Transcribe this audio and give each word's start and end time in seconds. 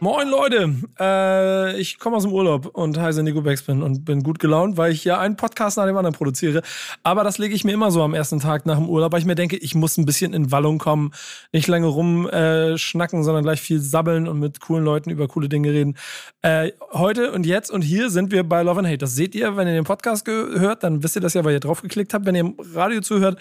Moin 0.00 0.28
Leute, 0.28 0.74
äh, 1.00 1.80
ich 1.80 1.98
komme 1.98 2.16
aus 2.16 2.22
dem 2.22 2.32
Urlaub 2.32 2.66
und 2.66 2.96
heiße 2.96 3.20
Nico 3.24 3.42
Backspin 3.42 3.82
und 3.82 4.04
bin 4.04 4.22
gut 4.22 4.38
gelaunt, 4.38 4.76
weil 4.76 4.92
ich 4.92 5.02
ja 5.02 5.18
einen 5.18 5.34
Podcast 5.34 5.76
nach 5.76 5.86
dem 5.86 5.96
anderen 5.96 6.14
produziere. 6.14 6.62
Aber 7.02 7.24
das 7.24 7.38
lege 7.38 7.52
ich 7.52 7.64
mir 7.64 7.72
immer 7.72 7.90
so 7.90 8.02
am 8.02 8.14
ersten 8.14 8.38
Tag 8.38 8.64
nach 8.64 8.76
dem 8.76 8.88
Urlaub, 8.88 9.10
weil 9.10 9.18
ich 9.18 9.26
mir 9.26 9.34
denke, 9.34 9.56
ich 9.56 9.74
muss 9.74 9.98
ein 9.98 10.06
bisschen 10.06 10.34
in 10.34 10.52
Wallung 10.52 10.78
kommen, 10.78 11.10
nicht 11.52 11.66
lange 11.66 11.88
rumschnacken, 11.88 13.20
äh, 13.20 13.22
sondern 13.24 13.42
gleich 13.42 13.60
viel 13.60 13.80
sabbeln 13.80 14.28
und 14.28 14.38
mit 14.38 14.60
coolen 14.60 14.84
Leuten 14.84 15.10
über 15.10 15.26
coole 15.26 15.48
Dinge 15.48 15.72
reden. 15.72 15.96
Äh, 16.42 16.70
heute 16.92 17.32
und 17.32 17.44
jetzt 17.44 17.72
und 17.72 17.82
hier 17.82 18.08
sind 18.08 18.30
wir 18.30 18.44
bei 18.44 18.62
Love 18.62 18.78
and 18.78 18.88
Hate. 18.88 18.98
Das 18.98 19.16
seht 19.16 19.34
ihr, 19.34 19.56
wenn 19.56 19.66
ihr 19.66 19.74
den 19.74 19.84
Podcast 19.84 20.24
gehört, 20.24 20.84
dann 20.84 21.02
wisst 21.02 21.16
ihr 21.16 21.22
das 21.22 21.34
ja, 21.34 21.44
weil 21.44 21.54
ihr 21.54 21.60
drauf 21.60 21.82
geklickt 21.82 22.14
habt. 22.14 22.24
Wenn 22.24 22.36
ihr 22.36 22.42
im 22.42 22.54
Radio 22.72 23.00
zuhört, 23.00 23.40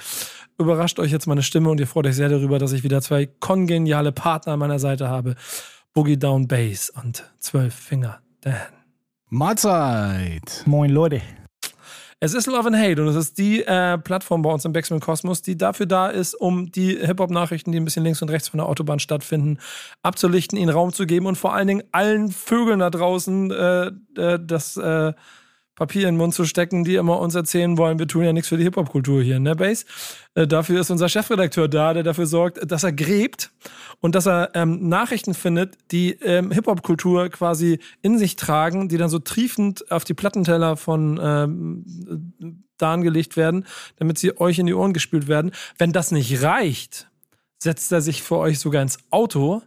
überrascht 0.57 0.97
euch 0.97 1.11
jetzt 1.11 1.27
meine 1.27 1.43
Stimme 1.43 1.69
und 1.69 1.79
ihr 1.79 1.87
freut 1.87 2.07
euch 2.07 2.15
sehr 2.15 2.29
darüber, 2.29 2.57
dass 2.57 2.71
ich 2.71 2.83
wieder 2.83 2.99
zwei 3.01 3.27
kongeniale 3.27 4.11
Partner 4.11 4.53
an 4.53 4.59
meiner 4.59 4.79
Seite 4.79 5.07
habe. 5.07 5.35
Boogie 5.97 6.15
Down 6.19 6.47
Bass 6.47 6.91
und 6.91 7.23
Zwölf 7.39 7.73
Finger 7.73 8.19
Dan. 8.41 8.53
Mahlzeit. 9.29 10.61
Moin 10.67 10.91
Leute. 10.91 11.23
Es 12.19 12.35
ist 12.35 12.45
Love 12.45 12.67
and 12.67 12.77
Hate 12.77 13.01
und 13.01 13.07
es 13.07 13.15
ist 13.15 13.39
die 13.39 13.63
äh, 13.63 13.97
Plattform 13.97 14.43
bei 14.43 14.51
uns 14.51 14.63
im 14.63 14.73
Backspin 14.73 14.99
Kosmos, 14.99 15.41
die 15.41 15.57
dafür 15.57 15.87
da 15.87 16.09
ist, 16.09 16.35
um 16.35 16.71
die 16.71 16.95
Hip-Hop-Nachrichten, 17.03 17.71
die 17.71 17.79
ein 17.79 17.83
bisschen 17.83 18.03
links 18.03 18.21
und 18.21 18.29
rechts 18.29 18.49
von 18.49 18.59
der 18.59 18.67
Autobahn 18.67 18.99
stattfinden, 18.99 19.57
abzulichten, 20.03 20.59
ihnen 20.59 20.69
Raum 20.69 20.93
zu 20.93 21.07
geben 21.07 21.25
und 21.25 21.35
vor 21.35 21.55
allen 21.55 21.67
Dingen 21.67 21.83
allen 21.91 22.29
Vögeln 22.29 22.77
da 22.77 22.91
draußen 22.91 23.49
äh, 23.49 23.87
äh, 24.21 24.39
das 24.39 24.77
äh, 24.77 25.13
Papier 25.77 26.09
in 26.09 26.15
den 26.15 26.17
Mund 26.17 26.33
zu 26.33 26.43
stecken, 26.43 26.83
die 26.83 26.95
immer 26.95 27.19
uns 27.19 27.35
erzählen 27.35 27.77
wollen, 27.77 27.99
wir 27.99 28.07
tun 28.07 28.23
ja 28.23 28.33
nichts 28.33 28.49
für 28.49 28.57
die 28.57 28.63
Hip-Hop-Kultur 28.63 29.21
hier, 29.21 29.39
ne, 29.39 29.55
Base? 29.55 29.85
Äh, 30.33 30.47
dafür 30.47 30.81
ist 30.81 30.89
unser 30.89 31.07
Chefredakteur 31.07 31.67
da, 31.67 31.93
der 31.93 32.01
dafür 32.01 32.25
sorgt, 32.25 32.69
dass 32.69 32.83
er 32.83 32.91
gräbt 32.91 33.51
und 34.01 34.15
dass 34.15 34.25
er 34.25 34.49
ähm, 34.55 34.89
Nachrichten 34.89 35.35
findet, 35.35 35.77
die 35.91 36.13
ähm, 36.13 36.49
Hip-Hop-Kultur 36.49 37.29
quasi 37.29 37.79
in 38.01 38.17
sich 38.17 38.35
tragen, 38.35 38.89
die 38.89 38.97
dann 38.97 39.09
so 39.09 39.19
triefend 39.19 39.91
auf 39.91 40.03
die 40.03 40.15
Plattenteller 40.15 40.77
von 40.77 41.19
ähm, 41.21 42.63
Dan 42.77 43.03
gelegt 43.03 43.37
werden, 43.37 43.67
damit 43.97 44.17
sie 44.17 44.35
euch 44.39 44.57
in 44.57 44.65
die 44.65 44.73
Ohren 44.73 44.93
gespült 44.93 45.27
werden. 45.27 45.51
Wenn 45.77 45.93
das 45.93 46.09
nicht 46.09 46.41
reicht, 46.41 47.07
setzt 47.59 47.91
er 47.91 48.01
sich 48.01 48.23
für 48.23 48.37
euch 48.37 48.57
sogar 48.57 48.81
ins 48.81 48.97
Auto 49.11 49.61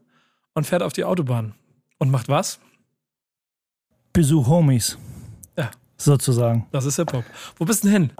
und 0.55 0.67
fährt 0.67 0.83
auf 0.83 0.93
die 0.93 1.05
Autobahn. 1.05 1.55
Und 1.99 2.11
macht 2.11 2.29
was? 2.29 2.59
Besuch 4.12 4.49
Homies. 4.49 4.99
Sozusagen. 6.01 6.67
Das 6.73 6.87
ist 6.87 6.97
Hip-Hop. 6.97 7.25
Wo 7.59 7.65
bist 7.65 7.84
du 7.84 7.89
denn 7.89 8.03
hin? 8.03 8.12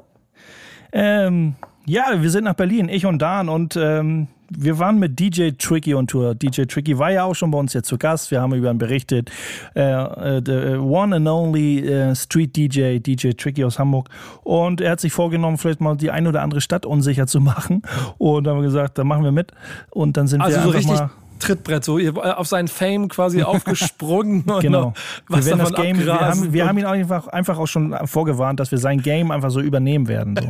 Ähm, 0.93 1.55
ja, 1.87 2.05
wir 2.21 2.31
sind 2.31 2.45
nach 2.45 2.55
Berlin, 2.55 2.89
ich 2.89 3.07
und 3.07 3.21
Dan, 3.21 3.49
und 3.49 3.77
ähm, 3.77 4.29
wir 4.51 4.79
waren 4.79 4.99
mit 4.99 5.19
DJ 5.19 5.51
Tricky 5.53 5.95
on 5.95 6.07
Tour. 6.07 6.35
DJ 6.35 6.63
Tricky 6.65 6.99
war 6.99 7.11
ja 7.11 7.25
auch 7.25 7.35
schon 7.35 7.53
bei 7.53 7.59
uns 7.59 7.73
jetzt 7.73 7.89
zu 7.89 7.97
Gast. 7.97 8.31
Wir 8.33 8.41
haben 8.41 8.53
über 8.53 8.71
ihn 8.71 8.79
berichtet. 8.79 9.31
Äh, 9.77 9.83
äh, 9.83 10.43
the 10.45 10.77
one 10.77 11.15
and 11.15 11.29
only 11.29 11.79
äh, 11.87 12.15
Street 12.17 12.57
DJ, 12.57 12.99
DJ 12.99 13.31
Tricky 13.31 13.65
aus 13.65 13.79
Hamburg. 13.79 14.09
Und 14.43 14.81
er 14.81 14.91
hat 14.91 15.01
sich 15.01 15.13
vorgenommen, 15.13 15.57
vielleicht 15.57 15.81
mal 15.81 15.97
die 15.97 16.11
ein 16.11 16.27
oder 16.27 16.43
andere 16.43 16.61
Stadt 16.61 16.85
unsicher 16.85 17.29
zu 17.29 17.41
machen. 17.41 17.83
Und 18.19 18.45
dann 18.45 18.57
haben 18.57 18.63
wir 18.63 18.67
gesagt, 18.67 18.99
da 18.99 19.05
machen 19.05 19.23
wir 19.23 19.33
mit. 19.33 19.53
Und 19.91 20.17
dann 20.17 20.27
sind 20.27 20.41
also 20.41 20.57
wir 20.57 20.63
so 20.63 20.69
einfach 20.69 20.79
richtig 20.79 20.99
mal 20.99 21.11
Trittbrett, 21.41 21.85
so 21.85 21.99
ihr- 21.99 22.39
auf 22.39 22.47
seinen 22.47 22.69
Fame 22.69 23.09
quasi 23.09 23.43
aufgesprungen 23.43 24.43
und 24.43 24.61
Genau. 24.61 24.93
wir, 25.29 25.45
werden 25.45 25.59
das 25.59 25.73
Game, 25.73 25.99
wir, 25.99 26.21
haben, 26.21 26.53
wir 26.53 26.69
haben 26.69 26.79
ihn 26.79 26.85
einfach, 26.87 27.27
einfach 27.29 27.59
auch 27.59 27.67
schon 27.67 27.97
vorgewarnt, 28.07 28.61
dass 28.61 28.71
wir 28.71 28.79
sein 28.79 29.03
Game 29.03 29.31
einfach 29.31 29.51
so 29.51 29.61
übernehmen 29.61 30.07
werden. 30.09 30.37
So. 30.39 30.49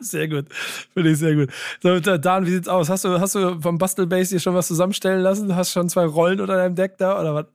sehr 0.00 0.28
gut. 0.28 0.46
Finde 0.92 1.10
ich 1.10 1.18
sehr 1.18 1.34
gut. 1.34 1.50
So, 1.82 1.98
da- 2.00 2.18
Dan, 2.18 2.44
wie 2.46 2.50
sieht's 2.50 2.68
aus? 2.68 2.88
Hast 2.90 3.04
du, 3.04 3.18
hast 3.20 3.34
du 3.34 3.60
vom 3.60 3.78
Bastelbase 3.78 4.34
dir 4.34 4.40
schon 4.40 4.54
was 4.54 4.66
zusammenstellen 4.68 5.20
lassen? 5.22 5.54
Hast 5.56 5.72
schon 5.72 5.88
zwei 5.88 6.04
Rollen 6.04 6.40
unter 6.40 6.56
deinem 6.56 6.74
Deck 6.74 6.98
da 6.98 7.18
oder 7.20 7.34
was? 7.34 7.46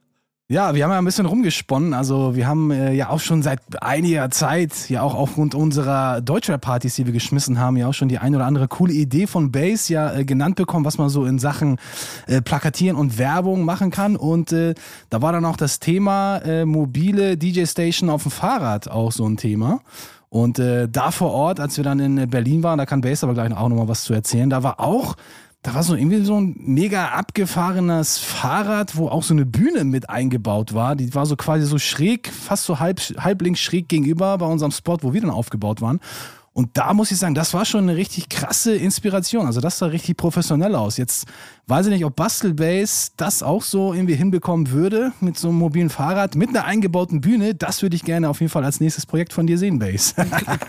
Ja, 0.49 0.73
wir 0.73 0.85
haben 0.85 0.91
ja 0.91 0.97
ein 0.97 1.03
bisschen 1.03 1.25
rumgesponnen. 1.25 1.93
Also 1.93 2.37
wir 2.37 2.47
haben 2.47 2.71
äh, 2.71 2.93
ja 2.93 3.09
auch 3.09 3.19
schon 3.19 3.43
seit 3.43 3.59
einiger 3.83 4.29
Zeit, 4.29 4.89
ja 4.89 5.01
auch 5.01 5.13
aufgrund 5.13 5.55
unserer 5.55 6.21
Deutschrap-Partys, 6.21 6.95
die 6.95 7.05
wir 7.05 7.11
geschmissen 7.11 7.59
haben, 7.59 7.75
ja 7.75 7.89
auch 7.89 7.93
schon 7.93 8.07
die 8.07 8.17
ein 8.17 8.33
oder 8.33 8.45
andere 8.45 8.69
coole 8.69 8.93
Idee 8.93 9.27
von 9.27 9.51
Bass 9.51 9.89
ja 9.89 10.13
äh, 10.13 10.23
genannt 10.23 10.55
bekommen, 10.55 10.85
was 10.85 10.97
man 10.97 11.09
so 11.09 11.25
in 11.25 11.37
Sachen 11.37 11.79
äh, 12.27 12.41
Plakatieren 12.41 12.95
und 12.95 13.17
Werbung 13.17 13.65
machen 13.65 13.91
kann. 13.91 14.15
Und 14.15 14.53
äh, 14.53 14.73
da 15.09 15.21
war 15.21 15.33
dann 15.33 15.43
auch 15.43 15.57
das 15.57 15.81
Thema 15.81 16.37
äh, 16.37 16.63
mobile 16.63 17.35
DJ-Station 17.35 18.09
auf 18.09 18.23
dem 18.23 18.31
Fahrrad 18.31 18.89
auch 18.89 19.11
so 19.11 19.27
ein 19.27 19.35
Thema. 19.35 19.81
Und 20.29 20.59
äh, 20.59 20.87
da 20.87 21.11
vor 21.11 21.31
Ort, 21.31 21.59
als 21.59 21.75
wir 21.75 21.83
dann 21.83 21.99
in 21.99 22.29
Berlin 22.29 22.63
waren, 22.63 22.77
da 22.77 22.85
kann 22.85 23.01
Bass 23.01 23.21
aber 23.21 23.33
gleich 23.33 23.51
auch 23.51 23.67
nochmal 23.67 23.89
was 23.89 24.03
zu 24.03 24.13
erzählen, 24.13 24.49
da 24.49 24.63
war 24.63 24.79
auch 24.79 25.17
da 25.63 25.73
war 25.73 25.83
so 25.83 25.95
irgendwie 25.95 26.23
so 26.23 26.39
ein 26.39 26.55
mega 26.59 27.09
abgefahrenes 27.09 28.19
Fahrrad, 28.19 28.95
wo 28.95 29.09
auch 29.09 29.23
so 29.23 29.33
eine 29.33 29.45
Bühne 29.45 29.83
mit 29.83 30.09
eingebaut 30.09 30.73
war. 30.73 30.95
Die 30.95 31.13
war 31.13 31.25
so 31.25 31.35
quasi 31.35 31.65
so 31.65 31.77
schräg, 31.77 32.29
fast 32.31 32.63
so 32.63 32.79
halb, 32.79 32.99
halblinks 32.99 33.59
schräg 33.59 33.89
gegenüber 33.89 34.37
bei 34.37 34.45
unserem 34.45 34.71
Spot, 34.71 34.97
wo 35.01 35.13
wir 35.13 35.21
dann 35.21 35.29
aufgebaut 35.29 35.81
waren. 35.81 35.99
Und 36.53 36.75
da 36.75 36.93
muss 36.93 37.11
ich 37.11 37.19
sagen, 37.19 37.35
das 37.35 37.53
war 37.53 37.65
schon 37.65 37.83
eine 37.83 37.97
richtig 37.97 38.29
krasse 38.29 38.75
Inspiration. 38.75 39.45
Also 39.45 39.61
das 39.61 39.77
sah 39.77 39.87
richtig 39.87 40.17
professionell 40.17 40.73
aus. 40.73 40.97
Jetzt 40.97 41.27
weiß 41.67 41.87
ich 41.87 41.91
nicht, 41.91 42.05
ob 42.05 42.15
Bastelbase 42.15 43.11
das 43.17 43.43
auch 43.43 43.61
so 43.61 43.93
irgendwie 43.93 44.15
hinbekommen 44.15 44.71
würde 44.71 45.11
mit 45.19 45.37
so 45.37 45.49
einem 45.49 45.57
mobilen 45.57 45.89
Fahrrad, 45.89 46.35
mit 46.35 46.49
einer 46.49 46.63
eingebauten 46.63 47.19
Bühne. 47.19 47.55
Das 47.55 47.81
würde 47.81 47.97
ich 47.97 48.03
gerne 48.03 48.29
auf 48.29 48.39
jeden 48.39 48.49
Fall 48.49 48.63
als 48.63 48.79
nächstes 48.79 49.05
Projekt 49.05 49.33
von 49.33 49.47
dir 49.47 49.57
sehen, 49.57 49.77
Base. 49.77 50.13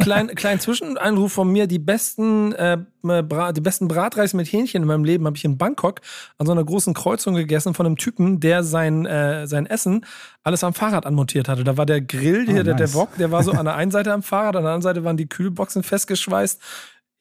Klein, 0.01 0.27
klein 0.35 0.59
Zwischeneinruf 0.59 1.33
von 1.33 1.51
mir. 1.51 1.69
Die 1.69 1.79
besten, 1.79 2.53
äh, 2.53 2.79
Bra 3.03 3.53
die 3.53 3.61
besten 3.61 3.87
Bratreis 3.87 4.35
mit 4.35 4.51
Hähnchen 4.51 4.83
in 4.83 4.89
meinem 4.89 5.05
Leben 5.05 5.25
habe 5.25 5.37
ich 5.37 5.45
in 5.45 5.57
Bangkok 5.57 6.01
an 6.37 6.47
so 6.47 6.53
einer 6.53 6.65
großen 6.65 6.95
Kreuzung 6.95 7.35
gegessen 7.37 7.75
von 7.75 7.87
einem 7.87 7.97
Typen, 7.97 8.41
der 8.41 8.65
sein, 8.65 9.07
äh, 9.07 9.47
sein 9.47 9.67
Essen 9.67 10.05
alles 10.43 10.65
am 10.65 10.75
Fahrrad 10.75 11.07
anmontiert 11.07 11.49
hatte. 11.49 11.63
Da 11.63 11.77
war 11.77 11.87
der 11.87 12.01
Grill, 12.01 12.47
hier, 12.47 12.65
der, 12.65 12.75
der 12.75 12.87
nice. 12.87 12.95
Wok, 12.95 13.17
der 13.19 13.31
war 13.31 13.45
so 13.45 13.53
an 13.53 13.67
der 13.67 13.75
einen 13.77 13.93
Seite 13.93 14.13
am 14.13 14.23
Fahrrad, 14.23 14.57
an 14.57 14.65
der 14.65 14.73
anderen 14.73 14.83
Seite 14.83 15.05
waren 15.05 15.17
die 15.17 15.29
Kühlboxen 15.29 15.85
festgeschweißt. 15.85 16.61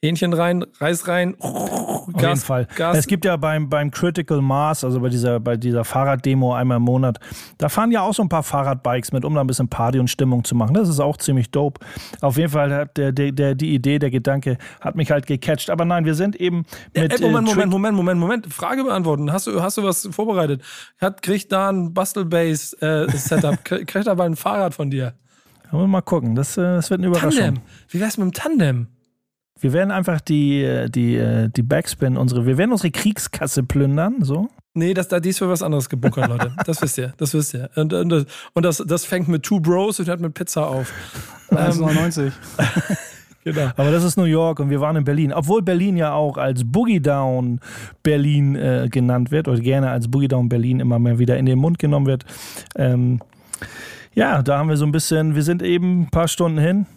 Hähnchen 0.03 0.33
rein, 0.33 0.63
Reis 0.79 1.07
rein, 1.07 1.35
Auf 1.39 2.21
jeden 2.21 2.37
Fall. 2.37 2.67
Gas. 2.75 2.97
Es 2.97 3.07
gibt 3.07 3.25
ja 3.25 3.35
beim, 3.35 3.67
beim 3.67 3.89
Critical 3.89 4.41
Mass, 4.41 4.83
also 4.83 4.99
bei 4.99 5.09
dieser, 5.09 5.39
bei 5.39 5.57
dieser 5.57 5.83
Fahrraddemo 5.83 6.53
einmal 6.53 6.77
im 6.77 6.83
Monat, 6.83 7.19
da 7.57 7.67
fahren 7.67 7.89
ja 7.89 8.01
auch 8.01 8.13
so 8.13 8.21
ein 8.21 8.29
paar 8.29 8.43
Fahrradbikes 8.43 9.11
mit, 9.11 9.25
um 9.25 9.33
da 9.33 9.41
ein 9.41 9.47
bisschen 9.47 9.69
Party 9.69 9.97
und 9.97 10.07
Stimmung 10.07 10.43
zu 10.43 10.53
machen. 10.53 10.75
Das 10.75 10.87
ist 10.87 10.99
auch 10.99 11.17
ziemlich 11.17 11.49
dope. 11.49 11.83
Auf 12.21 12.37
jeden 12.37 12.51
Fall 12.51 12.71
hat 12.71 12.97
der, 12.97 13.11
der, 13.11 13.31
der, 13.31 13.55
die 13.55 13.73
Idee, 13.73 13.97
der 13.97 14.11
Gedanke 14.11 14.59
hat 14.81 14.95
mich 14.95 15.09
halt 15.09 15.25
gecatcht. 15.25 15.71
Aber 15.71 15.83
nein, 15.83 16.05
wir 16.05 16.13
sind 16.13 16.35
eben 16.35 16.65
mit. 16.93 17.13
Ey, 17.13 17.19
Moment, 17.19 17.47
äh, 17.47 17.51
Moment, 17.51 17.71
Moment, 17.71 17.95
Moment, 17.95 18.19
Moment. 18.19 18.53
Frage 18.53 18.83
beantworten. 18.83 19.31
Hast 19.33 19.47
du, 19.47 19.63
hast 19.63 19.77
du 19.77 19.83
was 19.83 20.07
vorbereitet? 20.11 20.61
Hat, 21.01 21.23
kriegt 21.23 21.51
da 21.51 21.69
ein 21.69 21.95
Bastelbase-Setup? 21.95 23.65
kriegt 23.65 23.95
er 23.95 24.11
aber 24.11 24.25
ein 24.25 24.35
Fahrrad 24.35 24.75
von 24.75 24.91
dir? 24.91 25.15
Wollen 25.71 25.83
wir 25.83 25.87
mal 25.87 26.01
gucken. 26.01 26.35
Das, 26.35 26.55
äh, 26.55 26.61
das 26.61 26.91
wird 26.91 26.99
eine 26.99 27.07
Überraschung. 27.07 27.41
Tandem. 27.41 27.63
Wie 27.89 27.99
wär's 27.99 28.17
mit 28.17 28.25
dem 28.25 28.33
Tandem? 28.33 28.87
Wir 29.59 29.73
werden 29.73 29.91
einfach 29.91 30.21
die, 30.21 30.63
äh, 30.63 30.89
die, 30.89 31.15
äh, 31.15 31.49
die 31.49 31.63
Backspin, 31.63 32.17
unsere, 32.17 32.45
wir 32.45 32.57
werden 32.57 32.71
unsere 32.71 32.91
Kriegskasse 32.91 33.63
plündern, 33.63 34.17
so. 34.21 34.49
Nee, 34.73 34.93
das, 34.93 35.07
da, 35.07 35.19
die 35.19 35.29
ist 35.29 35.39
für 35.39 35.49
was 35.49 35.63
anderes 35.63 35.89
gebunkert, 35.89 36.27
Leute. 36.29 36.51
Das 36.65 36.81
wisst 36.81 36.97
ihr. 36.99 37.13
Das 37.17 37.33
wisst 37.33 37.53
ihr. 37.55 37.69
Und, 37.75 37.93
und, 37.93 38.27
und 38.53 38.63
das, 38.63 38.83
das 38.85 39.05
fängt 39.05 39.27
mit 39.27 39.43
Two 39.43 39.59
Bros 39.59 39.99
und 39.99 40.07
hört 40.07 40.19
mit 40.19 40.33
Pizza 40.33 40.67
auf. 40.67 40.93
1,99. 41.49 42.31
Genau. 43.53 43.71
Aber 43.77 43.91
das 43.91 44.03
ist 44.03 44.17
New 44.17 44.25
York 44.25 44.59
und 44.59 44.69
wir 44.69 44.81
waren 44.81 44.97
in 44.97 45.05
Berlin. 45.05 45.31
Obwohl 45.31 45.61
Berlin 45.61 45.95
ja 45.95 46.11
auch 46.11 46.35
als 46.35 46.69
Boogie 46.69 46.99
Down 46.99 47.61
Berlin 48.03 48.57
äh, 48.57 48.89
genannt 48.91 49.31
wird 49.31 49.47
oder 49.47 49.61
gerne 49.61 49.89
als 49.89 50.11
Boogie 50.11 50.27
Down 50.27 50.49
Berlin 50.49 50.81
immer 50.81 50.99
mehr 50.99 51.17
wieder 51.17 51.37
in 51.37 51.45
den 51.45 51.57
Mund 51.57 51.79
genommen 51.79 52.07
wird. 52.07 52.25
Ähm, 52.75 53.21
ja, 54.13 54.41
da 54.41 54.57
haben 54.57 54.67
wir 54.67 54.75
so 54.75 54.85
ein 54.85 54.91
bisschen, 54.91 55.35
wir 55.35 55.43
sind 55.43 55.63
eben 55.63 56.01
ein 56.01 56.09
paar 56.09 56.27
Stunden 56.27 56.57
hin, 56.57 56.87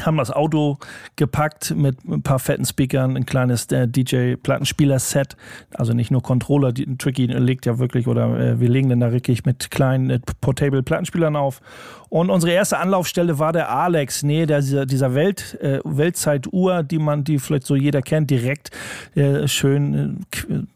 haben 0.00 0.16
das 0.16 0.30
Auto 0.30 0.78
gepackt 1.16 1.74
mit 1.76 2.04
ein 2.04 2.22
paar 2.22 2.38
fetten 2.38 2.64
Speakern, 2.64 3.16
ein 3.16 3.26
kleines 3.26 3.66
äh, 3.66 3.86
DJ-Plattenspieler-Set, 3.86 5.36
also 5.74 5.92
nicht 5.92 6.10
nur 6.10 6.22
Controller, 6.22 6.72
die, 6.72 6.96
Tricky 6.96 7.26
legt 7.26 7.66
ja 7.66 7.78
wirklich, 7.78 8.06
oder 8.06 8.38
äh, 8.38 8.60
wir 8.60 8.68
legen 8.68 8.88
dann 8.88 9.00
da 9.00 9.12
wirklich 9.12 9.44
mit 9.44 9.70
kleinen 9.70 10.10
äh, 10.10 10.20
Portable-Plattenspielern 10.40 11.36
auf. 11.36 11.60
Und 12.08 12.28
unsere 12.28 12.52
erste 12.52 12.78
Anlaufstelle 12.78 13.38
war 13.38 13.54
der 13.54 13.70
Alex, 13.70 14.22
nee, 14.22 14.44
der, 14.44 14.60
dieser, 14.60 14.84
dieser 14.84 15.14
Welt, 15.14 15.58
äh, 15.62 15.80
Weltzeituhr, 15.82 16.82
die 16.82 16.98
man, 16.98 17.24
die 17.24 17.38
vielleicht 17.38 17.66
so 17.66 17.74
jeder 17.74 18.02
kennt, 18.02 18.30
direkt 18.30 18.70
äh, 19.14 19.48
schön, 19.48 20.26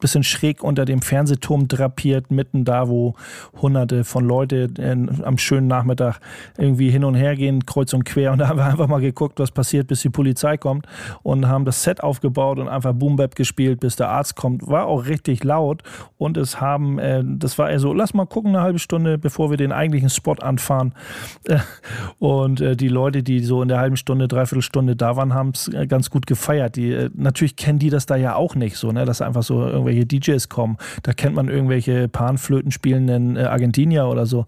bisschen 0.00 0.22
schräg 0.22 0.64
unter 0.64 0.86
dem 0.86 1.02
Fernsehturm 1.02 1.68
drapiert, 1.68 2.30
mitten 2.30 2.64
da, 2.64 2.88
wo 2.88 3.16
hunderte 3.60 4.04
von 4.04 4.24
Leute 4.24 4.70
am 5.22 5.36
schönen 5.36 5.66
Nachmittag 5.66 6.20
irgendwie 6.56 6.90
hin 6.90 7.04
und 7.04 7.14
her 7.14 7.36
gehen, 7.36 7.66
kreuz 7.66 7.92
und 7.92 8.04
quer. 8.04 8.32
Und 8.32 8.38
da 8.38 8.48
haben 8.48 8.58
wir 8.58 8.64
einfach 8.64 8.88
mal 8.88 9.02
geguckt, 9.06 9.38
was 9.38 9.50
passiert, 9.50 9.86
bis 9.86 10.00
die 10.02 10.10
Polizei 10.10 10.56
kommt 10.56 10.86
und 11.22 11.48
haben 11.48 11.64
das 11.64 11.82
Set 11.82 12.02
aufgebaut 12.02 12.58
und 12.58 12.68
einfach 12.68 12.92
Boom 12.92 13.16
Bap 13.16 13.34
gespielt, 13.34 13.80
bis 13.80 13.96
der 13.96 14.08
Arzt 14.08 14.36
kommt. 14.36 14.66
War 14.66 14.86
auch 14.86 15.06
richtig 15.06 15.44
laut 15.44 15.82
und 16.18 16.36
es 16.36 16.60
haben, 16.60 16.98
äh, 16.98 17.22
das 17.24 17.58
war 17.58 17.70
eher 17.70 17.80
so, 17.80 17.92
lass 17.92 18.14
mal 18.14 18.26
gucken 18.26 18.54
eine 18.54 18.62
halbe 18.62 18.78
Stunde, 18.78 19.18
bevor 19.18 19.50
wir 19.50 19.56
den 19.56 19.72
eigentlichen 19.72 20.10
Spot 20.10 20.34
anfahren. 20.34 20.94
Und 22.18 22.60
äh, 22.60 22.76
die 22.76 22.88
Leute, 22.88 23.22
die 23.22 23.40
so 23.40 23.62
in 23.62 23.68
der 23.68 23.78
halben 23.78 23.96
Stunde, 23.96 24.28
dreiviertel 24.28 24.62
Stunde 24.62 24.96
da 24.96 25.16
waren, 25.16 25.34
haben 25.34 25.50
es 25.50 25.68
äh, 25.68 25.86
ganz 25.86 26.10
gut 26.10 26.26
gefeiert. 26.26 26.76
Die, 26.76 26.92
äh, 26.92 27.10
natürlich 27.14 27.56
kennen 27.56 27.78
die 27.78 27.90
das 27.90 28.06
da 28.06 28.16
ja 28.16 28.34
auch 28.34 28.54
nicht 28.54 28.76
so, 28.76 28.92
ne, 28.92 29.04
dass 29.04 29.22
einfach 29.22 29.42
so 29.42 29.66
irgendwelche 29.66 30.06
DJs 30.06 30.48
kommen. 30.48 30.76
Da 31.02 31.12
kennt 31.12 31.34
man 31.34 31.48
irgendwelche 31.48 32.08
Panflöten 32.08 32.70
spielenden 32.70 33.36
äh, 33.36 33.44
Argentinier 33.44 34.06
oder 34.06 34.26
so 34.26 34.46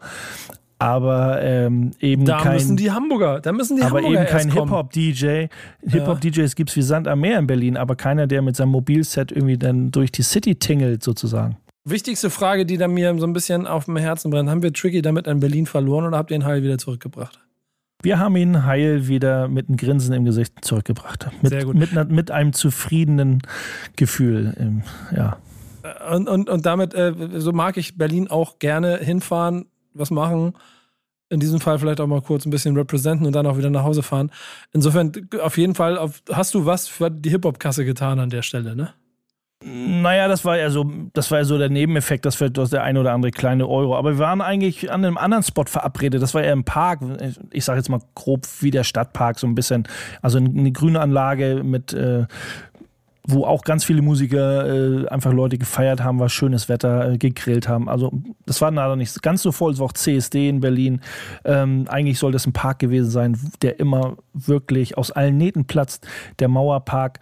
aber 0.79 1.43
ähm, 1.43 1.91
eben 2.01 2.25
Da 2.25 2.39
kein, 2.39 2.55
müssen 2.55 2.77
die 2.77 2.91
Hamburger, 2.93 3.41
da 3.41 3.53
müssen 3.53 3.77
die 3.77 3.83
aber 3.83 3.99
Hamburger 3.99 4.21
eben 4.23 4.31
kein. 4.31 4.51
Hip-Hop-DJ. 4.51 5.47
Hip-Hop-DJs 5.83 6.55
gibt 6.55 6.71
es 6.71 6.77
wie 6.77 6.83
Sand 6.83 7.09
am 7.09 7.21
Meer 7.21 7.39
in 7.39 7.47
Berlin, 7.47 7.77
aber 7.77 7.97
keiner, 7.97 8.27
der 8.27 8.43
mit 8.43 8.57
seinem 8.57 8.71
Mobilset 8.71 9.33
irgendwie 9.33 9.59
dann 9.59 9.91
durch 9.91 10.13
die 10.13 10.23
City 10.23 10.55
tingelt, 10.55 11.03
sozusagen. 11.03 11.57
Wichtigste 11.85 12.31
Frage, 12.31 12.67
die 12.67 12.77
da 12.77 12.87
mir 12.87 13.19
so 13.19 13.27
ein 13.27 13.33
bisschen 13.33 13.67
auf 13.67 13.87
dem 13.87 13.97
Herzen 13.97 14.31
brennt. 14.31 14.51
Haben 14.51 14.63
wir 14.63 14.73
Tricky 14.73 15.03
damit 15.03 15.27
in 15.27 15.41
Berlin 15.41 15.67
verloren 15.67 16.05
oder 16.07 16.19
habt 16.19 16.31
ihr 16.31 16.37
ihn 16.37 16.45
heil 16.45 16.63
wieder 16.63 16.79
zurückgebracht? 16.79 17.41
Wir 18.03 18.21
haben 18.21 18.37
ihn 18.37 18.65
heil 18.65 19.09
wieder 19.09 19.49
mit 19.49 19.69
einem 19.69 19.77
Grinsen 19.77 20.15
im 20.15 20.25
Gesicht 20.25 20.65
zurückgebracht. 20.65 21.29
Mit, 21.43 21.51
Sehr 21.51 21.65
gut. 21.65 21.75
Mit, 21.75 22.11
mit 22.11 22.31
einem 22.31 22.53
zufriedenen 22.53 23.43
Gefühl. 23.97 24.55
ähm, 24.59 24.83
Ja. 25.11 25.39
Und, 26.13 26.29
und, 26.29 26.51
und 26.51 26.67
damit, 26.67 26.93
äh, 26.95 27.15
so 27.37 27.53
mag 27.53 27.77
ich 27.77 27.97
Berlin 27.97 28.29
auch 28.29 28.59
gerne 28.59 28.99
hinfahren, 28.99 29.67
was 29.99 30.11
machen. 30.11 30.55
In 31.31 31.41
diesem 31.41 31.61
Fall 31.61 31.79
vielleicht 31.79 32.01
auch 32.01 32.07
mal 32.07 32.23
kurz 32.23 32.47
ein 32.47 32.51
bisschen 32.51 32.77
representen 32.77 33.27
und 33.27 33.35
dann 33.35 33.47
auch 33.47 33.59
wieder 33.59 33.71
nach 33.71 33.83
Hause 33.83 34.03
fahren. 34.03 34.31
Insofern, 34.73 35.13
auf 35.43 35.59
jeden 35.59 35.75
Fall, 35.75 35.99
auf, 35.99 36.23
hast 36.33 36.55
du 36.55 36.65
was 36.65 36.89
für 36.89 37.11
die 37.11 37.31
Hip-Hop-Kasse 37.31 37.85
getan 37.85 38.19
an 38.19 38.31
der 38.31 38.43
Stelle, 38.43 38.75
ne? 38.75 38.95
Naja, 39.65 40.29
das 40.29 40.45
war 40.45 40.57
ja 40.57 40.71
so, 40.71 40.89
das 41.15 41.33
war 41.33 41.39
ja 41.39 41.45
so 41.45 41.59
der 41.59 41.69
Nebeneffekt, 41.69 42.25
das 42.25 42.39
das 42.39 42.71
der 42.71 42.85
ein 42.85 42.97
oder 42.97 43.13
andere 43.13 43.33
kleine 43.33 43.67
Euro. 43.67 43.97
Aber 43.97 44.13
wir 44.13 44.19
waren 44.21 44.41
eigentlich 44.41 44.93
an 44.93 45.05
einem 45.05 45.19
anderen 45.19 45.43
Spot 45.43 45.65
verabredet. 45.65 46.23
Das 46.23 46.33
war 46.33 46.45
ja 46.45 46.53
im 46.53 46.63
Park. 46.63 47.01
Ich 47.51 47.65
sage 47.65 47.79
jetzt 47.79 47.89
mal 47.89 48.01
grob 48.15 48.47
wie 48.61 48.71
der 48.71 48.85
Stadtpark, 48.85 49.37
so 49.41 49.49
ein 49.49 49.57
bisschen. 49.57 49.89
Also 50.23 50.39
eine 50.39 50.71
grüne 50.71 51.01
Anlage 51.01 51.65
mit, 51.65 51.93
äh, 51.93 52.27
wo 53.29 53.45
auch 53.45 53.63
ganz 53.63 53.85
viele 53.85 54.01
Musiker 54.01 55.05
äh, 55.05 55.09
einfach 55.09 55.33
Leute 55.33 55.59
gefeiert 55.59 56.03
haben, 56.03 56.19
war 56.19 56.31
schönes 56.31 56.69
Wetter, 56.71 57.13
äh, 57.13 57.19
gegrillt 57.19 57.69
haben. 57.69 57.89
Also 57.89 58.11
das 58.47 58.61
war 58.63 58.71
leider 58.71 58.97
nicht 58.97 59.23
ganz 59.23 59.43
so 59.43 59.53
voll. 59.53 59.73
Es 59.73 59.79
war 59.79 59.87
auch 59.87 59.93
CSD 59.93 60.49
in 60.49 60.61
Berlin. 60.61 61.03
Ähm, 61.45 61.85
eigentlich 61.89 62.19
soll 62.19 62.33
das 62.33 62.47
ein 62.47 62.55
Park 62.55 62.79
gewesen 62.79 63.11
sein, 63.11 63.39
der 63.61 63.79
immer 63.81 64.17
wirklich 64.33 64.97
aus 64.97 65.11
allen 65.11 65.37
Nähten 65.37 65.67
platzt. 65.67 66.09
Der 66.39 66.49
Mauerpark. 66.49 67.21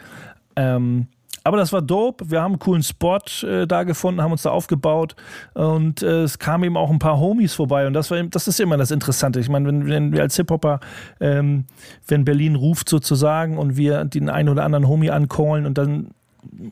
Ähm, 0.54 1.08
aber 1.46 1.56
das 1.56 1.72
war 1.72 1.80
dope. 1.80 2.30
Wir 2.30 2.42
haben 2.42 2.52
einen 2.52 2.58
coolen 2.58 2.82
Spot 2.82 3.18
äh, 3.42 3.66
da 3.66 3.84
gefunden, 3.84 4.20
haben 4.20 4.32
uns 4.32 4.42
da 4.42 4.50
aufgebaut 4.50 5.14
und 5.54 6.02
äh, 6.02 6.22
es 6.22 6.38
kamen 6.38 6.64
eben 6.64 6.76
auch 6.76 6.90
ein 6.90 6.98
paar 6.98 7.20
Homies 7.20 7.54
vorbei 7.54 7.86
und 7.86 7.92
das 7.92 8.10
war 8.10 8.22
das 8.22 8.48
ist 8.48 8.58
immer 8.60 8.76
das 8.76 8.90
Interessante. 8.90 9.38
Ich 9.38 9.48
meine, 9.48 9.68
wenn, 9.68 9.86
wenn 9.86 10.12
wir 10.12 10.22
als 10.22 10.36
Hip-Hopper, 10.36 10.80
ähm, 11.20 11.64
wenn 12.08 12.24
Berlin 12.24 12.56
ruft 12.56 12.88
sozusagen 12.88 13.58
und 13.58 13.76
wir 13.76 14.04
den 14.04 14.28
einen 14.28 14.48
oder 14.48 14.64
anderen 14.64 14.88
Homie 14.88 15.10
ancallen 15.10 15.66
und 15.66 15.78
dann 15.78 16.10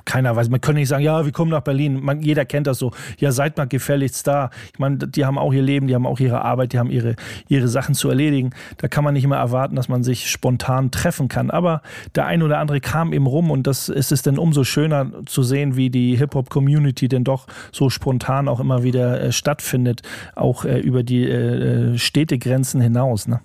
keiner 0.04 0.34
weiß, 0.36 0.48
man 0.48 0.60
kann 0.60 0.74
nicht 0.74 0.88
sagen, 0.88 1.04
ja, 1.04 1.24
wir 1.24 1.32
kommen 1.32 1.50
nach 1.50 1.62
Berlin. 1.62 2.00
Man, 2.02 2.22
jeder 2.22 2.44
kennt 2.44 2.66
das 2.66 2.78
so. 2.78 2.92
Ja, 3.18 3.32
seid 3.32 3.56
mal 3.56 3.66
gefälligst 3.66 4.26
da. 4.26 4.50
Ich 4.72 4.78
meine, 4.78 4.98
die 4.98 5.24
haben 5.24 5.38
auch 5.38 5.52
ihr 5.52 5.62
Leben, 5.62 5.86
die 5.86 5.94
haben 5.94 6.06
auch 6.06 6.20
ihre 6.20 6.42
Arbeit, 6.42 6.72
die 6.72 6.78
haben 6.78 6.90
ihre, 6.90 7.16
ihre 7.48 7.68
Sachen 7.68 7.94
zu 7.94 8.08
erledigen. 8.08 8.50
Da 8.78 8.88
kann 8.88 9.04
man 9.04 9.14
nicht 9.14 9.24
immer 9.24 9.36
erwarten, 9.36 9.76
dass 9.76 9.88
man 9.88 10.02
sich 10.02 10.30
spontan 10.30 10.90
treffen 10.90 11.28
kann. 11.28 11.50
Aber 11.50 11.82
der 12.14 12.26
ein 12.26 12.42
oder 12.42 12.58
andere 12.58 12.80
kam 12.80 13.12
eben 13.12 13.26
rum 13.26 13.50
und 13.50 13.66
das 13.66 13.88
ist 13.88 14.12
es 14.12 14.22
dann 14.22 14.38
umso 14.38 14.64
schöner 14.64 15.10
zu 15.26 15.42
sehen, 15.42 15.76
wie 15.76 15.90
die 15.90 16.16
Hip-Hop-Community 16.16 17.08
denn 17.08 17.24
doch 17.24 17.46
so 17.72 17.90
spontan 17.90 18.48
auch 18.48 18.60
immer 18.60 18.82
wieder 18.82 19.20
äh, 19.20 19.32
stattfindet, 19.32 20.02
auch 20.34 20.64
äh, 20.64 20.78
über 20.78 21.02
die 21.02 21.24
äh, 21.24 21.98
Städtegrenzen 21.98 22.80
hinaus. 22.80 23.28
Ne? 23.28 23.40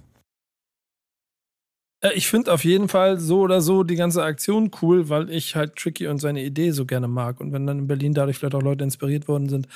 Äh, 2.01 2.13
Ich 2.15 2.27
finde 2.27 2.51
auf 2.53 2.63
jeden 2.63 2.87
Fall 2.89 3.19
so 3.19 3.41
oder 3.41 3.61
so 3.61 3.83
die 3.83 3.95
ganze 3.95 4.23
Aktion 4.23 4.71
cool, 4.81 5.09
weil 5.09 5.29
ich 5.29 5.55
halt 5.55 5.75
Tricky 5.75 6.07
und 6.07 6.19
seine 6.19 6.43
Idee 6.43 6.71
so 6.71 6.85
gerne 6.85 7.07
mag. 7.07 7.39
Und 7.39 7.51
wenn 7.53 7.67
dann 7.67 7.79
in 7.79 7.87
Berlin 7.87 8.13
dadurch 8.13 8.37
vielleicht 8.37 8.55
auch 8.55 8.61
Leute 8.61 8.83
inspiriert 8.83 9.27
worden 9.27 9.49
sind, 9.49 9.67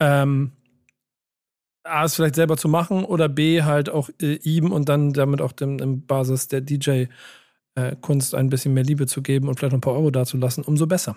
ähm, 0.00 0.52
A, 1.84 2.04
es 2.04 2.14
vielleicht 2.14 2.34
selber 2.34 2.56
zu 2.56 2.68
machen 2.68 3.04
oder 3.04 3.28
B, 3.28 3.62
halt 3.62 3.88
auch 3.88 4.10
äh, 4.20 4.34
ihm 4.42 4.72
und 4.72 4.88
dann 4.88 5.12
damit 5.12 5.40
auch 5.40 5.52
dem, 5.52 5.78
dem 5.78 6.06
Basis 6.06 6.48
der 6.48 6.60
DJ-Kunst 6.60 8.34
ein 8.34 8.50
bisschen 8.50 8.74
mehr 8.74 8.84
Liebe 8.84 9.06
zu 9.06 9.22
geben 9.22 9.48
und 9.48 9.58
vielleicht 9.58 9.72
noch 9.72 9.78
ein 9.78 9.82
paar 9.82 9.94
Euro 9.94 10.10
dazulassen, 10.10 10.64
umso 10.64 10.86
besser. 10.86 11.16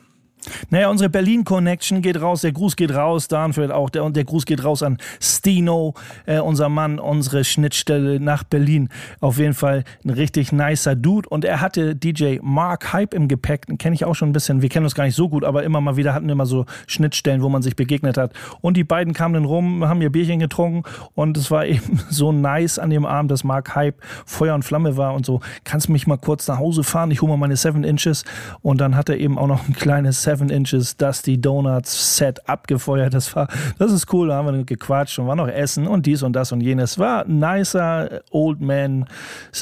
Naja, 0.69 0.89
unsere 0.89 1.09
Berlin-Connection 1.09 2.01
geht 2.01 2.19
raus, 2.21 2.41
der 2.41 2.51
Gruß 2.51 2.75
geht 2.75 2.93
raus, 2.93 3.27
Darnfeld 3.27 3.71
auch, 3.71 3.89
der, 3.89 4.03
und 4.03 4.15
der 4.15 4.23
Gruß 4.23 4.45
geht 4.45 4.63
raus 4.63 4.83
an 4.83 4.97
Stino, 5.19 5.93
äh, 6.25 6.39
unser 6.39 6.69
Mann, 6.69 6.99
unsere 6.99 7.43
Schnittstelle 7.43 8.19
nach 8.19 8.43
Berlin. 8.43 8.89
Auf 9.19 9.37
jeden 9.37 9.53
Fall 9.53 9.83
ein 10.03 10.09
richtig 10.09 10.51
nicer 10.51 10.95
Dude. 10.95 11.29
Und 11.29 11.45
er 11.45 11.61
hatte 11.61 11.95
DJ 11.95 12.37
Mark 12.41 12.93
Hype 12.93 13.13
im 13.13 13.27
Gepäck, 13.27 13.67
den 13.67 13.77
kenne 13.77 13.95
ich 13.95 14.05
auch 14.05 14.15
schon 14.15 14.29
ein 14.29 14.33
bisschen, 14.33 14.61
wir 14.61 14.69
kennen 14.69 14.85
uns 14.85 14.95
gar 14.95 15.03
nicht 15.03 15.15
so 15.15 15.29
gut, 15.29 15.43
aber 15.43 15.63
immer 15.63 15.81
mal 15.81 15.97
wieder 15.97 16.13
hatten 16.13 16.27
wir 16.27 16.35
mal 16.35 16.45
so 16.45 16.65
Schnittstellen, 16.87 17.41
wo 17.41 17.49
man 17.49 17.61
sich 17.61 17.75
begegnet 17.75 18.17
hat. 18.17 18.33
Und 18.61 18.77
die 18.77 18.83
beiden 18.83 19.13
kamen 19.13 19.33
dann 19.33 19.45
rum, 19.45 19.87
haben 19.87 20.01
ihr 20.01 20.11
Bierchen 20.11 20.39
getrunken 20.39 20.83
und 21.13 21.37
es 21.37 21.51
war 21.51 21.65
eben 21.71 21.99
so 22.09 22.31
nice 22.31 22.79
an 22.79 22.89
dem 22.89 23.05
Abend, 23.05 23.31
dass 23.31 23.43
Mark 23.43 23.75
Hype 23.75 24.01
Feuer 24.25 24.55
und 24.55 24.63
Flamme 24.63 24.97
war 24.97 25.13
und 25.13 25.25
so, 25.25 25.41
kannst 25.63 25.89
mich 25.89 26.07
mal 26.07 26.17
kurz 26.17 26.47
nach 26.47 26.57
Hause 26.57 26.83
fahren, 26.83 27.11
ich 27.11 27.21
hole 27.21 27.31
mal 27.31 27.37
meine 27.37 27.55
7 27.55 27.83
Inches 27.83 28.23
und 28.61 28.81
dann 28.81 28.95
hat 28.95 29.09
er 29.09 29.17
eben 29.17 29.37
auch 29.37 29.47
noch 29.47 29.67
ein 29.67 29.73
kleines 29.73 30.21
7 30.37 30.49
Inches 30.49 30.95
Dusty 30.95 31.39
Donuts 31.39 32.17
Set 32.17 32.47
abgefeuert. 32.47 33.13
Das 33.13 33.35
war, 33.35 33.47
das 33.77 33.91
ist 33.91 34.11
cool, 34.13 34.29
da 34.29 34.35
haben 34.35 34.53
wir 34.53 34.63
gequatscht 34.63 35.19
und 35.19 35.27
war 35.27 35.35
noch 35.35 35.47
Essen 35.47 35.87
und 35.87 36.05
dies 36.05 36.23
und 36.23 36.33
das 36.33 36.51
und 36.51 36.61
jenes. 36.61 36.97
War 36.97 37.25
nicer 37.27 38.21
Old 38.31 38.61
Man 38.61 39.05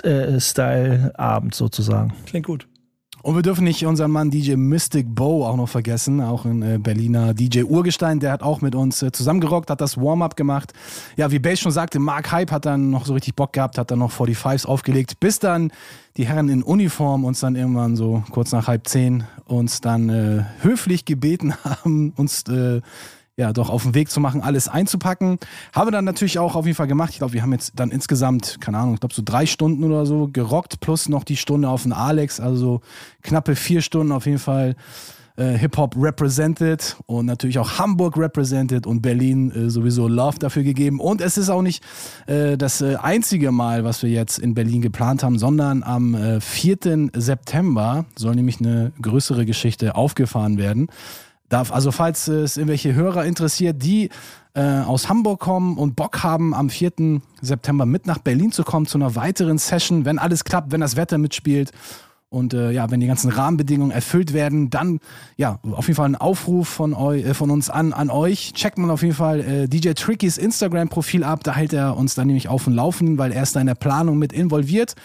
äh, 0.03 0.39
sozusagen. 1.51 2.13
Klingt 2.25 2.45
gut. 2.45 2.67
Und 3.21 3.35
wir 3.35 3.41
dürfen 3.41 3.65
nicht 3.65 3.85
unseren 3.85 4.11
Mann 4.11 4.31
DJ 4.31 4.55
Mystic 4.55 5.13
Bo 5.13 5.45
auch 5.45 5.57
noch 5.57 5.67
vergessen, 5.67 6.21
auch 6.21 6.45
ein 6.45 6.61
äh, 6.61 6.77
Berliner 6.77 7.33
DJ 7.33 7.63
Urgestein, 7.63 8.19
der 8.19 8.31
hat 8.31 8.43
auch 8.43 8.61
mit 8.61 8.75
uns 8.75 9.01
äh, 9.01 9.11
zusammengerockt, 9.11 9.69
hat 9.69 9.81
das 9.81 9.97
Warm-up 9.97 10.37
gemacht. 10.37 10.73
Ja, 11.17 11.29
wie 11.31 11.39
Bass 11.39 11.59
schon 11.59 11.71
sagte, 11.71 11.99
Mark 11.99 12.31
Hype 12.31 12.51
hat 12.51 12.65
dann 12.65 12.89
noch 12.89 13.05
so 13.05 13.13
richtig 13.13 13.35
Bock 13.35 13.53
gehabt, 13.53 13.77
hat 13.77 13.91
dann 13.91 13.99
noch 13.99 14.11
45s 14.11 14.65
aufgelegt, 14.65 15.19
bis 15.19 15.39
dann 15.39 15.71
die 16.15 16.27
Herren 16.27 16.49
in 16.49 16.63
Uniform 16.63 17.25
uns 17.25 17.41
dann 17.41 17.55
irgendwann 17.55 17.95
so 17.95 18.23
kurz 18.31 18.51
nach 18.51 18.67
halb 18.67 18.87
zehn 18.87 19.25
uns 19.45 19.81
dann 19.81 20.09
äh, 20.09 20.43
höflich 20.61 21.05
gebeten 21.05 21.53
haben, 21.63 22.13
uns 22.15 22.43
äh, 22.43 22.81
ja, 23.39 23.53
doch 23.53 23.69
auf 23.69 23.83
den 23.83 23.95
Weg 23.95 24.11
zu 24.11 24.19
machen, 24.19 24.41
alles 24.41 24.67
einzupacken. 24.67 25.39
Habe 25.73 25.91
dann 25.91 26.03
natürlich 26.03 26.39
auch 26.39 26.55
auf 26.55 26.65
jeden 26.65 26.75
Fall 26.75 26.87
gemacht. 26.87 27.11
Ich 27.11 27.19
glaube, 27.19 27.31
wir 27.31 27.41
haben 27.41 27.53
jetzt 27.53 27.71
dann 27.77 27.89
insgesamt, 27.89 28.59
keine 28.59 28.77
Ahnung, 28.77 28.95
ich 28.95 28.99
glaube 28.99 29.15
so 29.15 29.21
drei 29.23 29.45
Stunden 29.45 29.85
oder 29.85 30.05
so 30.05 30.27
gerockt, 30.27 30.81
plus 30.81 31.07
noch 31.07 31.23
die 31.23 31.37
Stunde 31.37 31.69
auf 31.69 31.83
den 31.83 31.93
Alex, 31.93 32.41
also 32.41 32.57
so 32.57 32.81
knappe 33.23 33.55
vier 33.55 33.81
Stunden 33.81 34.11
auf 34.11 34.25
jeden 34.25 34.39
Fall 34.39 34.75
äh, 35.37 35.57
Hip-Hop 35.57 35.95
represented 35.97 36.97
und 37.05 37.27
natürlich 37.27 37.59
auch 37.59 37.79
Hamburg 37.79 38.17
represented 38.17 38.85
und 38.85 39.01
Berlin 39.01 39.51
äh, 39.51 39.69
sowieso 39.69 40.09
Love 40.09 40.37
dafür 40.37 40.63
gegeben. 40.63 40.99
Und 40.99 41.21
es 41.21 41.37
ist 41.37 41.49
auch 41.49 41.61
nicht 41.61 41.81
äh, 42.27 42.57
das 42.57 42.81
äh, 42.81 42.97
einzige 42.97 43.53
Mal, 43.53 43.85
was 43.85 44.03
wir 44.03 44.09
jetzt 44.09 44.37
in 44.37 44.53
Berlin 44.53 44.81
geplant 44.81 45.23
haben, 45.23 45.39
sondern 45.39 45.83
am 45.83 46.13
äh, 46.13 46.41
4. 46.41 47.11
September 47.13 48.03
soll 48.17 48.35
nämlich 48.35 48.59
eine 48.59 48.91
größere 49.01 49.45
Geschichte 49.45 49.95
aufgefahren 49.95 50.57
werden. 50.57 50.89
Darf, 51.49 51.71
also 51.71 51.91
falls 51.91 52.27
es 52.27 52.57
irgendwelche 52.57 52.93
Hörer 52.93 53.25
interessiert, 53.25 53.81
die 53.81 54.09
äh, 54.53 54.61
aus 54.61 55.09
Hamburg 55.09 55.39
kommen 55.39 55.77
und 55.77 55.95
Bock 55.95 56.23
haben, 56.23 56.53
am 56.53 56.69
4. 56.69 57.21
September 57.41 57.85
mit 57.85 58.05
nach 58.05 58.19
Berlin 58.19 58.51
zu 58.51 58.63
kommen 58.63 58.85
zu 58.85 58.97
einer 58.97 59.15
weiteren 59.15 59.57
Session, 59.57 60.05
wenn 60.05 60.19
alles 60.19 60.43
klappt, 60.43 60.71
wenn 60.71 60.81
das 60.81 60.95
Wetter 60.95 61.17
mitspielt 61.17 61.71
und 62.29 62.53
äh, 62.53 62.71
ja, 62.71 62.91
wenn 62.91 62.99
die 62.99 63.07
ganzen 63.07 63.31
Rahmenbedingungen 63.31 63.91
erfüllt 63.91 64.33
werden, 64.33 64.69
dann 64.69 64.99
ja, 65.35 65.59
auf 65.71 65.87
jeden 65.87 65.95
Fall 65.95 66.09
ein 66.09 66.15
Aufruf 66.15 66.67
von, 66.67 66.93
eu, 66.93 67.13
äh, 67.13 67.33
von 67.33 67.49
uns 67.49 67.69
an, 67.69 67.91
an 67.91 68.11
euch. 68.11 68.53
Checkt 68.53 68.77
man 68.77 68.91
auf 68.91 69.01
jeden 69.01 69.15
Fall 69.15 69.39
äh, 69.39 69.67
DJ 69.67 69.93
Trickys 69.93 70.37
Instagram-Profil 70.37 71.23
ab, 71.23 71.43
da 71.43 71.55
hält 71.55 71.73
er 71.73 71.97
uns 71.97 72.13
dann 72.13 72.27
nämlich 72.27 72.47
auf 72.47 72.65
dem 72.65 72.75
Laufenden, 72.75 73.17
weil 73.17 73.31
er 73.31 73.43
ist 73.43 73.55
da 73.55 73.61
in 73.61 73.67
der 73.67 73.75
Planung 73.75 74.19
mit 74.19 74.31
involviert. 74.31 74.95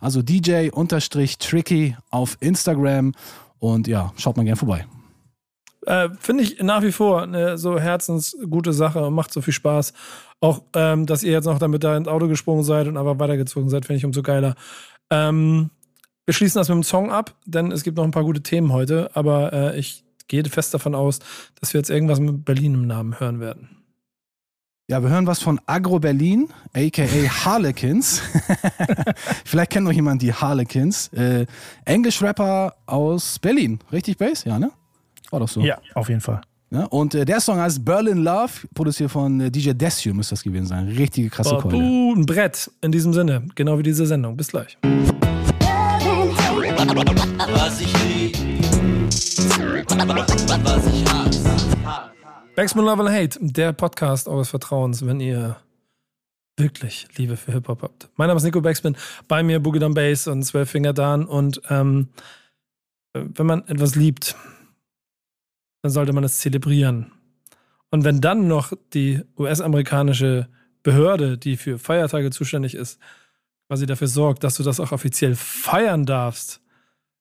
Also 0.00 0.20
DJ-Tricky 0.20 1.96
auf 2.10 2.36
Instagram 2.40 3.12
und 3.58 3.86
ja, 3.86 4.12
schaut 4.18 4.36
mal 4.36 4.44
gern 4.44 4.56
vorbei. 4.56 4.84
Äh, 5.86 6.10
Finde 6.18 6.44
ich 6.44 6.62
nach 6.62 6.82
wie 6.82 6.92
vor 6.92 7.22
eine 7.22 7.58
so 7.58 7.78
herzensgute 7.78 8.72
Sache 8.72 9.06
und 9.06 9.14
macht 9.14 9.32
so 9.32 9.40
viel 9.40 9.52
Spaß. 9.52 9.92
Auch, 10.40 10.62
ähm, 10.74 11.06
dass 11.06 11.22
ihr 11.22 11.32
jetzt 11.32 11.46
noch 11.46 11.58
damit 11.58 11.84
da 11.84 11.96
ins 11.96 12.08
Auto 12.08 12.28
gesprungen 12.28 12.64
seid 12.64 12.86
und 12.86 12.96
aber 12.96 13.18
weitergezogen 13.18 13.70
seid, 13.70 13.86
finde 13.86 13.98
ich 13.98 14.04
umso 14.04 14.22
geiler. 14.22 14.54
Ähm, 15.10 15.70
wir 16.26 16.34
schließen 16.34 16.58
das 16.58 16.68
mit 16.68 16.76
dem 16.76 16.82
Song 16.82 17.10
ab, 17.10 17.34
denn 17.44 17.70
es 17.70 17.82
gibt 17.82 17.96
noch 17.96 18.04
ein 18.04 18.10
paar 18.10 18.24
gute 18.24 18.42
Themen 18.42 18.72
heute, 18.72 19.10
aber 19.14 19.52
äh, 19.52 19.78
ich 19.78 20.04
gehe 20.28 20.44
fest 20.44 20.72
davon 20.72 20.94
aus, 20.94 21.18
dass 21.60 21.74
wir 21.74 21.78
jetzt 21.78 21.90
irgendwas 21.90 22.20
mit 22.20 22.44
Berlin 22.44 22.74
im 22.74 22.86
Namen 22.86 23.20
hören 23.20 23.40
werden. 23.40 23.84
Ja, 24.86 25.02
wir 25.02 25.08
hören 25.08 25.26
was 25.26 25.40
von 25.40 25.58
Agro 25.64 25.98
Berlin, 25.98 26.48
aka 26.74 27.04
Harlequins. 27.04 28.20
Vielleicht 29.46 29.70
kennt 29.70 29.86
noch 29.86 29.92
jemand 29.92 30.20
die 30.20 30.32
Harlequins. 30.32 31.08
Äh, 31.08 31.46
Englisch-Rapper 31.86 32.74
aus 32.84 33.38
Berlin. 33.38 33.78
Richtig, 33.90 34.18
Bass? 34.18 34.44
Ja, 34.44 34.58
ne? 34.58 34.72
War 35.34 35.40
doch 35.40 35.48
so. 35.48 35.60
Ja, 35.62 35.80
auf 35.94 36.08
jeden 36.08 36.20
Fall. 36.20 36.42
Ja, 36.70 36.84
und 36.84 37.12
äh, 37.12 37.24
der 37.24 37.40
Song 37.40 37.58
heißt 37.58 37.84
Berlin 37.84 38.18
Love, 38.18 38.52
produziert 38.72 39.10
von 39.10 39.40
äh, 39.40 39.50
DJ 39.50 39.72
Desio, 39.72 40.14
müsste 40.14 40.36
das 40.36 40.44
gewesen 40.44 40.66
sein. 40.66 40.86
Richtige 40.86 41.28
krasse 41.28 41.56
Keule. 41.56 41.76
Uh, 41.76 42.14
ein 42.14 42.24
Brett 42.24 42.70
in 42.82 42.92
diesem 42.92 43.12
Sinne. 43.12 43.44
Genau 43.56 43.76
wie 43.76 43.82
diese 43.82 44.06
Sendung. 44.06 44.36
Bis 44.36 44.46
gleich. 44.46 44.78
Was 44.80 45.00
ich 47.80 47.92
lieb, 48.04 48.38
was 50.62 50.86
ich 50.86 51.04
hasse. 51.12 51.50
Backspin 52.54 52.84
Love 52.84 53.02
and 53.02 53.10
Hate, 53.10 53.36
der 53.40 53.72
Podcast 53.72 54.28
eures 54.28 54.50
Vertrauens, 54.50 55.04
wenn 55.04 55.18
ihr 55.18 55.56
wirklich 56.56 57.08
Liebe 57.16 57.36
für 57.36 57.50
Hip-Hop 57.50 57.82
habt. 57.82 58.08
Mein 58.14 58.28
Name 58.28 58.38
ist 58.38 58.44
Nico 58.44 58.60
Backspin, 58.60 58.94
bei 59.26 59.42
mir 59.42 59.58
Boogie 59.58 59.80
Down 59.80 59.94
Bass 59.94 60.28
und 60.28 60.44
Zwölf 60.44 60.70
Finger 60.70 60.92
Dan 60.92 61.24
und 61.24 61.60
ähm, 61.70 62.10
wenn 63.14 63.46
man 63.46 63.66
etwas 63.68 63.94
liebt, 63.94 64.36
dann 65.84 65.90
sollte 65.90 66.14
man 66.14 66.24
es 66.24 66.40
zelebrieren. 66.40 67.12
Und 67.90 68.04
wenn 68.04 68.22
dann 68.22 68.48
noch 68.48 68.72
die 68.94 69.20
US-amerikanische 69.36 70.48
Behörde, 70.82 71.36
die 71.36 71.58
für 71.58 71.78
Feiertage 71.78 72.30
zuständig 72.30 72.74
ist, 72.74 72.98
quasi 73.68 73.84
dafür 73.84 74.08
sorgt, 74.08 74.44
dass 74.44 74.56
du 74.56 74.62
das 74.62 74.80
auch 74.80 74.92
offiziell 74.92 75.34
feiern 75.34 76.06
darfst, 76.06 76.62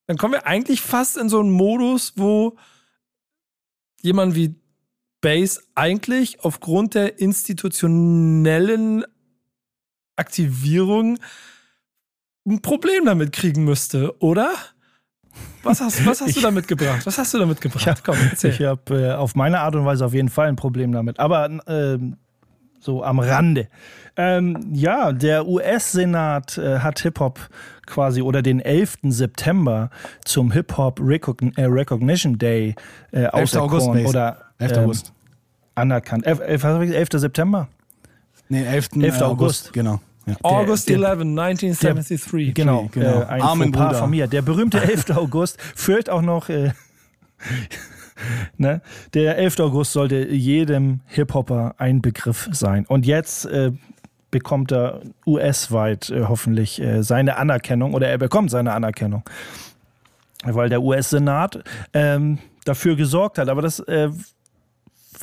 dann 0.08 0.16
kommen 0.16 0.36
wir 0.36 0.48
eigentlich 0.48 0.80
fast 0.80 1.18
in 1.18 1.28
so 1.28 1.42
einen 1.42 1.52
Modus, 1.52 2.14
wo 2.16 2.56
jemand 4.02 4.34
wie 4.36 4.56
Base 5.20 5.62
eigentlich 5.76 6.40
aufgrund 6.40 6.96
der 6.96 7.20
institutionellen 7.20 9.04
Aktivierung 10.16 11.20
ein 12.48 12.62
Problem 12.62 13.04
damit 13.04 13.34
kriegen 13.34 13.66
müsste, 13.66 14.18
oder? 14.22 14.56
Was 15.64 15.80
hast, 15.80 16.06
was 16.06 16.22
hast 16.22 16.36
du 16.36 16.42
damit 16.42 16.68
gebracht? 16.68 17.06
Was 17.06 17.18
hast 17.18 17.34
du 17.34 17.40
damit 17.40 17.62
gebracht? 17.62 17.88
Ich 17.98 18.04
Komm, 18.04 18.18
erzähl. 18.30 18.52
Ich 18.52 18.62
habe 18.62 19.02
äh, 19.02 19.14
auf 19.14 19.36
meine 19.36 19.62
Art 19.62 19.76
und 19.76 19.86
Weise 19.86 20.06
auf 20.06 20.14
jeden 20.14 20.30
Fall 20.30 20.48
ein 20.48 20.56
Problem 20.56 20.92
damit. 20.92 21.20
Aber 21.20 21.50
ähm, 21.68 22.18
so 22.80 23.04
am 23.04 23.20
Rande. 23.20 23.70
Ähm, 24.16 24.70
ja, 24.74 25.12
der 25.12 25.48
US-Senat 25.48 26.58
äh, 26.58 26.80
hat 26.80 27.00
Hip-Hop 27.00 27.40
quasi 27.86 28.22
oder 28.22 28.42
den 28.42 28.60
11. 28.60 28.98
September 29.04 29.90
zum 30.26 30.52
Hip-Hop 30.52 31.00
Recogn 31.02 31.54
äh, 31.56 31.66
Recognition 31.66 32.38
Day 32.38 32.76
äh, 33.12 33.22
11. 33.22 33.34
August, 33.34 33.58
auserkoren 33.58 34.06
oder 34.06 34.38
11. 34.60 34.72
ähm, 34.72 34.84
August. 34.84 35.14
anerkannt. 35.76 36.28
11, 36.28 36.40
11, 36.42 36.64
was 36.64 36.74
hab 36.74 36.82
ich 36.82 36.88
gesagt? 36.90 37.14
11. 37.14 37.22
September? 37.22 37.68
Nee, 38.50 38.66
11. 38.66 38.90
11. 39.00 39.20
äh, 39.20 39.24
August. 39.24 39.74
Genau. 39.74 40.00
Ja. 40.26 40.36
August 40.44 40.88
der- 40.90 40.96
11, 40.98 41.22
1973. 41.22 42.54
Genau, 42.54 42.90
genau. 42.92 43.22
Äh, 43.22 43.26
ein 43.26 43.42
Armen 43.42 43.72
Bruder. 43.72 43.96
von 43.96 44.10
mir. 44.10 44.28
Der 44.28 44.42
berühmte 44.42 44.82
11. 44.82 45.12
August 45.18 45.58
führt 45.76 46.10
auch 46.10 46.22
noch. 46.22 46.50
Äh, 46.50 46.72
ne? 48.58 48.82
Der 49.14 49.38
11. 49.38 49.60
August 49.60 49.92
sollte 49.94 50.28
jedem 50.30 51.02
Hip-Hopper 51.08 51.76
ein 51.78 52.02
Begriff 52.02 52.48
sein. 52.52 52.86
Und 52.88 53.06
jetzt 53.06 53.46
äh, 53.46 53.72
bekommt 54.32 54.72
er 54.72 55.02
US-weit 55.28 56.10
äh, 56.10 56.24
hoffentlich 56.28 56.82
äh, 56.82 57.04
seine 57.04 57.38
Anerkennung 57.38 57.94
oder 57.94 58.08
er 58.08 58.18
bekommt 58.18 58.50
seine 58.50 58.74
Anerkennung. 58.74 59.24
Weil 60.46 60.70
der 60.70 60.82
US-Senat 60.82 61.64
ähm, 61.94 62.38
dafür 62.66 62.96
gesorgt 62.96 63.38
hat. 63.38 63.50
Aber 63.50 63.62
das. 63.62 63.84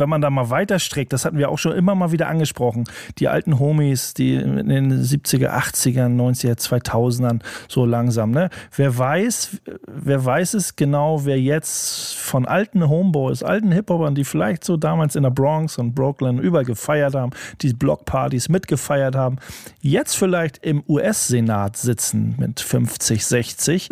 Wenn 0.00 0.08
man 0.08 0.20
da 0.20 0.30
mal 0.30 0.50
weiterstreckt, 0.50 1.12
das 1.12 1.24
hatten 1.24 1.38
wir 1.38 1.50
auch 1.50 1.58
schon 1.58 1.72
immer 1.72 1.94
mal 1.94 2.12
wieder 2.12 2.28
angesprochen, 2.28 2.84
die 3.18 3.28
alten 3.28 3.58
Homies, 3.58 4.14
die 4.14 4.34
in 4.34 4.68
den 4.68 4.92
70er, 5.02 5.50
80ern, 5.50 6.16
90er, 6.16 6.58
2000ern 6.58 7.40
so 7.68 7.84
langsam, 7.84 8.30
ne? 8.30 8.50
Wer 8.74 8.96
weiß, 8.96 9.60
wer 9.86 10.24
weiß 10.24 10.54
es 10.54 10.76
genau, 10.76 11.24
wer 11.24 11.40
jetzt 11.40 12.14
von 12.14 12.46
alten 12.46 12.88
Homeboys, 12.88 13.42
alten 13.42 13.72
Hip-Hopern, 13.72 14.14
die 14.14 14.24
vielleicht 14.24 14.64
so 14.64 14.76
damals 14.76 15.16
in 15.16 15.22
der 15.22 15.30
Bronx 15.30 15.78
und 15.78 15.94
Brooklyn 15.94 16.38
überall 16.38 16.64
gefeiert 16.64 17.14
haben, 17.14 17.32
die 17.60 17.72
Blockpartys 17.72 18.48
mitgefeiert 18.48 19.14
haben, 19.14 19.36
jetzt 19.80 20.16
vielleicht 20.16 20.58
im 20.64 20.82
US-Senat 20.88 21.76
sitzen 21.76 22.34
mit 22.38 22.60
50, 22.60 23.24
60 23.24 23.88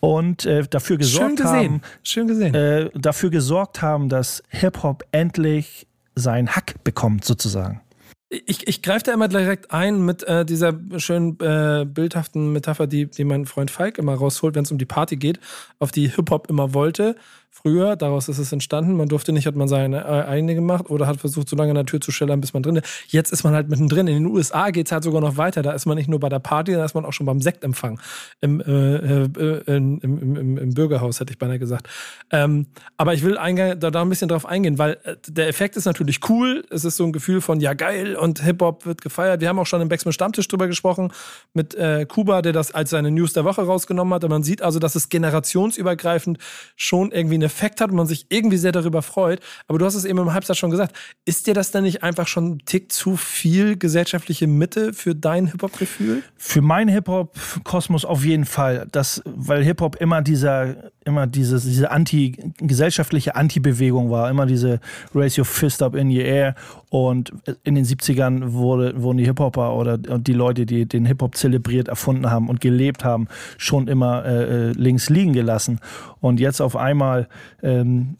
und 0.00 0.44
äh, 0.46 0.62
dafür 0.68 0.96
Schön 0.96 0.98
gesorgt 0.98 1.44
haben, 1.44 1.54
gesehen. 1.54 1.82
Schön 2.02 2.26
gesehen. 2.26 2.54
äh, 2.54 2.90
dafür 2.94 3.30
gesorgt 3.30 3.82
haben, 3.82 4.08
dass 4.08 4.42
Hip-Hop 4.48 5.04
endlich 5.12 5.86
seinen 6.14 6.54
Hack 6.54 6.82
bekommt, 6.84 7.24
sozusagen. 7.24 7.80
Ich, 8.28 8.66
ich 8.66 8.82
greife 8.82 9.04
da 9.04 9.12
immer 9.12 9.28
direkt 9.28 9.70
ein 9.70 10.04
mit 10.04 10.24
äh, 10.24 10.44
dieser 10.44 10.74
schönen 10.96 11.38
äh, 11.40 11.86
bildhaften 11.86 12.52
Metapher, 12.52 12.88
die, 12.88 13.06
die 13.06 13.24
mein 13.24 13.46
Freund 13.46 13.70
Falk 13.70 13.98
immer 13.98 14.14
rausholt, 14.14 14.56
wenn 14.56 14.64
es 14.64 14.72
um 14.72 14.78
die 14.78 14.84
Party 14.84 15.16
geht, 15.16 15.38
auf 15.78 15.92
die 15.92 16.08
Hip-Hop 16.08 16.50
immer 16.50 16.74
wollte. 16.74 17.14
Früher, 17.50 17.96
daraus 17.96 18.28
ist 18.28 18.38
es 18.38 18.52
entstanden, 18.52 18.96
man 18.96 19.08
durfte 19.08 19.32
nicht, 19.32 19.46
hat 19.46 19.56
man 19.56 19.66
seine 19.66 20.04
äh, 20.04 20.28
eigene 20.28 20.54
gemacht 20.54 20.90
oder 20.90 21.06
hat 21.06 21.16
versucht, 21.16 21.48
so 21.48 21.56
lange 21.56 21.70
an 21.70 21.76
der 21.76 21.86
Tür 21.86 22.00
zu 22.00 22.12
schellern, 22.12 22.40
bis 22.40 22.52
man 22.52 22.62
drin 22.62 22.76
ist. 22.76 22.86
Jetzt 23.08 23.32
ist 23.32 23.44
man 23.44 23.54
halt 23.54 23.68
mittendrin. 23.68 24.06
In 24.06 24.14
den 24.14 24.26
USA 24.26 24.70
geht 24.70 24.86
es 24.86 24.92
halt 24.92 25.04
sogar 25.04 25.20
noch 25.20 25.36
weiter. 25.36 25.62
Da 25.62 25.72
ist 25.72 25.86
man 25.86 25.96
nicht 25.96 26.08
nur 26.08 26.20
bei 26.20 26.28
der 26.28 26.38
Party, 26.38 26.72
da 26.72 26.84
ist 26.84 26.94
man 26.94 27.04
auch 27.04 27.12
schon 27.12 27.26
beim 27.26 27.40
Sektempfang. 27.40 27.98
Im, 28.40 28.60
äh, 28.60 29.24
äh, 29.24 29.64
im, 29.66 30.00
im, 30.00 30.58
im, 30.58 30.74
Bürgerhaus, 30.74 31.18
hätte 31.20 31.32
ich 31.32 31.38
beinahe 31.38 31.58
gesagt. 31.58 31.88
Ähm, 32.30 32.66
aber 32.98 33.14
ich 33.14 33.22
will 33.22 33.38
eingang, 33.38 33.80
da, 33.80 33.90
da 33.90 34.02
ein 34.02 34.08
bisschen 34.08 34.28
drauf 34.28 34.44
eingehen, 34.44 34.78
weil 34.78 34.98
äh, 35.04 35.16
der 35.26 35.48
Effekt 35.48 35.76
ist 35.76 35.86
natürlich 35.86 36.20
cool. 36.28 36.64
Es 36.70 36.84
ist 36.84 36.96
so 36.96 37.04
ein 37.04 37.12
Gefühl 37.12 37.40
von, 37.40 37.60
ja 37.60 37.72
geil, 37.72 38.16
und 38.16 38.42
Hip-Hop 38.42 38.86
wird 38.86 39.02
gefeiert. 39.02 39.40
Wir 39.40 39.48
haben 39.48 39.58
auch 39.58 39.66
schon 39.66 39.80
im 39.80 39.88
Backspin 39.88 40.12
Stammtisch 40.12 40.48
drüber 40.48 40.66
gesprochen 40.66 41.12
mit 41.54 41.74
äh, 41.74 42.06
Kuba, 42.06 42.42
der 42.42 42.52
das 42.52 42.72
als 42.72 42.90
seine 42.90 43.10
News 43.10 43.32
der 43.32 43.44
Woche 43.44 43.62
rausgenommen 43.62 44.12
hat. 44.14 44.24
Und 44.24 44.30
man 44.30 44.42
sieht 44.42 44.62
also, 44.62 44.78
dass 44.78 44.94
es 44.94 45.08
generationsübergreifend 45.08 46.38
schon 46.76 47.12
irgendwie 47.12 47.35
einen 47.36 47.44
Effekt 47.44 47.80
hat 47.80 47.90
und 47.90 47.96
man 47.96 48.06
sich 48.06 48.26
irgendwie 48.28 48.56
sehr 48.56 48.72
darüber 48.72 49.02
freut. 49.02 49.40
Aber 49.68 49.78
du 49.78 49.84
hast 49.84 49.94
es 49.94 50.04
eben 50.04 50.18
im 50.18 50.32
Halbsatz 50.32 50.58
schon 50.58 50.70
gesagt. 50.70 50.96
Ist 51.24 51.46
dir 51.46 51.54
das 51.54 51.70
denn 51.70 51.84
nicht 51.84 52.02
einfach 52.02 52.26
schon 52.26 52.46
ein 52.52 52.58
Tick 52.66 52.92
zu 52.92 53.16
viel 53.16 53.76
gesellschaftliche 53.76 54.46
Mitte 54.46 54.92
für 54.92 55.14
dein 55.14 55.46
Hip-Hop-Gefühl? 55.46 56.22
Für 56.36 56.62
meinen 56.62 56.88
Hip-Hop-Kosmos 56.88 58.04
auf 58.04 58.24
jeden 58.24 58.44
Fall. 58.44 58.86
Das, 58.92 59.22
weil 59.24 59.62
Hip-Hop 59.62 59.96
immer 59.96 60.22
dieser, 60.22 60.90
immer 61.04 61.26
dieses, 61.26 61.64
diese 61.64 61.90
anti, 61.90 62.52
gesellschaftliche 62.58 63.36
Anti-Bewegung 63.36 64.10
war, 64.10 64.30
immer 64.30 64.46
diese 64.46 64.80
Raise 65.14 65.40
Your 65.40 65.44
Fist 65.44 65.82
Up 65.82 65.94
in 65.94 66.10
the 66.10 66.20
Air. 66.20 66.54
Und 66.96 67.30
in 67.62 67.74
den 67.74 67.84
70ern 67.84 68.54
wurde, 68.54 69.02
wurden 69.02 69.18
die 69.18 69.26
Hip-Hopper 69.26 69.74
oder 69.74 69.98
die 69.98 70.32
Leute, 70.32 70.64
die 70.64 70.86
den 70.86 71.04
Hip-Hop 71.04 71.36
zelebriert, 71.36 71.88
erfunden 71.88 72.30
haben 72.30 72.48
und 72.48 72.62
gelebt 72.62 73.04
haben, 73.04 73.28
schon 73.58 73.86
immer 73.86 74.24
äh, 74.24 74.70
äh, 74.70 74.72
links 74.72 75.10
liegen 75.10 75.34
gelassen. 75.34 75.78
Und 76.22 76.40
jetzt 76.40 76.62
auf 76.62 76.74
einmal 76.74 77.28
ähm, 77.62 78.16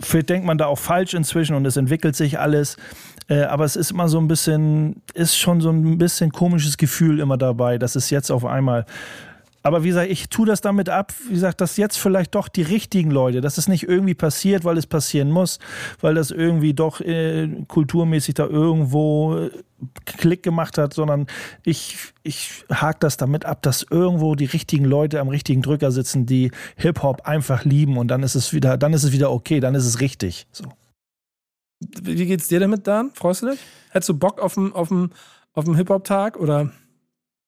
vielleicht 0.00 0.30
denkt 0.30 0.46
man 0.46 0.56
da 0.56 0.64
auch 0.64 0.78
falsch 0.78 1.12
inzwischen 1.12 1.54
und 1.56 1.66
es 1.66 1.76
entwickelt 1.76 2.16
sich 2.16 2.38
alles. 2.38 2.78
Äh, 3.28 3.42
aber 3.42 3.66
es 3.66 3.76
ist 3.76 3.90
immer 3.90 4.08
so 4.08 4.18
ein 4.18 4.28
bisschen, 4.28 5.02
ist 5.12 5.36
schon 5.36 5.60
so 5.60 5.68
ein 5.68 5.98
bisschen 5.98 6.32
komisches 6.32 6.78
Gefühl 6.78 7.20
immer 7.20 7.36
dabei, 7.36 7.76
dass 7.76 7.96
es 7.96 8.08
jetzt 8.08 8.30
auf 8.30 8.46
einmal. 8.46 8.86
Aber 9.66 9.82
wie 9.82 9.88
gesagt, 9.88 10.10
ich 10.10 10.28
tue 10.28 10.46
das 10.46 10.60
damit 10.60 10.90
ab, 10.90 11.14
wie 11.26 11.32
gesagt, 11.32 11.62
dass 11.62 11.78
jetzt 11.78 11.96
vielleicht 11.96 12.34
doch 12.34 12.48
die 12.48 12.60
richtigen 12.60 13.10
Leute, 13.10 13.40
dass 13.40 13.56
es 13.56 13.66
nicht 13.66 13.84
irgendwie 13.84 14.12
passiert, 14.14 14.62
weil 14.62 14.76
es 14.76 14.86
passieren 14.86 15.30
muss, 15.30 15.58
weil 16.02 16.14
das 16.14 16.30
irgendwie 16.30 16.74
doch 16.74 17.00
äh, 17.00 17.48
kulturmäßig 17.66 18.34
da 18.34 18.46
irgendwo 18.46 19.38
äh, 19.38 19.50
Klick 20.04 20.42
gemacht 20.42 20.76
hat, 20.76 20.92
sondern 20.92 21.28
ich, 21.62 21.96
ich 22.22 22.64
hake 22.70 22.98
das 23.00 23.16
damit 23.16 23.46
ab, 23.46 23.62
dass 23.62 23.86
irgendwo 23.88 24.34
die 24.34 24.44
richtigen 24.44 24.84
Leute 24.84 25.18
am 25.18 25.28
richtigen 25.28 25.62
Drücker 25.62 25.90
sitzen, 25.90 26.26
die 26.26 26.50
Hip-Hop 26.76 27.22
einfach 27.22 27.64
lieben 27.64 27.96
und 27.96 28.08
dann 28.08 28.22
ist 28.22 28.34
es 28.34 28.52
wieder, 28.52 28.76
dann 28.76 28.92
ist 28.92 29.04
es 29.04 29.12
wieder 29.12 29.32
okay, 29.32 29.60
dann 29.60 29.74
ist 29.74 29.86
es 29.86 29.98
richtig. 29.98 30.46
So. 30.52 30.64
Wie 32.02 32.26
geht's 32.26 32.48
dir 32.48 32.60
damit, 32.60 32.86
Dan? 32.86 33.12
Freust 33.14 33.42
du 33.42 33.50
dich? 33.52 33.60
Hättest 33.92 34.10
du 34.10 34.14
Bock 34.14 34.40
auf 34.40 34.58
einen 34.58 34.74
auf 34.74 34.90
auf 35.54 35.64
Hip-Hop-Tag 35.64 36.36
oder? 36.36 36.70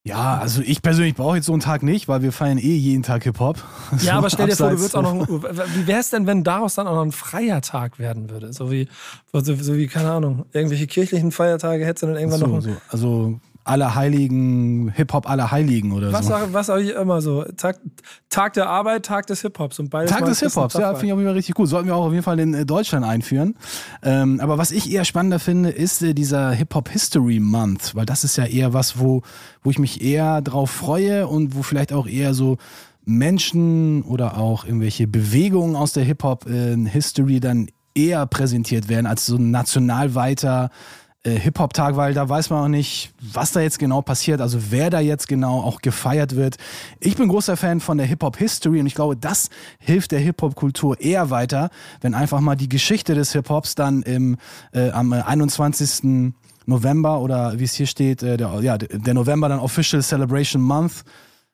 Ja, 0.07 0.39
also 0.39 0.63
ich 0.65 0.83
persönlich 0.83 1.17
brauche 1.17 1.35
jetzt 1.35 1.47
so 1.47 1.53
einen 1.53 1.61
Tag 1.61 1.83
nicht, 1.83 2.07
weil 2.07 2.23
wir 2.23 2.31
feiern 2.31 2.59
eh 2.59 2.77
jeden 2.77 3.03
Tag 3.03 3.25
Hip-Hop. 3.25 3.59
Ja, 3.91 3.99
So 3.99 4.11
aber 4.13 4.31
stell 4.31 4.47
dir 4.47 4.55
vor, 4.55 4.71
du 4.71 4.79
würdest 4.79 4.95
auch 4.95 5.03
noch. 5.03 5.29
Wie 5.29 5.87
wäre 5.89 5.99
es 5.99 6.11
denn, 6.11 6.29
wenn 6.29 6.45
daraus 6.45 6.77
dann 6.77 6.87
auch 6.87 6.95
noch 6.95 7.03
ein 7.03 7.11
freier 7.11 7.61
Tag 7.61 7.99
werden 7.99 8.31
würde? 8.31 8.53
So 8.53 8.71
wie, 8.71 8.89
so, 9.33 9.41
so 9.43 9.77
wie 9.77 9.89
keine 9.89 10.13
Ahnung, 10.13 10.47
irgendwelche 10.53 10.87
kirchlichen 10.87 11.33
Feiertage 11.33 11.85
hättest 11.85 12.05
du 12.05 12.07
dann 12.07 12.17
irgendwann 12.17 12.39
so, 12.39 12.47
noch. 12.47 12.61
so, 12.63 12.71
also 12.89 13.41
aller 13.67 13.95
Heiligen, 13.95 14.91
Hip-Hop 14.95 15.29
aller 15.29 15.51
Heiligen 15.51 15.93
oder 15.93 16.13
Was 16.13 16.27
so. 16.27 16.31
sag, 16.31 16.53
was 16.53 16.67
sag 16.67 16.81
ich 16.81 16.91
immer 16.91 17.21
so? 17.21 17.45
Tag, 17.57 17.81
Tag 18.29 18.53
der 18.53 18.69
Arbeit, 18.69 19.05
Tag 19.05 19.27
des 19.27 19.43
Hip-Hops. 19.43 19.79
Und 19.81 19.91
beides 19.91 20.13
Tag 20.13 20.25
des 20.25 20.41
Hip-Hops, 20.41 20.75
ja, 20.75 20.95
finde 20.95 21.07
ich 21.07 21.13
auf 21.13 21.19
jeden 21.19 21.29
Fall 21.29 21.35
richtig 21.35 21.55
gut. 21.55 21.69
Sollten 21.69 21.89
wir 21.89 21.97
auch 21.97 22.07
auf 22.07 22.13
jeden 22.13 22.23
Fall 22.23 22.39
in 22.39 22.55
äh, 22.55 22.65
Deutschland 22.65 23.05
einführen. 23.05 23.57
Ähm, 24.03 24.41
aber 24.41 24.57
was 24.57 24.71
ich 24.71 24.91
eher 24.93 25.05
spannender 25.05 25.41
finde, 25.41 25.71
ist 25.71 26.01
äh, 26.03 26.15
dieser 26.15 26.53
Hip-Hop 26.53 26.89
History 26.89 27.41
Month, 27.41 27.95
weil 27.97 28.07
das 28.07 28.23
ist 28.23 28.37
ja 28.37 28.45
eher 28.45 28.73
was, 28.73 29.01
wo, 29.01 29.23
wo 29.63 29.71
ich 29.71 29.79
mich 29.79 30.01
eher 30.01 30.43
drauf 30.43 30.71
freue 30.71 31.27
und 31.27 31.57
wo 31.57 31.63
vielleicht 31.63 31.93
auch 31.93 32.07
eher 32.07 32.35
so 32.35 32.59
Menschen 33.05 34.03
oder 34.03 34.39
auch 34.39 34.65
irgendwelche 34.65 35.09
Bewegungen 35.09 35.75
aus 35.75 35.93
der 35.93 36.05
Hip-Hop-History 36.05 37.41
dann 37.41 37.69
eher 37.97 38.27
präsentiert 38.27 38.89
werden 38.89 39.07
als 39.07 39.27
so 39.27 39.37
ein 39.37 39.51
nationalweiter 39.51 40.67
äh, 40.67 40.97
Hip-Hop-Tag, 41.31 41.97
weil 41.97 42.15
da 42.15 42.29
weiß 42.29 42.51
man 42.51 42.65
auch 42.65 42.69
nicht, 42.69 43.13
was 43.21 43.53
da 43.53 43.61
jetzt 43.61 43.79
genau 43.79 44.03
passiert, 44.03 44.41
also 44.41 44.71
wer 44.71 44.91
da 44.91 45.01
jetzt 45.01 45.29
genau 45.29 45.61
auch 45.61 45.81
gefeiert 45.81 46.37
wird. 46.37 46.57
Ich 47.01 47.17
bin 47.17 47.29
großer 47.29 47.57
Fan 47.57 47.81
von 47.81 47.99
der 47.99 48.07
Hip-Hop-History 48.07 48.81
und 48.81 48.87
ich 48.87 48.95
glaube, 48.95 49.17
das 49.17 49.51
hilft 49.79 50.13
der 50.13 50.21
Hip-Hop-Kultur 50.21 51.01
eher 51.01 51.31
weiter, 51.31 51.71
wenn 52.01 52.15
einfach 52.15 52.41
mal 52.41 52.57
die 52.57 52.69
Geschichte 52.69 53.15
des 53.15 53.33
Hip-Hops 53.33 53.75
dann 53.75 54.03
im, 54.03 54.37
äh, 54.73 54.91
am 54.91 55.13
21. 55.13 56.33
November 56.67 57.21
oder 57.21 57.59
wie 57.59 57.65
es 57.65 57.75
hier 57.75 57.87
steht, 57.87 58.23
äh, 58.23 58.37
der, 58.37 58.61
ja, 58.61 58.79
der 58.79 59.15
November 59.15 59.49
dann 59.49 59.61
Official 59.61 60.03
Celebration 60.03 60.63
Month, 60.63 61.05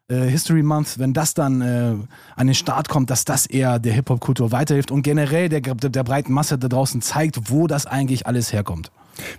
äh, 0.08 0.26
History 0.26 0.62
Month, 0.62 0.98
wenn 0.98 1.12
das 1.12 1.34
dann 1.34 1.60
äh, 1.60 1.94
an 2.36 2.46
den 2.46 2.54
Start 2.54 2.88
kommt, 2.88 3.10
dass 3.10 3.24
das 3.24 3.46
eher 3.46 3.78
der 3.78 3.92
Hip-Hop-Kultur 3.92 4.52
weiterhilft 4.52 4.90
und 4.90 5.02
generell 5.02 5.48
der, 5.48 5.60
der 5.60 6.04
breiten 6.04 6.32
Masse 6.32 6.58
da 6.58 6.68
draußen 6.68 7.00
zeigt, 7.02 7.50
wo 7.50 7.66
das 7.66 7.86
eigentlich 7.86 8.26
alles 8.26 8.52
herkommt. 8.52 8.90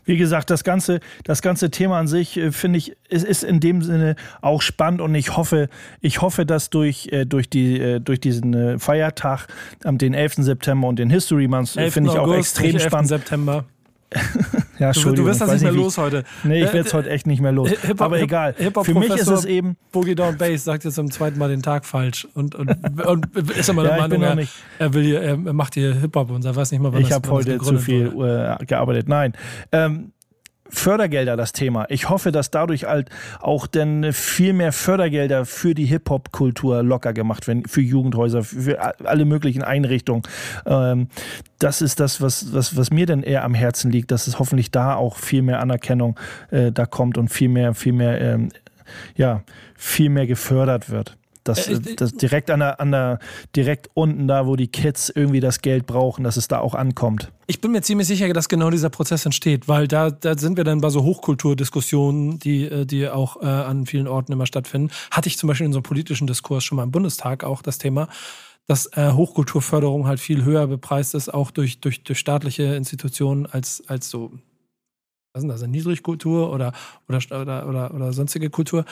Wie 0.05 0.17
gesagt, 0.17 0.49
das 0.49 0.63
ganze, 0.63 0.99
das 1.23 1.41
ganze 1.41 1.71
Thema 1.71 1.99
an 1.99 2.07
sich, 2.07 2.37
äh, 2.37 2.51
finde 2.51 2.77
ich, 2.77 2.95
ist, 3.09 3.25
ist 3.25 3.43
in 3.43 3.59
dem 3.59 3.81
Sinne 3.81 4.15
auch 4.41 4.61
spannend 4.61 5.01
und 5.01 5.13
ich 5.15 5.35
hoffe, 5.35 5.69
ich 6.01 6.21
hoffe, 6.21 6.45
dass 6.45 6.69
durch, 6.69 7.09
äh, 7.11 7.25
durch, 7.25 7.49
die, 7.49 7.79
äh, 7.79 7.99
durch 7.99 8.19
diesen 8.19 8.79
Feiertag 8.79 9.47
am 9.83 9.97
den 9.97 10.13
11. 10.13 10.43
September 10.43 10.87
und 10.87 10.99
den 10.99 11.09
History 11.09 11.47
Month 11.47 11.75
11. 11.75 11.93
finde 11.93 12.11
ich 12.11 12.17
auch 12.17 12.33
extrem 12.33 12.73
nicht 12.73 12.83
11. 12.83 12.87
spannend. 12.87 13.09
September. 13.09 13.65
Ja, 14.79 14.91
Du, 14.91 15.11
du 15.13 15.23
wirst 15.25 15.39
das 15.39 15.51
nicht 15.51 15.61
mehr 15.61 15.71
los 15.71 15.97
heute. 15.97 16.23
Nee, 16.43 16.63
ich 16.63 16.69
Äh, 16.69 16.73
werde 16.73 16.87
es 16.87 16.93
heute 16.93 17.09
echt 17.09 17.27
nicht 17.27 17.41
mehr 17.41 17.51
los. 17.51 17.69
Aber 17.99 18.17
Hip- 18.17 18.25
egal. 18.25 18.55
Hip-Hop- 18.57 18.85
Für 18.85 18.95
mich 18.95 19.11
ist 19.11 19.27
es 19.27 19.45
eben. 19.45 19.77
Boogie 19.91 20.15
Down 20.15 20.35
Bass 20.37 20.63
sagt 20.65 20.83
jetzt 20.83 20.95
zum 20.95 21.09
zweiten 21.11 21.37
Mal 21.39 21.47
den 21.49 21.61
Tag 21.61 21.85
falsch 21.85 22.27
und, 22.33 22.55
und, 22.55 22.69
und 23.05 23.27
ist 23.55 23.69
immer 23.69 23.83
der 23.83 23.95
Ja, 23.97 24.01
Meinung, 24.07 24.21
er, 24.23 24.35
nicht. 24.35 24.51
er, 24.79 24.93
will 24.93 25.03
hier, 25.03 25.21
er 25.21 25.37
macht 25.37 25.75
hier 25.75 25.93
Hip-Hop 25.93 26.31
und 26.31 26.43
er 26.43 26.55
weiß 26.55 26.71
nicht 26.71 26.81
mal, 26.81 26.91
wann 26.91 27.01
Ich 27.01 27.11
habe 27.11 27.29
heute 27.29 27.57
zu 27.59 27.77
viel 27.77 28.11
wurde. 28.13 28.57
äh, 28.59 28.65
gearbeitet. 28.65 29.07
Nein. 29.07 29.33
Ähm, 29.71 30.11
Fördergelder 30.73 31.37
das 31.37 31.53
Thema. 31.53 31.85
Ich 31.89 32.09
hoffe, 32.09 32.31
dass 32.31 32.51
dadurch 32.51 32.85
halt 32.85 33.09
auch 33.39 33.67
dann 33.67 34.11
viel 34.11 34.53
mehr 34.53 34.71
Fördergelder 34.71 35.45
für 35.45 35.75
die 35.75 35.85
Hip-Hop-Kultur 35.85 36.83
locker 36.83 37.13
gemacht 37.13 37.47
werden, 37.47 37.65
für 37.65 37.81
Jugendhäuser, 37.81 38.43
für 38.43 38.79
alle 39.05 39.25
möglichen 39.25 39.61
Einrichtungen. 39.61 40.23
Ähm, 40.65 41.07
das 41.59 41.81
ist 41.81 41.99
das, 41.99 42.21
was, 42.21 42.53
was, 42.53 42.75
was 42.75 42.91
mir 42.91 43.05
dann 43.05 43.23
eher 43.23 43.43
am 43.43 43.53
Herzen 43.53 43.91
liegt, 43.91 44.11
dass 44.11 44.27
es 44.27 44.39
hoffentlich 44.39 44.71
da 44.71 44.95
auch 44.95 45.17
viel 45.17 45.43
mehr 45.43 45.59
Anerkennung 45.59 46.19
äh, 46.51 46.71
da 46.71 46.85
kommt 46.85 47.17
und 47.17 47.29
viel 47.29 47.49
mehr, 47.49 47.73
viel 47.75 47.93
mehr, 47.93 48.19
ähm, 48.19 48.49
ja, 49.15 49.43
viel 49.75 50.09
mehr 50.09 50.27
gefördert 50.27 50.89
wird. 50.89 51.15
Dass, 51.43 51.67
Äh, 51.67 51.73
ich- 51.85 51.95
dass 51.97 52.13
direkt 52.13 52.49
an 52.49 52.61
der, 52.61 52.79
an 52.79 52.91
der, 52.91 53.19
direkt 53.55 53.89
unten 53.93 54.27
da, 54.27 54.47
wo 54.47 54.55
die 54.55 54.67
Kids 54.67 55.09
irgendwie 55.09 55.41
das 55.41 55.61
Geld 55.61 55.85
brauchen, 55.85 56.23
dass 56.23 56.37
es 56.37 56.47
da 56.47 56.59
auch 56.59 56.73
ankommt. 56.73 57.31
Ich 57.47 57.59
bin 57.59 57.71
mir 57.71 57.81
ziemlich 57.81 58.07
sicher, 58.07 58.31
dass 58.31 58.47
genau 58.47 58.69
dieser 58.69 58.89
Prozess 58.89 59.25
entsteht, 59.25 59.67
weil 59.67 59.87
da, 59.89 60.09
da 60.09 60.37
sind 60.37 60.55
wir 60.55 60.63
dann 60.63 60.79
bei 60.79 60.89
so 60.89 61.03
Hochkulturdiskussionen, 61.03 62.39
die, 62.39 62.63
äh, 62.65 62.85
die 62.85 63.09
auch 63.09 63.41
äh, 63.41 63.45
an 63.45 63.85
vielen 63.85 64.07
Orten 64.07 64.31
immer 64.31 64.45
stattfinden. 64.45 64.91
Hatte 65.11 65.27
ich 65.27 65.37
zum 65.37 65.47
Beispiel 65.47 65.65
in 65.65 65.73
so 65.73 65.79
einem 65.79 65.83
politischen 65.83 66.27
Diskurs 66.27 66.63
schon 66.63 66.77
mal 66.77 66.83
im 66.83 66.91
Bundestag 66.91 67.43
auch 67.43 67.61
das 67.61 67.77
Thema, 67.77 68.07
dass 68.67 68.85
äh, 68.95 69.11
Hochkulturförderung 69.11 70.07
halt 70.07 70.21
viel 70.21 70.45
höher 70.45 70.67
bepreist 70.67 71.13
ist, 71.15 71.33
auch 71.33 71.51
durch, 71.51 71.81
durch, 71.81 72.03
durch 72.03 72.17
staatliche 72.19 72.63
Institutionen 72.75 73.45
als, 73.45 73.83
als 73.87 74.09
so, 74.09 74.31
was 75.33 75.41
denn 75.41 75.49
das, 75.49 75.61
Niedrigkultur 75.67 76.49
oder, 76.53 76.71
oder, 77.09 77.19
oder, 77.41 77.67
oder, 77.67 77.93
oder 77.93 78.13
sonstige 78.13 78.49
Kultur. 78.49 78.85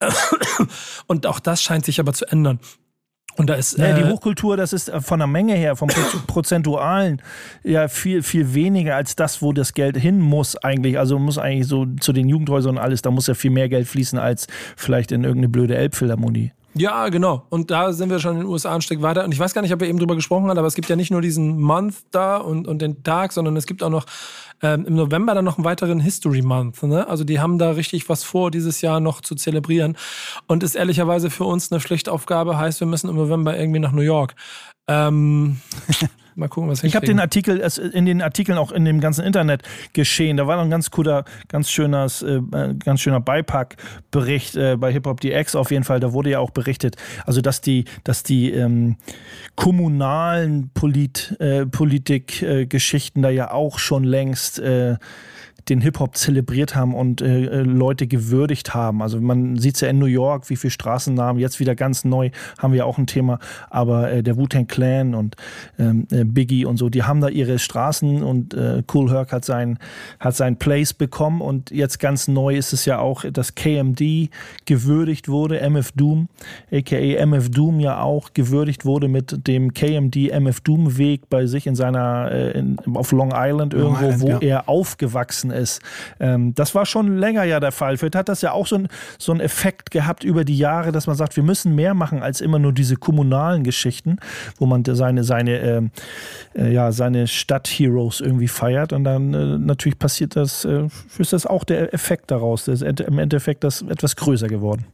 Und 1.06 1.26
auch 1.26 1.40
das 1.40 1.62
scheint 1.62 1.84
sich 1.84 2.00
aber 2.00 2.12
zu 2.12 2.26
ändern. 2.26 2.60
Und 3.36 3.50
da 3.50 3.54
ist 3.54 3.76
Ja, 3.76 3.92
die 3.92 4.00
äh, 4.02 4.08
Hochkultur, 4.10 4.56
das 4.56 4.72
ist 4.72 4.88
äh, 4.88 5.00
von 5.00 5.18
der 5.18 5.26
Menge 5.26 5.54
her, 5.54 5.76
vom 5.76 5.88
Proz- 5.88 6.16
Prozentualen, 6.26 7.20
ja 7.64 7.88
viel, 7.88 8.22
viel 8.22 8.54
weniger 8.54 8.96
als 8.96 9.14
das, 9.14 9.42
wo 9.42 9.52
das 9.52 9.74
Geld 9.74 9.96
hin 9.96 10.20
muss 10.20 10.56
eigentlich. 10.56 10.98
Also 10.98 11.18
muss 11.18 11.36
eigentlich 11.36 11.66
so 11.68 11.86
zu 12.00 12.12
den 12.12 12.28
Jugendhäusern 12.28 12.76
und 12.76 12.82
alles, 12.82 13.02
da 13.02 13.10
muss 13.10 13.26
ja 13.26 13.34
viel 13.34 13.50
mehr 13.50 13.68
Geld 13.68 13.88
fließen 13.88 14.18
als 14.18 14.46
vielleicht 14.76 15.12
in 15.12 15.24
irgendeine 15.24 15.50
blöde 15.50 15.76
Elbphilharmonie. 15.76 16.52
Ja, 16.78 17.08
genau. 17.08 17.46
Und 17.48 17.70
da 17.70 17.92
sind 17.92 18.10
wir 18.10 18.18
schon 18.18 18.32
in 18.32 18.40
den 18.40 18.46
USA 18.46 18.74
ein 18.74 18.82
Stück 18.82 19.00
weiter. 19.00 19.24
Und 19.24 19.32
ich 19.32 19.38
weiß 19.38 19.54
gar 19.54 19.62
nicht, 19.62 19.72
ob 19.72 19.80
er 19.80 19.88
eben 19.88 19.98
drüber 19.98 20.14
gesprochen 20.14 20.48
hat, 20.50 20.58
aber 20.58 20.66
es 20.66 20.74
gibt 20.74 20.88
ja 20.88 20.96
nicht 20.96 21.10
nur 21.10 21.22
diesen 21.22 21.60
Month 21.60 21.96
da 22.10 22.36
und, 22.36 22.68
und 22.68 22.82
den 22.82 23.02
Tag, 23.02 23.32
sondern 23.32 23.56
es 23.56 23.66
gibt 23.66 23.82
auch 23.82 23.88
noch 23.88 24.04
ähm, 24.62 24.84
im 24.84 24.94
November 24.94 25.34
dann 25.34 25.44
noch 25.44 25.56
einen 25.56 25.64
weiteren 25.64 26.00
History 26.00 26.42
Month. 26.42 26.82
Ne? 26.82 27.08
Also 27.08 27.24
die 27.24 27.40
haben 27.40 27.58
da 27.58 27.70
richtig 27.70 28.08
was 28.10 28.24
vor, 28.24 28.50
dieses 28.50 28.82
Jahr 28.82 29.00
noch 29.00 29.22
zu 29.22 29.34
zelebrieren. 29.34 29.96
Und 30.46 30.62
ist 30.62 30.74
ehrlicherweise 30.74 31.30
für 31.30 31.44
uns 31.44 31.72
eine 31.72 31.80
Pflichtaufgabe, 31.80 32.58
heißt, 32.58 32.80
wir 32.80 32.86
müssen 32.86 33.08
im 33.08 33.16
November 33.16 33.56
irgendwie 33.58 33.80
nach 33.80 33.92
New 33.92 34.02
York. 34.02 34.34
Ähm, 34.86 35.60
mal 36.36 36.48
gucken, 36.48 36.70
was 36.70 36.84
Ich 36.84 36.94
habe 36.94 37.06
den 37.06 37.20
Artikel, 37.20 37.58
in 37.92 38.06
den 38.06 38.22
Artikeln 38.22 38.58
auch 38.58 38.72
in 38.72 38.84
dem 38.84 39.00
ganzen 39.00 39.24
Internet 39.24 39.62
geschehen. 39.92 40.36
Da 40.36 40.46
war 40.46 40.56
noch 40.56 40.64
ein 40.64 40.70
ganz 40.70 40.90
cooler, 40.90 41.24
ganz 41.48 41.70
schönes, 41.70 42.22
äh, 42.22 42.36
äh, 42.36 42.74
ganz 42.74 43.00
schöner 43.00 43.20
Beipackbericht 43.20 44.56
äh, 44.56 44.76
bei 44.76 44.92
Hip 44.92 45.06
Hop 45.06 45.20
DX 45.20 45.56
auf 45.56 45.70
jeden 45.70 45.84
Fall. 45.84 46.00
Da 46.00 46.12
wurde 46.12 46.30
ja 46.30 46.40
auch 46.40 46.50
berichtet, 46.50 46.96
also 47.24 47.40
dass 47.40 47.60
die, 47.60 47.84
dass 48.04 48.22
die 48.22 48.52
ähm, 48.52 48.96
kommunalen 49.54 50.70
Polit, 50.74 51.36
äh, 51.40 51.66
Politikgeschichten 51.66 53.22
da 53.22 53.30
ja 53.30 53.50
auch 53.50 53.78
schon 53.78 54.04
längst 54.04 54.58
äh, 54.58 54.96
den 55.68 55.80
Hip-Hop 55.80 56.16
zelebriert 56.16 56.76
haben 56.76 56.94
und 56.94 57.20
äh, 57.20 57.46
äh, 57.46 57.62
Leute 57.62 58.06
gewürdigt 58.06 58.74
haben. 58.74 59.02
Also 59.02 59.20
man 59.20 59.56
sieht 59.56 59.74
es 59.74 59.80
ja 59.80 59.88
in 59.88 59.98
New 59.98 60.06
York, 60.06 60.48
wie 60.48 60.56
viele 60.56 60.70
Straßennamen, 60.70 61.40
jetzt 61.40 61.58
wieder 61.58 61.74
ganz 61.74 62.04
neu, 62.04 62.30
haben 62.58 62.72
wir 62.72 62.86
auch 62.86 62.98
ein 62.98 63.06
Thema, 63.06 63.40
aber 63.68 64.10
äh, 64.10 64.22
der 64.22 64.36
Wu-Tang 64.36 64.68
Clan 64.68 65.14
und 65.14 65.36
ähm, 65.78 66.06
äh, 66.12 66.24
Biggie 66.24 66.64
und 66.64 66.76
so, 66.76 66.88
die 66.88 67.02
haben 67.02 67.20
da 67.20 67.28
ihre 67.28 67.58
Straßen 67.58 68.22
und 68.22 68.54
äh, 68.54 68.82
Cool 68.92 69.10
Herc 69.10 69.32
hat 69.32 69.44
sein, 69.44 69.78
hat 70.20 70.36
sein 70.36 70.56
Place 70.56 70.94
bekommen 70.94 71.40
und 71.40 71.70
jetzt 71.72 71.98
ganz 71.98 72.28
neu 72.28 72.56
ist 72.56 72.72
es 72.72 72.84
ja 72.84 72.98
auch, 72.98 73.24
dass 73.24 73.56
KMD 73.56 74.30
gewürdigt 74.66 75.28
wurde, 75.28 75.60
MF 75.60 75.92
Doom, 75.92 76.28
aka 76.72 76.96
MF 76.96 77.50
Doom 77.50 77.80
ja 77.80 78.00
auch 78.00 78.32
gewürdigt 78.34 78.84
wurde 78.84 79.08
mit 79.08 79.48
dem 79.48 79.74
KMD 79.74 80.30
MF 80.30 80.60
Doom 80.60 80.96
Weg 80.96 81.28
bei 81.28 81.46
sich 81.46 81.66
in 81.66 81.74
seiner, 81.74 82.30
äh, 82.30 82.58
in, 82.58 82.76
auf 82.94 83.10
Long 83.10 83.32
Island 83.34 83.72
Long 83.72 83.82
irgendwo, 83.82 84.06
Island, 84.06 84.22
wo 84.22 84.28
ja. 84.28 84.38
er 84.38 84.68
aufgewachsen 84.68 85.50
ist. 85.56 85.82
Ähm, 86.20 86.54
das 86.54 86.74
war 86.74 86.86
schon 86.86 87.18
länger 87.18 87.44
ja 87.44 87.60
der 87.60 87.72
Fall. 87.72 87.96
Vielleicht 87.96 88.16
hat 88.16 88.28
das 88.28 88.42
ja 88.42 88.52
auch 88.52 88.66
so, 88.66 88.76
ein, 88.76 88.88
so 89.18 89.32
einen 89.32 89.40
Effekt 89.40 89.90
gehabt 89.90 90.24
über 90.24 90.44
die 90.44 90.56
Jahre, 90.56 90.92
dass 90.92 91.06
man 91.06 91.16
sagt, 91.16 91.36
wir 91.36 91.42
müssen 91.42 91.74
mehr 91.74 91.94
machen 91.94 92.22
als 92.22 92.40
immer 92.40 92.58
nur 92.58 92.72
diese 92.72 92.96
kommunalen 92.96 93.64
Geschichten, 93.64 94.18
wo 94.58 94.66
man 94.66 94.84
seine, 94.84 95.24
seine, 95.24 95.58
ähm, 95.60 95.90
äh, 96.54 96.72
ja, 96.72 96.92
seine 96.92 97.26
Stadt-Heroes 97.26 98.20
irgendwie 98.20 98.48
feiert. 98.48 98.92
Und 98.92 99.04
dann 99.04 99.34
äh, 99.34 99.58
natürlich 99.58 99.98
passiert 99.98 100.36
das, 100.36 100.64
äh, 100.64 100.88
ist 101.18 101.32
das 101.32 101.46
auch 101.46 101.64
der 101.64 101.92
Effekt 101.94 102.30
daraus. 102.30 102.64
Das 102.64 102.82
ist 102.82 103.00
im 103.00 103.18
Endeffekt 103.18 103.64
das 103.64 103.82
etwas 103.82 104.16
größer 104.16 104.48
geworden. 104.48 104.86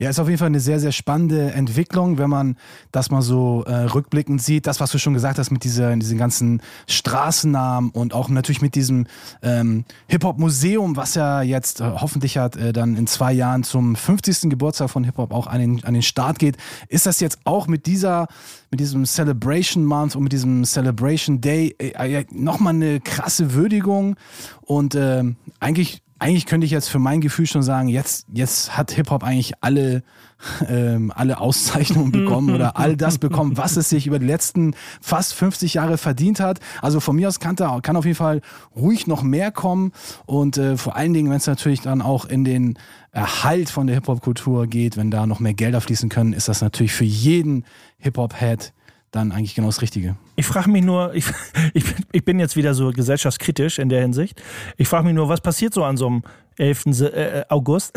Ja, 0.00 0.10
ist 0.10 0.18
auf 0.18 0.26
jeden 0.26 0.38
Fall 0.38 0.48
eine 0.48 0.58
sehr, 0.58 0.80
sehr 0.80 0.90
spannende 0.90 1.52
Entwicklung, 1.52 2.18
wenn 2.18 2.28
man 2.28 2.56
das 2.90 3.12
mal 3.12 3.22
so 3.22 3.62
äh, 3.64 3.72
rückblickend 3.72 4.42
sieht. 4.42 4.66
Das, 4.66 4.80
was 4.80 4.90
du 4.90 4.98
schon 4.98 5.14
gesagt 5.14 5.38
hast 5.38 5.52
mit 5.52 5.62
dieser, 5.62 5.94
diesen 5.94 6.18
ganzen 6.18 6.62
Straßennamen 6.88 7.90
und 7.90 8.12
auch 8.12 8.28
natürlich 8.28 8.60
mit 8.60 8.74
diesem 8.74 9.06
ähm, 9.40 9.84
Hip-Hop-Museum, 10.08 10.96
was 10.96 11.14
ja 11.14 11.42
jetzt 11.42 11.80
äh, 11.80 11.84
hoffentlich 11.84 12.38
hat 12.38 12.56
äh, 12.56 12.72
dann 12.72 12.96
in 12.96 13.06
zwei 13.06 13.32
Jahren 13.32 13.62
zum 13.62 13.94
50. 13.94 14.50
Geburtstag 14.50 14.90
von 14.90 15.04
Hip-Hop 15.04 15.32
auch 15.32 15.46
an 15.46 15.60
den, 15.60 15.84
an 15.84 15.94
den 15.94 16.02
Start 16.02 16.40
geht. 16.40 16.56
Ist 16.88 17.06
das 17.06 17.20
jetzt 17.20 17.38
auch 17.44 17.68
mit 17.68 17.86
dieser, 17.86 18.26
mit 18.72 18.80
diesem 18.80 19.06
Celebration 19.06 19.84
Month 19.84 20.16
und 20.16 20.24
mit 20.24 20.32
diesem 20.32 20.64
Celebration 20.64 21.40
Day 21.40 21.72
äh, 21.78 22.18
äh, 22.18 22.26
nochmal 22.32 22.74
eine 22.74 22.98
krasse 22.98 23.54
Würdigung 23.54 24.16
und 24.62 24.96
ähm, 24.96 25.36
eigentlich 25.60 26.02
eigentlich 26.18 26.46
könnte 26.46 26.64
ich 26.64 26.70
jetzt 26.70 26.88
für 26.88 26.98
mein 26.98 27.20
Gefühl 27.20 27.46
schon 27.46 27.62
sagen, 27.62 27.88
jetzt, 27.88 28.26
jetzt 28.32 28.76
hat 28.76 28.92
Hip-Hop 28.92 29.24
eigentlich 29.24 29.52
alle, 29.60 30.02
ähm, 30.68 31.12
alle 31.14 31.38
Auszeichnungen 31.38 32.12
bekommen 32.12 32.54
oder 32.54 32.76
all 32.76 32.96
das 32.96 33.18
bekommen, 33.18 33.56
was 33.56 33.76
es 33.76 33.88
sich 33.88 34.06
über 34.06 34.18
die 34.18 34.26
letzten 34.26 34.74
fast 35.00 35.34
50 35.34 35.74
Jahre 35.74 35.98
verdient 35.98 36.40
hat. 36.40 36.60
Also 36.82 37.00
von 37.00 37.16
mir 37.16 37.28
aus 37.28 37.40
kann, 37.40 37.56
da, 37.56 37.80
kann 37.80 37.96
auf 37.96 38.04
jeden 38.04 38.16
Fall 38.16 38.40
ruhig 38.76 39.06
noch 39.06 39.22
mehr 39.22 39.50
kommen 39.50 39.92
und 40.26 40.56
äh, 40.56 40.76
vor 40.76 40.96
allen 40.96 41.12
Dingen, 41.12 41.30
wenn 41.30 41.38
es 41.38 41.46
natürlich 41.46 41.80
dann 41.80 42.00
auch 42.00 42.24
in 42.24 42.44
den 42.44 42.78
Erhalt 43.10 43.70
von 43.70 43.86
der 43.86 43.96
Hip-Hop-Kultur 43.96 44.66
geht, 44.66 44.96
wenn 44.96 45.10
da 45.10 45.26
noch 45.26 45.40
mehr 45.40 45.54
Gelder 45.54 45.80
fließen 45.80 46.08
können, 46.08 46.32
ist 46.32 46.48
das 46.48 46.62
natürlich 46.62 46.92
für 46.92 47.04
jeden 47.04 47.64
Hip-Hop-Head 47.98 48.72
dann 49.10 49.30
eigentlich 49.32 49.54
genau 49.54 49.68
das 49.68 49.82
Richtige. 49.82 50.16
Ich 50.36 50.46
frage 50.46 50.70
mich 50.70 50.82
nur, 50.84 51.14
ich, 51.14 51.26
ich, 51.74 51.84
bin- 51.84 52.04
ich 52.12 52.24
bin 52.24 52.38
jetzt 52.40 52.56
wieder 52.56 52.74
so 52.74 52.90
gesellschaftskritisch 52.90 53.78
in 53.78 53.88
der 53.88 54.00
Hinsicht. 54.02 54.42
Ich 54.76 54.88
frage 54.88 55.04
mich 55.06 55.14
nur, 55.14 55.28
was 55.28 55.40
passiert 55.40 55.74
so 55.74 55.84
an 55.84 55.96
so 55.96 56.06
einem 56.08 56.22
11. 56.56 56.82
Se- 56.90 57.12
äh, 57.12 57.44
August, 57.48 57.92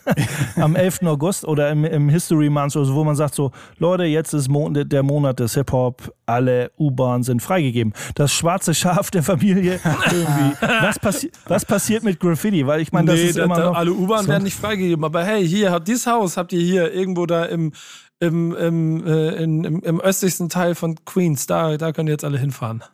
am 0.56 0.74
11. 0.74 1.02
August 1.04 1.44
oder 1.44 1.70
im, 1.70 1.84
im 1.84 2.08
History 2.08 2.48
Month, 2.48 2.74
oder 2.76 2.86
so, 2.86 2.94
wo 2.94 3.04
man 3.04 3.14
sagt 3.14 3.34
so, 3.34 3.50
Leute, 3.78 4.04
jetzt 4.04 4.32
ist 4.32 4.48
Mon 4.48 4.72
der 4.72 5.02
Monat 5.02 5.38
des 5.40 5.54
Hip-Hop, 5.54 6.14
alle 6.26 6.70
U-Bahnen 6.78 7.22
sind 7.24 7.42
freigegeben. 7.42 7.92
Das 8.14 8.32
schwarze 8.32 8.74
Schaf 8.74 9.10
der 9.10 9.22
Familie 9.22 9.80
irgendwie. 10.10 10.56
Was, 10.80 10.98
passi 10.98 11.30
was 11.46 11.64
passiert 11.66 12.02
mit 12.02 12.18
Graffiti? 12.20 12.66
Weil 12.66 12.80
ich 12.80 12.90
meine, 12.92 13.08
das 13.12 13.20
nee, 13.20 13.26
ist 13.26 13.38
da, 13.38 13.44
immer 13.44 13.58
noch... 13.58 13.74
alle 13.76 13.92
U-Bahnen 13.92 14.24
so- 14.24 14.32
werden 14.32 14.44
nicht 14.44 14.56
freigegeben. 14.58 15.04
Aber 15.04 15.22
hey, 15.24 15.46
hier, 15.46 15.70
habt 15.70 15.86
dieses 15.88 16.06
Haus 16.06 16.36
habt 16.38 16.52
ihr 16.54 16.60
hier 16.62 16.92
irgendwo 16.92 17.26
da 17.26 17.44
im, 17.44 17.72
im, 18.20 18.54
im, 18.54 19.06
äh, 19.06 19.42
in, 19.42 19.64
im, 19.64 19.80
im 19.80 20.00
östlichsten 20.00 20.48
Teil 20.48 20.74
von 20.74 20.96
Queens. 21.04 21.46
Da, 21.46 21.76
da 21.76 21.92
könnt 21.92 22.08
ihr 22.08 22.12
jetzt 22.12 22.24
alle 22.24 22.38
hinfahren. 22.38 22.84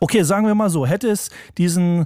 Okay, 0.00 0.22
sagen 0.22 0.46
wir 0.46 0.54
mal 0.54 0.70
so, 0.70 0.86
hätte 0.86 1.08
es 1.08 1.30
diesen 1.58 2.04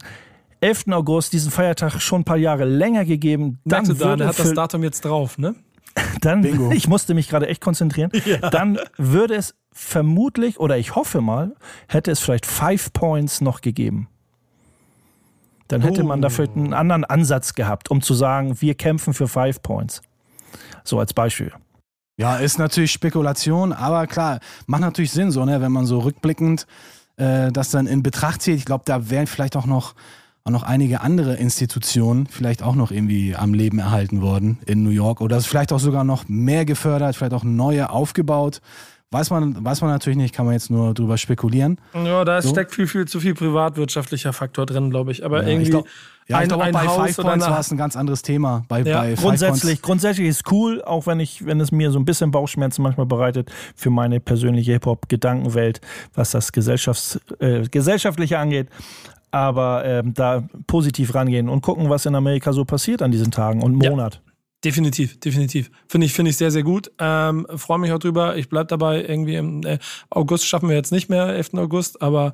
11. 0.60 0.88
August, 0.90 1.32
diesen 1.32 1.50
Feiertag 1.50 2.00
schon 2.00 2.22
ein 2.22 2.24
paar 2.24 2.36
Jahre 2.36 2.64
länger 2.64 3.04
gegeben, 3.04 3.58
dann 3.64 3.84
Merkst 3.84 3.90
du 3.90 3.94
da, 3.94 4.04
würde 4.10 4.16
der 4.18 4.28
hat 4.28 4.38
das 4.38 4.54
Datum 4.54 4.82
jetzt 4.82 5.04
drauf, 5.04 5.38
ne? 5.38 5.54
dann, 6.22 6.40
Bingo. 6.40 6.70
ich 6.72 6.88
musste 6.88 7.12
mich 7.14 7.28
gerade 7.28 7.48
echt 7.48 7.60
konzentrieren, 7.60 8.10
dann 8.50 8.78
würde 8.96 9.34
es 9.34 9.54
vermutlich, 9.72 10.58
oder 10.58 10.78
ich 10.78 10.94
hoffe 10.94 11.20
mal, 11.20 11.54
hätte 11.88 12.10
es 12.10 12.20
vielleicht 12.20 12.46
Five 12.46 12.92
Points 12.92 13.40
noch 13.40 13.60
gegeben. 13.60 14.08
Dann 15.68 15.80
hätte 15.80 16.04
man 16.04 16.20
dafür 16.20 16.48
einen 16.54 16.74
anderen 16.74 17.04
Ansatz 17.04 17.54
gehabt, 17.54 17.90
um 17.90 18.02
zu 18.02 18.12
sagen, 18.12 18.60
wir 18.60 18.74
kämpfen 18.74 19.14
für 19.14 19.26
Five 19.26 19.62
Points. 19.62 20.02
So 20.84 20.98
als 20.98 21.14
Beispiel. 21.14 21.52
Ja, 22.22 22.36
ist 22.36 22.56
natürlich 22.60 22.92
Spekulation, 22.92 23.72
aber 23.72 24.06
klar, 24.06 24.38
macht 24.66 24.82
natürlich 24.82 25.10
Sinn, 25.10 25.32
so, 25.32 25.44
ne, 25.44 25.60
wenn 25.60 25.72
man 25.72 25.86
so 25.86 25.98
rückblickend 25.98 26.68
äh, 27.16 27.50
das 27.50 27.70
dann 27.72 27.88
in 27.88 28.04
Betracht 28.04 28.42
zieht. 28.42 28.56
Ich 28.58 28.64
glaube, 28.64 28.84
da 28.86 29.10
wären 29.10 29.26
vielleicht 29.26 29.56
auch 29.56 29.66
noch, 29.66 29.94
auch 30.44 30.52
noch 30.52 30.62
einige 30.62 31.00
andere 31.00 31.34
Institutionen 31.34 32.28
vielleicht 32.28 32.62
auch 32.62 32.76
noch 32.76 32.92
irgendwie 32.92 33.34
am 33.34 33.54
Leben 33.54 33.80
erhalten 33.80 34.22
worden 34.22 34.58
in 34.66 34.84
New 34.84 34.90
York 34.90 35.20
oder 35.20 35.40
vielleicht 35.40 35.72
auch 35.72 35.80
sogar 35.80 36.04
noch 36.04 36.28
mehr 36.28 36.64
gefördert, 36.64 37.16
vielleicht 37.16 37.34
auch 37.34 37.42
neue 37.42 37.90
aufgebaut. 37.90 38.60
Weiß 39.10 39.30
man, 39.30 39.62
weiß 39.64 39.80
man 39.82 39.90
natürlich 39.90 40.16
nicht, 40.16 40.32
kann 40.32 40.46
man 40.46 40.54
jetzt 40.54 40.70
nur 40.70 40.94
drüber 40.94 41.18
spekulieren. 41.18 41.78
Ja, 41.92 42.24
da 42.24 42.40
So. 42.40 42.50
steckt 42.50 42.72
viel, 42.72 42.86
viel 42.86 43.06
zu 43.06 43.18
viel 43.18 43.34
privatwirtschaftlicher 43.34 44.32
Faktor 44.32 44.64
drin, 44.64 44.90
glaube 44.90 45.10
ich. 45.10 45.24
Aber 45.24 45.42
Ja, 45.42 45.48
irgendwie 45.48 45.64
ich 45.64 45.70
glaub, 45.70 45.86
ja, 46.32 46.38
ich 46.38 46.42
ein, 46.42 46.48
glaube, 46.48 46.64
ein 46.64 46.72
bei 46.72 46.86
Haus 46.86 46.96
Five 46.96 47.18
oder 47.18 47.28
Points 47.28 47.48
war 47.48 47.60
es 47.60 47.70
ein 47.70 47.76
ganz 47.76 47.96
anderes 47.96 48.22
Thema. 48.22 48.64
Bei, 48.68 48.82
Ja, 48.82 49.00
bei 49.00 49.10
Five 49.10 49.20
Grundsätzlich, 49.20 49.82
grundsätzlich 49.82 50.28
ist 50.28 50.50
cool, 50.50 50.82
auch 50.82 51.06
wenn 51.06 51.20
ich, 51.20 51.44
wenn 51.46 51.60
es 51.60 51.72
mir 51.72 51.90
so 51.90 51.98
ein 51.98 52.04
bisschen 52.04 52.30
Bauchschmerzen 52.30 52.82
manchmal 52.82 53.06
bereitet 53.06 53.50
für 53.76 53.90
meine 53.90 54.20
persönliche 54.20 54.72
Hip-Hop-Gedankenwelt, 54.72 55.80
was 56.14 56.32
das 56.32 56.52
Gesellschafts-, 56.52 57.20
äh, 57.40 57.68
Gesellschaftliche 57.68 58.38
angeht. 58.38 58.68
Aber 59.30 59.84
ähm, 59.84 60.12
da 60.12 60.42
positiv 60.66 61.14
rangehen 61.14 61.48
und 61.48 61.62
gucken, 61.62 61.88
was 61.88 62.04
in 62.04 62.14
Amerika 62.14 62.52
so 62.52 62.64
passiert 62.66 63.00
an 63.00 63.10
diesen 63.10 63.30
Tagen 63.30 63.62
und 63.62 63.82
Ja. 63.82 63.90
Monat. 63.90 64.20
Definitiv, 64.64 65.18
definitiv. 65.18 65.70
Finde 65.88 66.06
ich, 66.06 66.12
finde 66.12 66.30
ich 66.30 66.36
sehr, 66.36 66.52
sehr 66.52 66.62
gut. 66.62 66.92
Ähm, 67.00 67.46
Freue 67.56 67.78
mich 67.78 67.90
auch 67.92 67.98
drüber. 67.98 68.36
Ich 68.36 68.48
bleib 68.48 68.68
dabei. 68.68 69.02
Irgendwie 69.02 69.34
im 69.34 69.64
äh, 69.64 69.78
August 70.08 70.46
schaffen 70.46 70.68
wir 70.68 70.76
jetzt 70.76 70.92
nicht 70.92 71.08
mehr, 71.08 71.26
11. 71.28 71.54
August, 71.54 72.00
aber 72.00 72.32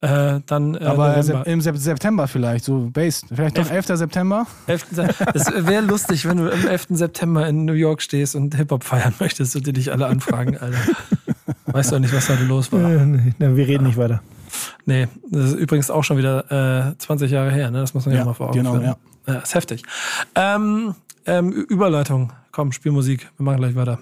äh, 0.00 0.40
dann 0.46 0.74
äh, 0.76 0.84
aber 0.84 1.16
November. 1.16 1.46
im 1.46 1.60
Sep- 1.60 1.76
September 1.76 2.28
vielleicht, 2.28 2.64
so 2.64 2.88
based. 2.92 3.26
Vielleicht 3.34 3.58
doch 3.58 3.70
11. 3.70 3.86
September. 3.86 4.46
11. 4.66 4.86
Se- 4.92 5.08
Es 5.34 5.46
wäre 5.66 5.82
lustig, 5.82 6.26
wenn 6.28 6.36
du 6.36 6.52
am 6.52 6.66
11. 6.68 6.86
September 6.90 7.48
in 7.48 7.64
New 7.64 7.72
York 7.72 8.00
stehst 8.02 8.36
und 8.36 8.54
Hip-Hop 8.54 8.84
feiern 8.84 9.14
möchtest 9.18 9.56
und 9.56 9.66
die 9.66 9.72
dich 9.72 9.90
alle 9.92 10.06
anfragen, 10.06 10.56
Alter. 10.56 10.78
Weißt 11.66 11.90
du 11.92 11.96
auch 11.96 12.00
nicht, 12.00 12.14
was 12.14 12.28
heute 12.28 12.44
los 12.44 12.70
war. 12.72 12.80
Äh, 12.90 13.04
nee, 13.06 13.32
wir 13.38 13.66
reden 13.66 13.84
nicht 13.84 13.96
weiter. 13.98 14.22
Nee, 14.86 15.08
das 15.30 15.50
ist 15.50 15.54
übrigens 15.56 15.90
auch 15.90 16.04
schon 16.04 16.16
wieder 16.16 16.90
äh, 16.90 16.98
20 16.98 17.30
Jahre 17.30 17.50
her, 17.50 17.70
ne? 17.70 17.80
Das 17.80 17.92
muss 17.92 18.06
man 18.06 18.14
ja, 18.14 18.20
Ja, 18.20 18.24
mal 18.24 18.32
vor 18.34 18.48
Augen 18.48 18.58
genau, 18.58 18.72
führen. 18.72 18.84
ja. 18.84 18.96
ja. 19.26 19.34
Ist 19.40 19.54
heftig. 19.54 19.82
Ähm, 20.34 20.94
ähm, 21.26 21.52
Überleitung. 21.52 22.32
Komm, 22.52 22.72
Spielmusik. 22.72 23.28
Wir 23.36 23.44
machen 23.44 23.58
gleich 23.58 23.74
weiter. 23.74 23.98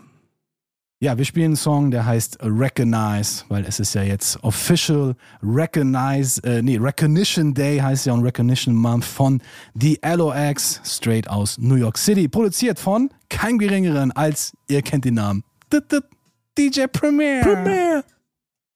Ja, 0.99 1.19
wir 1.19 1.27
spielen 1.27 1.49
einen 1.49 1.57
Song, 1.57 1.91
der 1.91 2.07
heißt 2.07 2.39
Recognize, 2.41 3.45
weil 3.51 3.67
es 3.67 3.81
ist 3.81 3.95
ja 3.95 4.03
jetzt 4.03 4.43
Official 4.43 5.15
Recognize, 5.43 6.43
äh, 6.43 6.63
nee, 6.63 6.79
Recognition 6.79 7.53
Day 7.53 7.77
heißt 7.77 8.07
ja 8.07 8.15
und 8.15 8.25
Recognition 8.25 8.75
Month 8.75 9.05
von 9.05 9.43
The 9.79 10.01
LOX, 10.03 10.81
straight 10.87 11.29
aus 11.29 11.59
New 11.59 11.75
York 11.75 11.99
City, 11.99 12.29
produziert 12.29 12.79
von 12.79 13.11
keinem 13.29 13.59
geringeren 13.59 14.11
als, 14.13 14.55
ihr 14.69 14.81
kennt 14.81 15.05
den 15.05 15.17
Namen, 15.17 15.45
D 15.71 15.81
-d 15.81 16.01
DJ 16.57 16.87
Premier. 16.91 18.03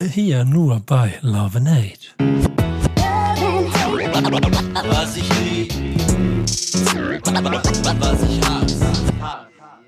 Hier 0.03 0.45
nur 0.45 0.79
bei 0.81 1.17
Love 1.23 1.57
and 1.57 1.69
Hate. 1.69 2.07
Was 4.89 5.17
ich 5.17 5.27
lieb, 5.39 5.73
was 7.99 8.23
ich 8.23 8.41
hasse. 8.47 9.00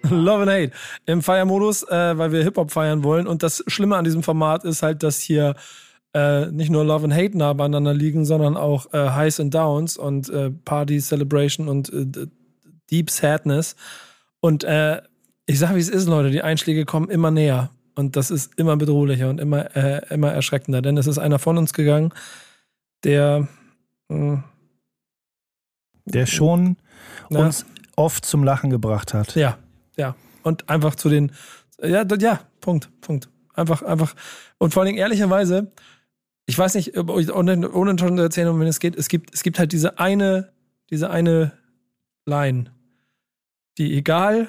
Love 0.10 0.42
and 0.44 0.52
Hate 0.52 0.72
im 1.06 1.22
Feiermodus, 1.22 1.84
äh, 1.84 2.18
weil 2.18 2.32
wir 2.32 2.44
Hip-Hop 2.44 2.72
feiern 2.72 3.04
wollen. 3.04 3.28
Und 3.28 3.44
das 3.44 3.64
Schlimme 3.68 3.96
an 3.96 4.04
diesem 4.04 4.24
Format 4.24 4.64
ist 4.66 4.84
halt, 4.84 5.02
dass 5.04 5.20
hier 5.20 5.56
äh, 6.14 6.48
nicht 6.48 6.70
nur 6.70 6.84
Love 6.84 7.06
and 7.06 7.14
Hate 7.14 7.38
nah 7.38 7.54
beieinander 7.54 7.94
liegen, 7.94 8.26
sondern 8.26 8.56
auch 8.58 8.94
äh, 8.94 9.10
Highs 9.12 9.40
and 9.40 9.54
Downs 9.54 9.98
und 9.98 10.30
äh, 10.30 10.52
Party, 10.52 11.00
Celebration 11.00 11.68
und 11.68 11.92
äh, 11.94 12.28
Deep 12.92 13.10
Sadness. 13.10 13.76
Und 14.40 14.64
äh, 14.64 15.02
ich 15.46 15.58
sag, 15.60 15.74
wie 15.76 15.80
es 15.80 15.90
ist, 15.90 16.08
Leute, 16.08 16.30
die 16.32 16.42
Einschläge 16.42 16.86
kommen 16.86 17.10
immer 17.10 17.32
näher. 17.32 17.70
Und 17.96 18.16
das 18.16 18.32
ist 18.32 18.58
immer 18.58 18.76
bedrohlicher 18.76 19.30
und 19.30 19.40
immer, 19.40 19.76
äh, 19.76 20.02
immer 20.14 20.32
erschreckender. 20.32 20.82
Denn 20.82 20.98
es 20.98 21.08
ist 21.08 21.18
einer 21.18 21.40
von 21.40 21.58
uns 21.58 21.74
gegangen, 21.74 22.12
der 23.04 23.48
mh, 24.10 24.44
Der 26.06 26.26
schon 26.26 26.78
Ja. 27.30 27.40
uns 27.40 27.66
oft 27.96 28.26
zum 28.26 28.44
Lachen 28.44 28.70
gebracht 28.70 29.14
hat. 29.14 29.36
Ja, 29.36 29.58
ja. 29.98 30.16
Und 30.44 30.70
einfach 30.70 30.96
zu 30.96 31.10
den, 31.10 31.32
ja, 31.82 32.04
ja, 32.04 32.40
Punkt, 32.60 32.90
Punkt. 33.02 33.30
Einfach, 33.54 33.82
einfach. 33.84 34.16
Und 34.58 34.74
vor 34.74 34.82
allen 34.82 34.88
Dingen 34.88 35.00
ehrlicherweise, 35.00 35.72
ich 36.46 36.58
weiß 36.58 36.76
nicht, 36.76 36.98
ohne, 36.98 37.72
ohne 37.72 38.00
schon 38.00 38.18
zu 38.18 38.24
erzählen, 38.24 38.50
um 38.50 38.60
wen 38.60 38.68
es 38.68 38.80
geht, 38.80 38.96
es 38.96 39.08
gibt, 39.08 39.34
es 39.34 39.44
gibt 39.44 39.60
halt 39.60 39.72
diese 39.72 40.00
eine, 40.00 40.52
diese 40.90 41.10
eine 41.10 41.54
Line, 42.26 42.74
die 43.78 43.96
egal, 43.98 44.48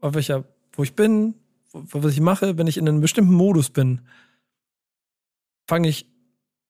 auf 0.00 0.14
welcher, 0.14 0.44
wo 0.72 0.82
ich 0.82 0.94
bin, 0.94 1.34
wo, 1.72 2.02
was 2.02 2.12
ich 2.12 2.20
mache, 2.20 2.58
wenn 2.58 2.66
ich 2.66 2.76
in 2.76 2.88
einem 2.88 3.00
bestimmten 3.00 3.34
Modus 3.34 3.70
bin, 3.70 4.02
fange 5.66 5.88
ich 5.88 6.06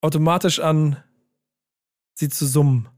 automatisch 0.00 0.60
an, 0.60 0.96
sie 2.14 2.28
zu 2.28 2.46
summen. 2.46 2.88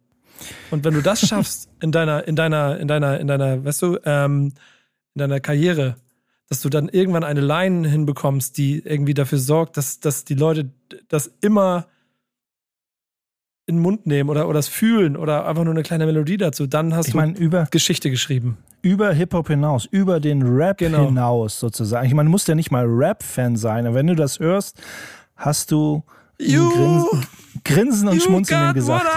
Und 0.71 0.85
wenn 0.85 0.95
du 0.95 1.03
das 1.03 1.21
schaffst 1.29 1.69
in 1.81 1.93
deiner, 1.93 2.27
in 2.27 2.37
deiner, 2.37 2.79
in 2.79 2.89
deiner, 2.89 3.21
in 3.21 3.27
deiner, 3.27 3.65
weißt 3.65 3.83
du, 3.83 3.99
ähm, 4.05 4.53
in 5.15 5.21
deiner 5.21 5.41
Karriere, 5.41 5.97
dass 6.49 6.61
du 6.61 6.69
dann 6.69 6.89
irgendwann 6.89 7.25
eine 7.25 7.41
Line 7.41 7.89
hinbekommst, 7.89 8.59
die 8.59 8.81
irgendwie 8.85 9.15
dafür 9.15 9.39
sorgt, 9.39 9.77
dass, 9.77 10.01
dass 10.01 10.25
die 10.25 10.35
Leute 10.35 10.71
das 11.09 11.31
immer 11.41 11.87
in 13.67 13.77
den 13.77 13.83
Mund 13.83 14.07
nehmen 14.07 14.29
oder, 14.29 14.47
oder 14.47 14.59
das 14.59 14.69
fühlen 14.69 15.17
oder 15.17 15.47
einfach 15.47 15.65
nur 15.65 15.73
eine 15.73 15.83
kleine 15.83 16.05
Melodie 16.05 16.37
dazu, 16.37 16.67
dann 16.67 16.95
hast 16.95 17.07
Ich 17.07 17.13
du 17.13 17.17
meine, 17.19 17.39
über, 17.39 17.67
Geschichte 17.71 18.11
geschrieben. 18.11 18.59
über 18.83 19.11
Hip-Hop 19.13 19.49
hinaus, 19.49 19.87
über 19.87 20.21
den 20.21 20.43
Rap 20.43 20.77
Genau. 20.79 21.07
hinaus 21.07 21.59
sozusagen. 21.61 22.07
Ich 22.07 22.13
meine, 22.13 22.27
du 22.27 22.31
musst 22.31 22.47
ja 22.47 22.55
nicht 22.55 22.71
mal 22.71 22.85
Rap-Fan 22.87 23.57
sein, 23.57 23.87
aber 23.87 23.95
wenn 23.95 24.07
du 24.09 24.15
das 24.17 24.39
hörst, 24.39 24.83
hast 25.37 25.71
du 25.71 26.03
You- 26.39 26.69
Grinsen, 26.69 27.27
Grinsen 27.65 28.09
und 28.09 28.21
Schmunzeln 28.23 28.75
gesagt. 28.75 29.07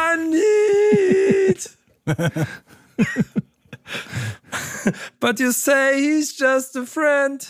But 5.20 5.40
you 5.40 5.52
say 5.52 6.00
he's 6.00 6.36
just 6.38 6.76
a 6.76 6.86
friend. 6.86 7.46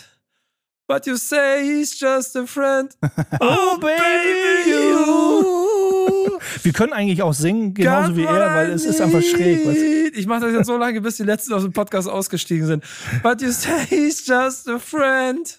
But 0.86 1.06
you 1.06 1.16
say 1.18 1.64
he's 1.64 1.98
just 1.98 2.34
a 2.36 2.46
friend. 2.46 2.90
Oh, 3.40 3.78
baby, 3.78 4.70
you. 4.70 6.38
Wir 6.62 6.72
können 6.72 6.92
eigentlich 6.92 7.22
auch 7.22 7.34
singen, 7.34 7.74
genauso 7.74 8.08
got 8.08 8.16
wie 8.16 8.24
er, 8.24 8.54
weil 8.54 8.70
es 8.70 8.84
ist 8.84 9.00
einfach 9.00 9.22
schräg. 9.22 9.66
Weißt? 9.66 10.16
Ich 10.16 10.26
mache 10.26 10.40
das 10.40 10.52
jetzt 10.52 10.66
so 10.66 10.76
lange, 10.76 11.00
bis 11.00 11.16
die 11.16 11.24
letzten 11.24 11.52
aus 11.52 11.62
dem 11.62 11.72
Podcast 11.72 12.08
ausgestiegen 12.08 12.66
sind. 12.66 12.84
But 13.22 13.42
you 13.42 13.52
say 13.52 13.84
he's 13.88 14.26
just 14.26 14.68
a 14.68 14.78
friend. 14.78 15.58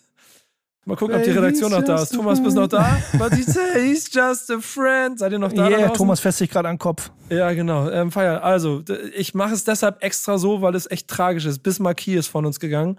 Mal 0.90 0.96
gucken, 0.96 1.18
ob 1.18 1.24
die 1.24 1.30
Redaktion 1.30 1.70
noch 1.70 1.84
da 1.84 2.02
ist. 2.02 2.16
Thomas, 2.16 2.42
bist 2.42 2.58
du 2.58 2.62
noch 2.62 2.68
da? 2.68 2.98
But 3.20 3.38
you 3.38 3.44
say 3.44 3.88
he's 3.88 4.10
just 4.12 4.50
a 4.50 4.60
friend. 4.60 5.20
Seid 5.20 5.34
ihr 5.34 5.38
noch 5.38 5.54
da? 5.54 5.70
da 5.70 5.78
Yeah? 5.78 5.90
Thomas 5.90 6.20
fässt 6.20 6.40
sich 6.40 6.50
gerade 6.50 6.68
an 6.68 6.78
den 6.78 6.80
Kopf. 6.80 7.12
Ja, 7.30 7.54
genau. 7.54 7.92
Ähm, 7.92 8.12
Feier. 8.12 8.44
Also, 8.44 8.82
ich 9.16 9.36
mache 9.36 9.54
es 9.54 9.64
deshalb 9.64 10.04
extra 10.04 10.40
so, 10.40 10.64
weil 10.64 10.74
es 10.74 10.90
echt 10.90 11.08
tragisch 11.08 11.46
ist. 11.46 11.60
Bismarck 11.60 11.98
Key 11.98 12.16
ist 12.16 12.26
von 12.26 12.44
uns 12.44 12.60
gegangen. 12.60 12.98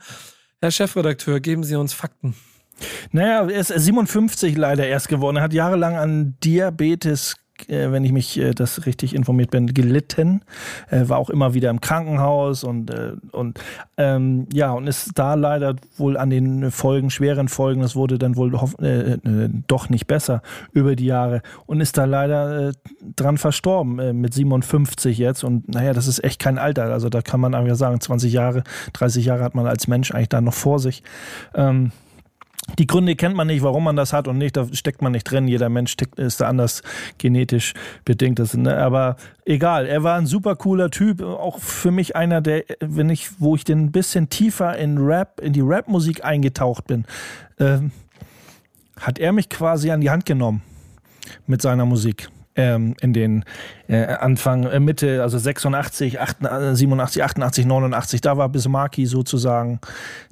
Herr 0.61 0.71
Chefredakteur, 0.71 1.41
geben 1.41 1.65
Sie 1.65 1.75
uns 1.75 1.93
Fakten. 1.93 2.37
Naja, 3.11 3.51
er 3.51 3.59
ist 3.59 3.73
57 3.77 4.57
leider 4.57 4.87
erst 4.87 5.09
geworden. 5.09 5.39
Er 5.39 5.43
hat 5.43 5.53
jahrelang 5.53 5.97
an 5.97 6.37
Diabetes, 6.45 7.35
wenn 7.69 8.05
ich 8.05 8.13
mich 8.13 8.39
äh, 8.39 8.53
das 8.53 8.87
richtig 8.87 9.15
informiert 9.15 9.51
bin, 9.51 9.73
gelitten. 9.73 10.43
Er 10.89 11.09
war 11.09 11.19
auch 11.19 11.31
immer 11.31 11.55
wieder 11.55 11.71
im 11.71 11.81
Krankenhaus 11.81 12.65
und, 12.65 12.91
äh, 12.91 13.13
und 13.33 13.61
ähm, 13.97 14.47
ja, 14.53 14.73
und 14.73 14.87
ist 14.87 15.13
da 15.15 15.35
leider 15.35 15.77
wohl 15.97 16.17
an 16.17 16.31
den 16.31 16.71
Folgen, 16.71 17.11
schweren 17.11 17.49
Folgen, 17.49 17.83
das 17.83 17.97
wurde 17.97 18.19
dann 18.19 18.37
wohl 18.37 18.55
äh, 18.81 19.13
äh, 19.13 19.19
doch 19.67 19.89
nicht 19.89 20.07
besser 20.07 20.43
über 20.73 20.97
die 20.97 21.07
Jahre 21.07 21.43
und 21.67 21.81
ist 21.81 21.97
da 21.99 22.05
leider 22.05 22.69
äh, 22.69 22.73
dran 23.17 23.39
verstorben 23.39 23.99
äh, 23.99 24.13
mit 24.13 24.35
57 24.35 25.19
jetzt. 25.19 25.45
Und 25.45 25.69
naja, 25.69 25.93
das 25.93 26.07
ist 26.07 26.23
echt 26.25 26.41
kein 26.41 26.59
Alter. 26.59 26.85
Also 26.85 27.09
da 27.09 27.23
kann 27.23 27.41
man 27.41 27.55
einfach 27.55 27.77
sagen, 27.77 28.01
20 28.01 28.33
Jahre, 28.33 28.63
30 28.93 29.25
Jahre 29.25 29.45
hat 29.45 29.55
man 29.55 29.67
als 29.67 29.89
Mensch 29.89 30.13
eigentlich 30.13 30.29
da 30.29 30.41
noch 30.41 30.55
vor 30.55 30.79
sich. 30.79 31.03
Ähm, 31.55 31.93
die 32.79 32.87
Gründe 32.87 33.17
kennt 33.17 33.37
man 33.37 33.47
nicht, 33.47 33.63
warum 33.63 33.85
man 33.85 33.97
das 33.97 34.13
hat 34.13 34.29
und 34.29 34.39
nicht, 34.39 34.57
da 34.57 34.67
steckt 34.73 35.03
man 35.03 35.13
nicht 35.13 35.25
drin. 35.25 35.49
Jeder 35.49 35.69
Mensch 35.69 35.97
ist 36.17 36.41
da 36.41 36.49
anders 36.49 36.83
genetisch 37.19 37.75
bedingt. 38.05 38.41
Ne? 38.55 38.77
Aber 38.77 39.17
egal, 39.45 39.87
er 39.87 40.03
war 40.03 40.17
ein 40.17 40.27
super 40.27 40.57
cooler 40.57 40.91
Typ. 40.91 41.23
Auch 41.23 41.59
für 41.59 41.91
mich 41.91 42.17
einer, 42.17 42.41
der, 42.41 42.65
wenn 42.81 43.11
ich, 43.11 43.41
wo 43.41 43.55
ich 43.55 43.65
den 43.65 43.85
ein 43.85 43.93
bisschen 43.93 44.29
tiefer 44.31 44.77
in 44.77 44.99
Rap, 44.99 45.41
in 45.41 45.53
die 45.53 45.61
Rap-Musik 45.61 46.25
eingetaucht 46.25 46.87
bin, 46.87 47.05
ähm, 47.59 47.91
hat 49.01 49.19
er 49.19 49.33
mich 49.33 49.49
quasi 49.49 49.91
an 49.91 50.01
die 50.01 50.11
Hand 50.11 50.27
genommen 50.27 50.63
mit 51.47 51.63
seiner 51.63 51.87
Musik. 51.87 52.29
Ähm, 52.57 52.95
in 53.01 53.13
den 53.13 53.45
äh, 53.89 54.05
Anfang, 54.05 54.65
äh, 54.65 54.81
Mitte, 54.81 55.23
also 55.23 55.39
86, 55.39 56.21
88, 56.21 56.79
87, 56.79 57.23
88, 57.23 57.67
89. 57.67 58.21
Da 58.21 58.37
war 58.37 58.49
Bismarcky 58.49 59.07
sozusagen 59.07 59.81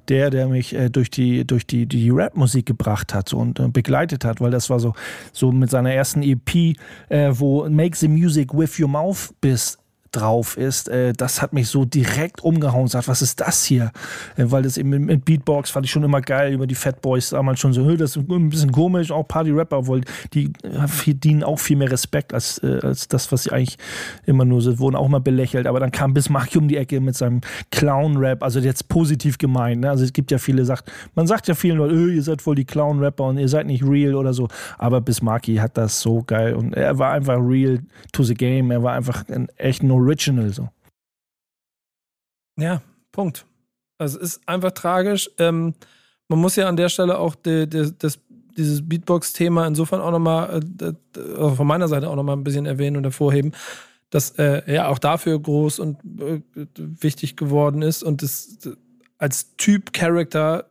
der, 0.09 0.31
der 0.31 0.48
mich 0.48 0.74
äh, 0.74 0.88
durch 0.88 1.11
die, 1.11 1.46
durch 1.46 1.66
die, 1.66 1.87
die 1.87 2.11
Rap-Musik 2.11 2.66
gebracht 2.66 3.14
hat 3.14 3.28
so, 3.28 3.38
und 3.38 3.61
äh, 3.61 3.68
begleitet 3.68 4.24
hat, 4.24 4.40
weil 4.40 4.50
das 4.50 4.70
war 4.70 4.81
so, 4.81 4.94
so 5.33 5.52
mit 5.52 5.70
seiner 5.70 5.92
ersten 5.92 6.22
EP, 6.22 6.76
äh, 7.09 7.31
wo 7.31 7.68
Make 7.68 7.96
the 7.96 8.09
Music 8.09 8.52
with 8.54 8.78
Your 8.81 8.88
Mouth 8.88 9.35
bist 9.40 9.78
drauf 10.12 10.57
ist, 10.57 10.88
äh, 10.88 11.12
das 11.12 11.42
hat 11.42 11.53
mich 11.53 11.68
so 11.68 11.85
direkt 11.85 12.42
umgehauen 12.42 12.83
und 12.83 12.88
sagt, 12.88 13.09
was 13.09 13.23
ist 13.23 13.40
das 13.40 13.64
hier? 13.64 13.92
Äh, 14.37 14.44
weil 14.47 14.62
das 14.62 14.77
eben 14.77 14.90
mit 14.90 15.25
Beatbox 15.25 15.71
fand 15.71 15.87
ich 15.87 15.92
schon 15.92 16.03
immer 16.03 16.21
geil, 16.21 16.53
über 16.53 16.66
die 16.66 16.75
Fat 16.75 17.01
Boys 17.03 17.31
damals 17.31 17.61
schon 17.61 17.73
so, 17.73 17.97
das 17.97 18.16
ist 18.16 18.31
ein 18.31 18.49
bisschen 18.49 18.73
komisch, 18.73 19.11
auch 19.11 19.27
Party-Rapper, 19.27 19.79
obwohl 19.79 20.03
die 20.33 20.53
äh, 20.62 20.87
verdienen 20.87 21.42
auch 21.42 21.59
viel 21.59 21.77
mehr 21.77 21.90
Respekt 21.90 22.33
als, 22.33 22.59
äh, 22.62 22.81
als 22.83 23.09
das, 23.09 23.31
was 23.33 23.44
sie 23.44 23.53
eigentlich 23.53 23.77
immer 24.27 24.44
nur 24.44 24.62
so, 24.62 24.79
wurden 24.79 24.97
auch 24.97 25.07
immer 25.07 25.21
belächelt, 25.21 25.66
aber 25.66 25.81
dann 25.81 25.90
kam 25.90 26.14
Bismarck 26.14 26.57
um 26.57 26.68
die 26.68 26.77
Ecke 26.77 27.01
mit 27.01 27.16
seinem 27.16 27.40
Clown-Rap, 27.71 28.42
also 28.42 28.61
jetzt 28.61 28.88
positiv 28.88 29.38
gemeint, 29.38 29.83
ne? 29.83 29.90
also 29.90 30.05
es 30.05 30.12
gibt 30.12 30.31
ja 30.31 30.38
viele, 30.38 30.64
sagt, 30.64 30.90
man 31.14 31.27
sagt 31.27 31.49
ja 31.49 31.55
vielen 31.55 31.79
Leuten, 31.79 31.94
öh, 31.94 32.14
ihr 32.14 32.23
seid 32.23 32.42
voll 32.42 32.55
die 32.55 32.64
Clown-Rapper 32.64 33.25
und 33.25 33.38
ihr 33.38 33.49
seid 33.49 33.66
nicht 33.66 33.85
real 33.85 34.14
oder 34.14 34.33
so, 34.33 34.49
aber 34.79 35.01
Bismarcky 35.01 35.57
hat 35.57 35.77
das 35.77 36.01
so 36.01 36.23
geil 36.27 36.55
und 36.55 36.75
er 36.75 36.99
war 36.99 37.12
einfach 37.12 37.38
real 37.38 37.81
to 38.12 38.23
the 38.23 38.35
game, 38.35 38.71
er 38.71 38.83
war 38.83 38.94
einfach 38.94 39.25
ein 39.29 39.49
echt 39.57 39.83
ein 39.83 39.90
Original 39.99 40.51
so. 40.51 40.69
Ja, 42.59 42.83
Punkt. 43.13 43.47
Also 43.99 44.19
es 44.19 44.37
ist 44.37 44.49
einfach 44.49 44.73
tragisch. 44.73 45.31
Ähm, 45.39 45.75
man 46.29 46.41
muss 46.41 46.57
ja 46.57 46.69
an 46.69 46.77
der 46.77 46.89
Stelle 46.89 47.19
auch 47.19 47.35
die, 47.35 47.69
die, 47.69 47.93
das, 47.99 48.19
dieses 48.57 48.89
Beatbox-Thema 48.89 49.67
insofern 49.67 50.01
auch 50.01 50.11
nochmal, 50.11 50.61
äh, 50.81 50.93
also 51.17 51.55
von 51.57 51.67
meiner 51.67 51.89
Seite 51.89 52.09
auch 52.09 52.17
nochmal 52.17 52.37
ein 52.37 52.45
bisschen 52.45 52.67
erwähnen 52.67 52.97
und 52.97 53.05
hervorheben, 53.05 53.53
dass 54.11 54.31
er 54.31 54.69
ja 54.71 54.89
auch 54.89 54.99
dafür 54.99 55.39
groß 55.41 55.79
und 55.79 55.99
äh, 56.21 56.41
wichtig 56.77 57.37
geworden 57.37 57.83
ist 57.83 58.03
und 58.03 58.23
es 58.23 58.59
als 59.19 59.57
Typ, 59.57 59.93
Charakter 59.93 60.67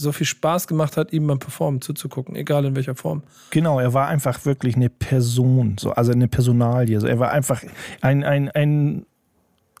so 0.00 0.12
viel 0.12 0.26
Spaß 0.26 0.68
gemacht 0.68 0.96
hat, 0.96 1.12
ihm 1.12 1.26
beim 1.26 1.40
Performen 1.40 1.80
zuzugucken, 1.80 2.36
egal 2.36 2.64
in 2.64 2.76
welcher 2.76 2.94
Form. 2.94 3.24
Genau, 3.50 3.80
er 3.80 3.92
war 3.94 4.06
einfach 4.06 4.44
wirklich 4.44 4.76
eine 4.76 4.88
Person, 4.90 5.76
so, 5.78 5.90
also 5.90 6.12
eine 6.12 6.28
Personalie. 6.28 7.00
So. 7.00 7.08
Er 7.08 7.18
war 7.18 7.32
einfach 7.32 7.62
ein, 8.00 8.22
ein, 8.22 8.48
ein, 8.50 9.04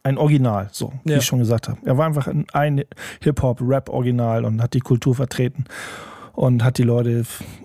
ein 0.02 0.18
Original, 0.18 0.68
so, 0.72 0.92
wie 1.04 1.12
Ja. 1.12 1.18
ich 1.18 1.24
schon 1.24 1.38
gesagt 1.38 1.68
habe. 1.68 1.78
Er 1.84 1.96
war 1.96 2.06
einfach 2.06 2.26
ein, 2.26 2.46
ein 2.52 2.82
Hip-Hop-Rap-Original 3.22 4.44
und 4.44 4.60
hat 4.60 4.74
die 4.74 4.80
Kultur 4.80 5.14
vertreten 5.14 5.64
und 6.38 6.62
hat 6.62 6.78
die 6.78 6.84
Leute. 6.84 7.24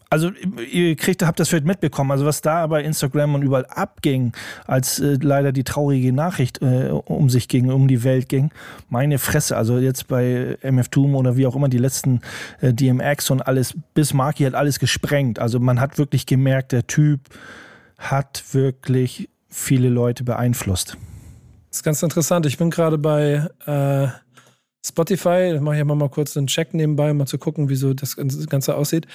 Also, 0.10 0.32
ihr 0.72 0.96
kriegt, 0.96 1.22
habt 1.22 1.40
das 1.40 1.50
vielleicht 1.50 1.66
mitbekommen, 1.66 2.10
also 2.10 2.26
was 2.26 2.42
da 2.42 2.66
bei 2.66 2.84
Instagram 2.84 3.36
und 3.36 3.44
überall 3.44 3.68
abging, 3.68 4.34
als 4.66 5.00
äh, 5.00 5.20
leider 5.22 5.52
die 5.52 5.64
traurige 5.64 6.12
Nachricht 6.12 6.60
äh, 6.64 6.90
um 6.90 7.30
sich 7.30 7.48
ging, 7.48 7.70
um 7.70 7.88
die 7.88 8.04
Welt 8.04 8.30
ging. 8.30 8.50
Meine 8.90 9.20
Fresse, 9.20 9.58
also 9.58 9.78
jetzt 9.78 10.08
bei 10.08 10.58
MF 10.64 10.90
Doom 10.90 11.14
oder 11.14 11.38
wie 11.38 11.46
auch 11.46 11.56
immer 11.56 11.70
die 11.70 11.78
letzten 11.78 12.22
äh, 12.62 12.74
DMX 12.74 13.30
und 13.30 13.42
alles, 13.46 13.76
Bismarcky 13.94 14.44
hat 14.44 14.56
alles 14.56 14.80
gesprengt. 14.80 15.38
Also 15.38 15.60
man 15.60 15.80
hat 15.80 16.00
wirklich 16.00 16.26
gemerkt, 16.26 16.72
der 16.72 16.88
Typ 16.88 17.20
hat 18.00 18.44
wirklich 18.54 19.30
viele 19.50 19.90
Leute 19.90 20.24
beeinflusst. 20.24 20.98
Das 21.70 21.78
ist 21.78 21.84
ganz 21.84 22.02
interessant. 22.02 22.48
Ich 22.48 22.58
bin 22.58 22.72
gerade 22.72 22.98
bei 22.98 23.48
äh, 23.68 24.08
Spotify, 24.86 25.52
da 25.54 25.62
mache 25.62 25.76
ich 25.76 25.82
immer 25.82 25.96
mal 25.96 26.10
kurz 26.10 26.36
einen 26.36 26.48
Check 26.48 26.74
nebenbei, 26.74 27.12
um 27.12 27.18
mal 27.18 27.26
zu 27.26 27.38
gucken, 27.38 27.70
wie 27.70 27.76
so 27.76 27.94
das 27.94 28.18
Ganze 28.18 28.76
aussieht. 28.76 29.08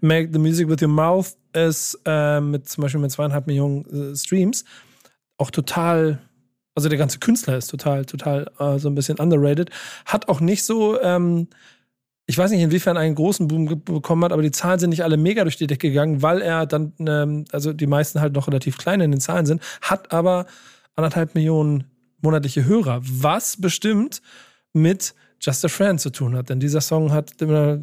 Make 0.00 0.28
the 0.32 0.38
Music 0.38 0.68
with 0.68 0.82
Your 0.82 0.88
Mouth 0.88 1.36
ist 1.54 1.98
äh, 2.04 2.40
mit 2.40 2.68
zum 2.68 2.82
Beispiel 2.82 3.00
mit 3.00 3.10
zweieinhalb 3.10 3.46
Millionen 3.46 4.12
äh, 4.12 4.16
Streams 4.16 4.64
auch 5.38 5.50
total, 5.50 6.20
also 6.74 6.88
der 6.88 6.98
ganze 6.98 7.18
Künstler 7.18 7.56
ist 7.56 7.68
total, 7.68 8.04
total 8.04 8.50
äh, 8.58 8.78
so 8.78 8.88
ein 8.88 8.94
bisschen 8.94 9.18
underrated. 9.18 9.70
Hat 10.04 10.28
auch 10.28 10.40
nicht 10.40 10.64
so, 10.64 11.00
ähm, 11.00 11.48
ich 12.26 12.38
weiß 12.38 12.50
nicht, 12.50 12.62
inwiefern 12.62 12.96
einen 12.96 13.14
großen 13.14 13.48
Boom 13.48 13.82
bekommen 13.84 14.24
hat, 14.24 14.32
aber 14.32 14.42
die 14.42 14.50
Zahlen 14.50 14.78
sind 14.78 14.90
nicht 14.90 15.04
alle 15.04 15.16
mega 15.16 15.42
durch 15.42 15.56
die 15.56 15.66
Decke 15.66 15.88
gegangen, 15.88 16.22
weil 16.22 16.40
er 16.40 16.66
dann, 16.66 16.92
ähm, 17.00 17.44
also 17.52 17.72
die 17.72 17.86
meisten 17.86 18.20
halt 18.20 18.34
noch 18.34 18.48
relativ 18.48 18.78
klein 18.78 19.00
in 19.00 19.10
den 19.10 19.20
Zahlen 19.20 19.46
sind, 19.46 19.62
hat 19.80 20.12
aber 20.12 20.46
anderthalb 20.96 21.34
Millionen 21.34 21.84
monatliche 22.20 22.64
Hörer, 22.64 23.00
was 23.02 23.60
bestimmt 23.60 24.22
mit 24.74 25.14
Just 25.40 25.64
a 25.64 25.68
Friend 25.68 26.00
zu 26.00 26.10
tun 26.10 26.36
hat. 26.36 26.50
Denn 26.50 26.60
dieser 26.60 26.80
Song 26.80 27.12
hat 27.12 27.34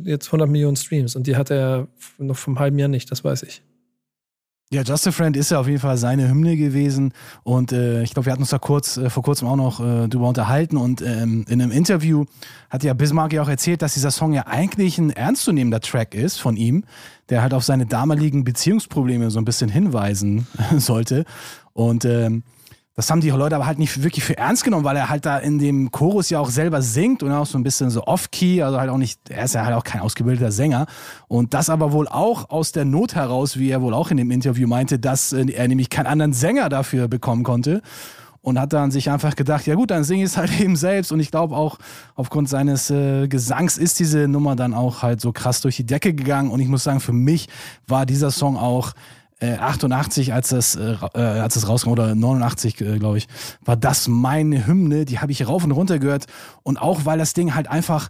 jetzt 0.03 0.27
100 0.27 0.49
Millionen 0.49 0.75
Streams 0.75 1.15
und 1.15 1.27
die 1.27 1.35
hat 1.35 1.51
er 1.51 1.87
noch 2.17 2.37
vom 2.37 2.59
halben 2.59 2.77
Jahr 2.79 2.89
nicht, 2.89 3.11
das 3.11 3.23
weiß 3.23 3.43
ich. 3.43 3.63
Ja, 4.73 4.83
Just 4.83 5.05
a 5.05 5.11
Friend 5.11 5.35
ist 5.35 5.51
ja 5.51 5.59
auf 5.59 5.67
jeden 5.67 5.81
Fall 5.81 5.97
seine 5.97 6.29
Hymne 6.29 6.55
gewesen 6.55 7.11
und 7.43 7.73
äh, 7.73 8.03
ich 8.03 8.13
glaube, 8.13 8.27
wir 8.27 8.31
hatten 8.31 8.41
uns 8.41 8.51
da 8.51 8.57
kurz 8.57 8.95
äh, 8.95 9.09
vor 9.09 9.21
kurzem 9.21 9.49
auch 9.49 9.57
noch 9.57 9.81
äh, 9.81 10.07
drüber 10.07 10.29
unterhalten 10.29 10.77
und 10.77 11.01
ähm, 11.01 11.43
in 11.49 11.61
einem 11.61 11.71
Interview 11.71 12.23
hat 12.69 12.81
ja 12.85 12.93
Bismarck 12.93 13.33
ja 13.33 13.41
auch 13.41 13.49
erzählt, 13.49 13.81
dass 13.81 13.95
dieser 13.95 14.11
Song 14.11 14.31
ja 14.31 14.47
eigentlich 14.47 14.97
ein 14.97 15.09
ernstzunehmender 15.09 15.81
Track 15.81 16.15
ist 16.15 16.39
von 16.39 16.55
ihm, 16.55 16.85
der 17.29 17.41
halt 17.41 17.53
auf 17.53 17.65
seine 17.65 17.85
damaligen 17.85 18.45
Beziehungsprobleme 18.45 19.29
so 19.29 19.39
ein 19.39 19.45
bisschen 19.45 19.69
hinweisen 19.69 20.47
sollte 20.77 21.25
und 21.73 22.05
ähm, 22.05 22.43
das 22.95 23.09
haben 23.09 23.21
die 23.21 23.29
Leute 23.29 23.55
aber 23.55 23.65
halt 23.65 23.79
nicht 23.79 24.03
wirklich 24.03 24.25
für 24.25 24.37
ernst 24.37 24.65
genommen, 24.65 24.83
weil 24.83 24.97
er 24.97 25.09
halt 25.09 25.25
da 25.25 25.37
in 25.37 25.59
dem 25.59 25.91
Chorus 25.91 26.29
ja 26.29 26.39
auch 26.39 26.49
selber 26.49 26.81
singt 26.81 27.23
und 27.23 27.31
auch 27.31 27.45
so 27.45 27.57
ein 27.57 27.63
bisschen 27.63 27.89
so 27.89 28.03
off-key, 28.03 28.61
also 28.61 28.79
halt 28.79 28.89
auch 28.89 28.97
nicht, 28.97 29.29
er 29.29 29.45
ist 29.45 29.55
ja 29.55 29.63
halt 29.63 29.75
auch 29.75 29.85
kein 29.85 30.01
ausgebildeter 30.01 30.51
Sänger. 30.51 30.87
Und 31.29 31.53
das 31.53 31.69
aber 31.69 31.93
wohl 31.93 32.09
auch 32.09 32.49
aus 32.49 32.73
der 32.73 32.83
Not 32.83 33.15
heraus, 33.15 33.57
wie 33.57 33.69
er 33.69 33.81
wohl 33.81 33.93
auch 33.93 34.11
in 34.11 34.17
dem 34.17 34.29
Interview 34.29 34.67
meinte, 34.67 34.99
dass 34.99 35.31
äh, 35.31 35.45
er 35.51 35.69
nämlich 35.69 35.89
keinen 35.89 36.07
anderen 36.07 36.33
Sänger 36.33 36.67
dafür 36.67 37.07
bekommen 37.07 37.43
konnte. 37.43 37.81
Und 38.43 38.59
hat 38.59 38.73
dann 38.73 38.89
sich 38.89 39.11
einfach 39.11 39.35
gedacht, 39.35 39.67
ja 39.67 39.75
gut, 39.75 39.91
dann 39.91 40.03
singe 40.03 40.23
ich 40.23 40.31
es 40.31 40.37
halt 40.37 40.59
eben 40.59 40.75
selbst. 40.75 41.11
Und 41.11 41.19
ich 41.19 41.31
glaube 41.31 41.55
auch 41.55 41.77
aufgrund 42.15 42.49
seines 42.49 42.89
äh, 42.89 43.27
Gesangs 43.27 43.77
ist 43.77 43.99
diese 43.99 44.27
Nummer 44.27 44.55
dann 44.55 44.73
auch 44.73 45.03
halt 45.03 45.21
so 45.21 45.31
krass 45.31 45.61
durch 45.61 45.77
die 45.77 45.85
Decke 45.85 46.13
gegangen. 46.13 46.49
Und 46.49 46.59
ich 46.59 46.67
muss 46.67 46.83
sagen, 46.83 46.99
für 46.99 47.13
mich 47.13 47.47
war 47.87 48.05
dieser 48.05 48.31
Song 48.31 48.57
auch 48.57 48.93
äh, 49.41 49.55
88, 49.55 50.33
als 50.33 50.51
es, 50.51 50.75
äh, 50.75 50.95
äh, 51.13 51.19
als 51.19 51.55
es 51.55 51.67
rauskam, 51.67 51.89
oder 51.89 52.15
89, 52.15 52.79
äh, 52.79 52.99
glaube 52.99 53.17
ich, 53.17 53.27
war 53.65 53.75
das 53.75 54.07
meine 54.07 54.65
Hymne. 54.65 55.05
Die 55.05 55.19
habe 55.19 55.31
ich 55.31 55.47
rauf 55.47 55.63
und 55.63 55.71
runter 55.71 55.99
gehört. 55.99 56.27
Und 56.63 56.77
auch, 56.77 57.05
weil 57.05 57.17
das 57.17 57.33
Ding 57.33 57.53
halt 57.53 57.67
einfach 57.67 58.09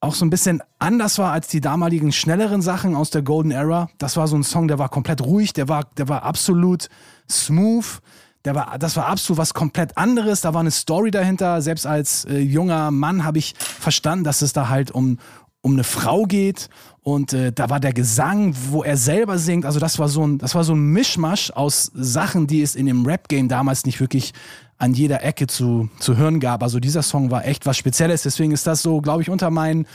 auch 0.00 0.14
so 0.14 0.24
ein 0.24 0.30
bisschen 0.30 0.62
anders 0.78 1.18
war 1.18 1.32
als 1.32 1.48
die 1.48 1.60
damaligen 1.60 2.10
schnelleren 2.10 2.62
Sachen 2.62 2.96
aus 2.96 3.10
der 3.10 3.22
Golden 3.22 3.50
Era. 3.50 3.90
Das 3.98 4.16
war 4.16 4.26
so 4.26 4.36
ein 4.36 4.42
Song, 4.42 4.66
der 4.66 4.78
war 4.78 4.88
komplett 4.88 5.20
ruhig, 5.20 5.52
der 5.52 5.68
war, 5.68 5.84
der 5.98 6.08
war 6.08 6.22
absolut 6.22 6.88
smooth. 7.28 8.00
Der 8.46 8.54
war, 8.54 8.78
das 8.78 8.96
war 8.96 9.04
absolut 9.04 9.36
was 9.36 9.52
komplett 9.52 9.98
anderes. 9.98 10.40
Da 10.40 10.54
war 10.54 10.60
eine 10.60 10.70
Story 10.70 11.10
dahinter. 11.10 11.60
Selbst 11.60 11.86
als 11.86 12.24
äh, 12.24 12.38
junger 12.38 12.90
Mann 12.90 13.22
habe 13.22 13.36
ich 13.36 13.54
verstanden, 13.58 14.24
dass 14.24 14.40
es 14.40 14.54
da 14.54 14.70
halt 14.70 14.90
um, 14.90 15.18
um 15.62 15.72
eine 15.72 15.84
Frau 15.84 16.24
geht. 16.24 16.68
Und 17.02 17.32
äh, 17.32 17.52
da 17.52 17.70
war 17.70 17.80
der 17.80 17.92
Gesang, 17.92 18.54
wo 18.70 18.82
er 18.82 18.96
selber 18.96 19.38
singt. 19.38 19.64
Also 19.64 19.80
das 19.80 19.98
war 19.98 20.08
so 20.08 20.26
ein, 20.26 20.38
das 20.38 20.54
war 20.54 20.64
so 20.64 20.74
ein 20.74 20.92
Mischmasch 20.92 21.50
aus 21.50 21.90
Sachen, 21.94 22.46
die 22.46 22.62
es 22.62 22.74
in 22.74 22.86
dem 22.86 23.06
Rap-Game 23.06 23.48
damals 23.48 23.84
nicht 23.84 24.00
wirklich 24.00 24.32
an 24.78 24.94
jeder 24.94 25.22
Ecke 25.22 25.46
zu, 25.46 25.90
zu 25.98 26.16
hören 26.16 26.40
gab. 26.40 26.62
Also 26.62 26.80
dieser 26.80 27.02
Song 27.02 27.30
war 27.30 27.44
echt 27.44 27.66
was 27.66 27.76
Spezielles. 27.76 28.22
Deswegen 28.22 28.52
ist 28.52 28.66
das 28.66 28.82
so, 28.82 29.00
glaube 29.00 29.22
ich, 29.22 29.28
unter 29.28 29.50
meinen 29.50 29.86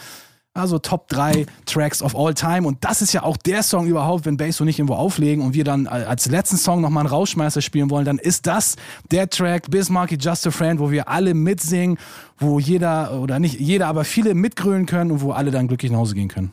also 0.55 0.79
Top 0.79 1.07
3 1.09 1.45
Tracks 1.65 2.01
of 2.01 2.15
all 2.15 2.33
time. 2.33 2.65
Und 2.67 2.83
das 2.83 3.01
ist 3.01 3.13
ja 3.13 3.23
auch 3.23 3.37
der 3.37 3.61
Song 3.61 3.87
überhaupt, 3.87 4.25
wenn 4.25 4.37
Bass 4.37 4.59
und 4.59 4.67
nicht 4.67 4.79
irgendwo 4.79 4.95
auflegen 4.95 5.43
und 5.43 5.53
wir 5.53 5.63
dann 5.63 5.85
als 5.85 6.27
letzten 6.27 6.57
Song 6.57 6.81
nochmal 6.81 7.01
einen 7.01 7.13
Rauschmeißer 7.13 7.61
spielen 7.61 7.89
wollen, 7.89 8.05
dann 8.05 8.17
ist 8.17 8.47
das 8.47 8.75
der 9.11 9.29
Track 9.29 9.69
Bismarcky 9.69 10.15
Just 10.15 10.47
a 10.47 10.51
Friend, 10.51 10.79
wo 10.79 10.89
wir 10.89 11.09
alle 11.09 11.33
mitsingen, 11.33 11.97
wo 12.37 12.59
jeder, 12.59 13.19
oder 13.19 13.39
nicht 13.39 13.59
jeder, 13.59 13.87
aber 13.87 14.05
viele 14.05 14.33
mitgrölen 14.33 14.85
können 14.85 15.11
und 15.11 15.21
wo 15.21 15.31
alle 15.31 15.51
dann 15.51 15.67
glücklich 15.67 15.91
nach 15.91 15.99
Hause 15.99 16.15
gehen 16.15 16.29
können. 16.29 16.51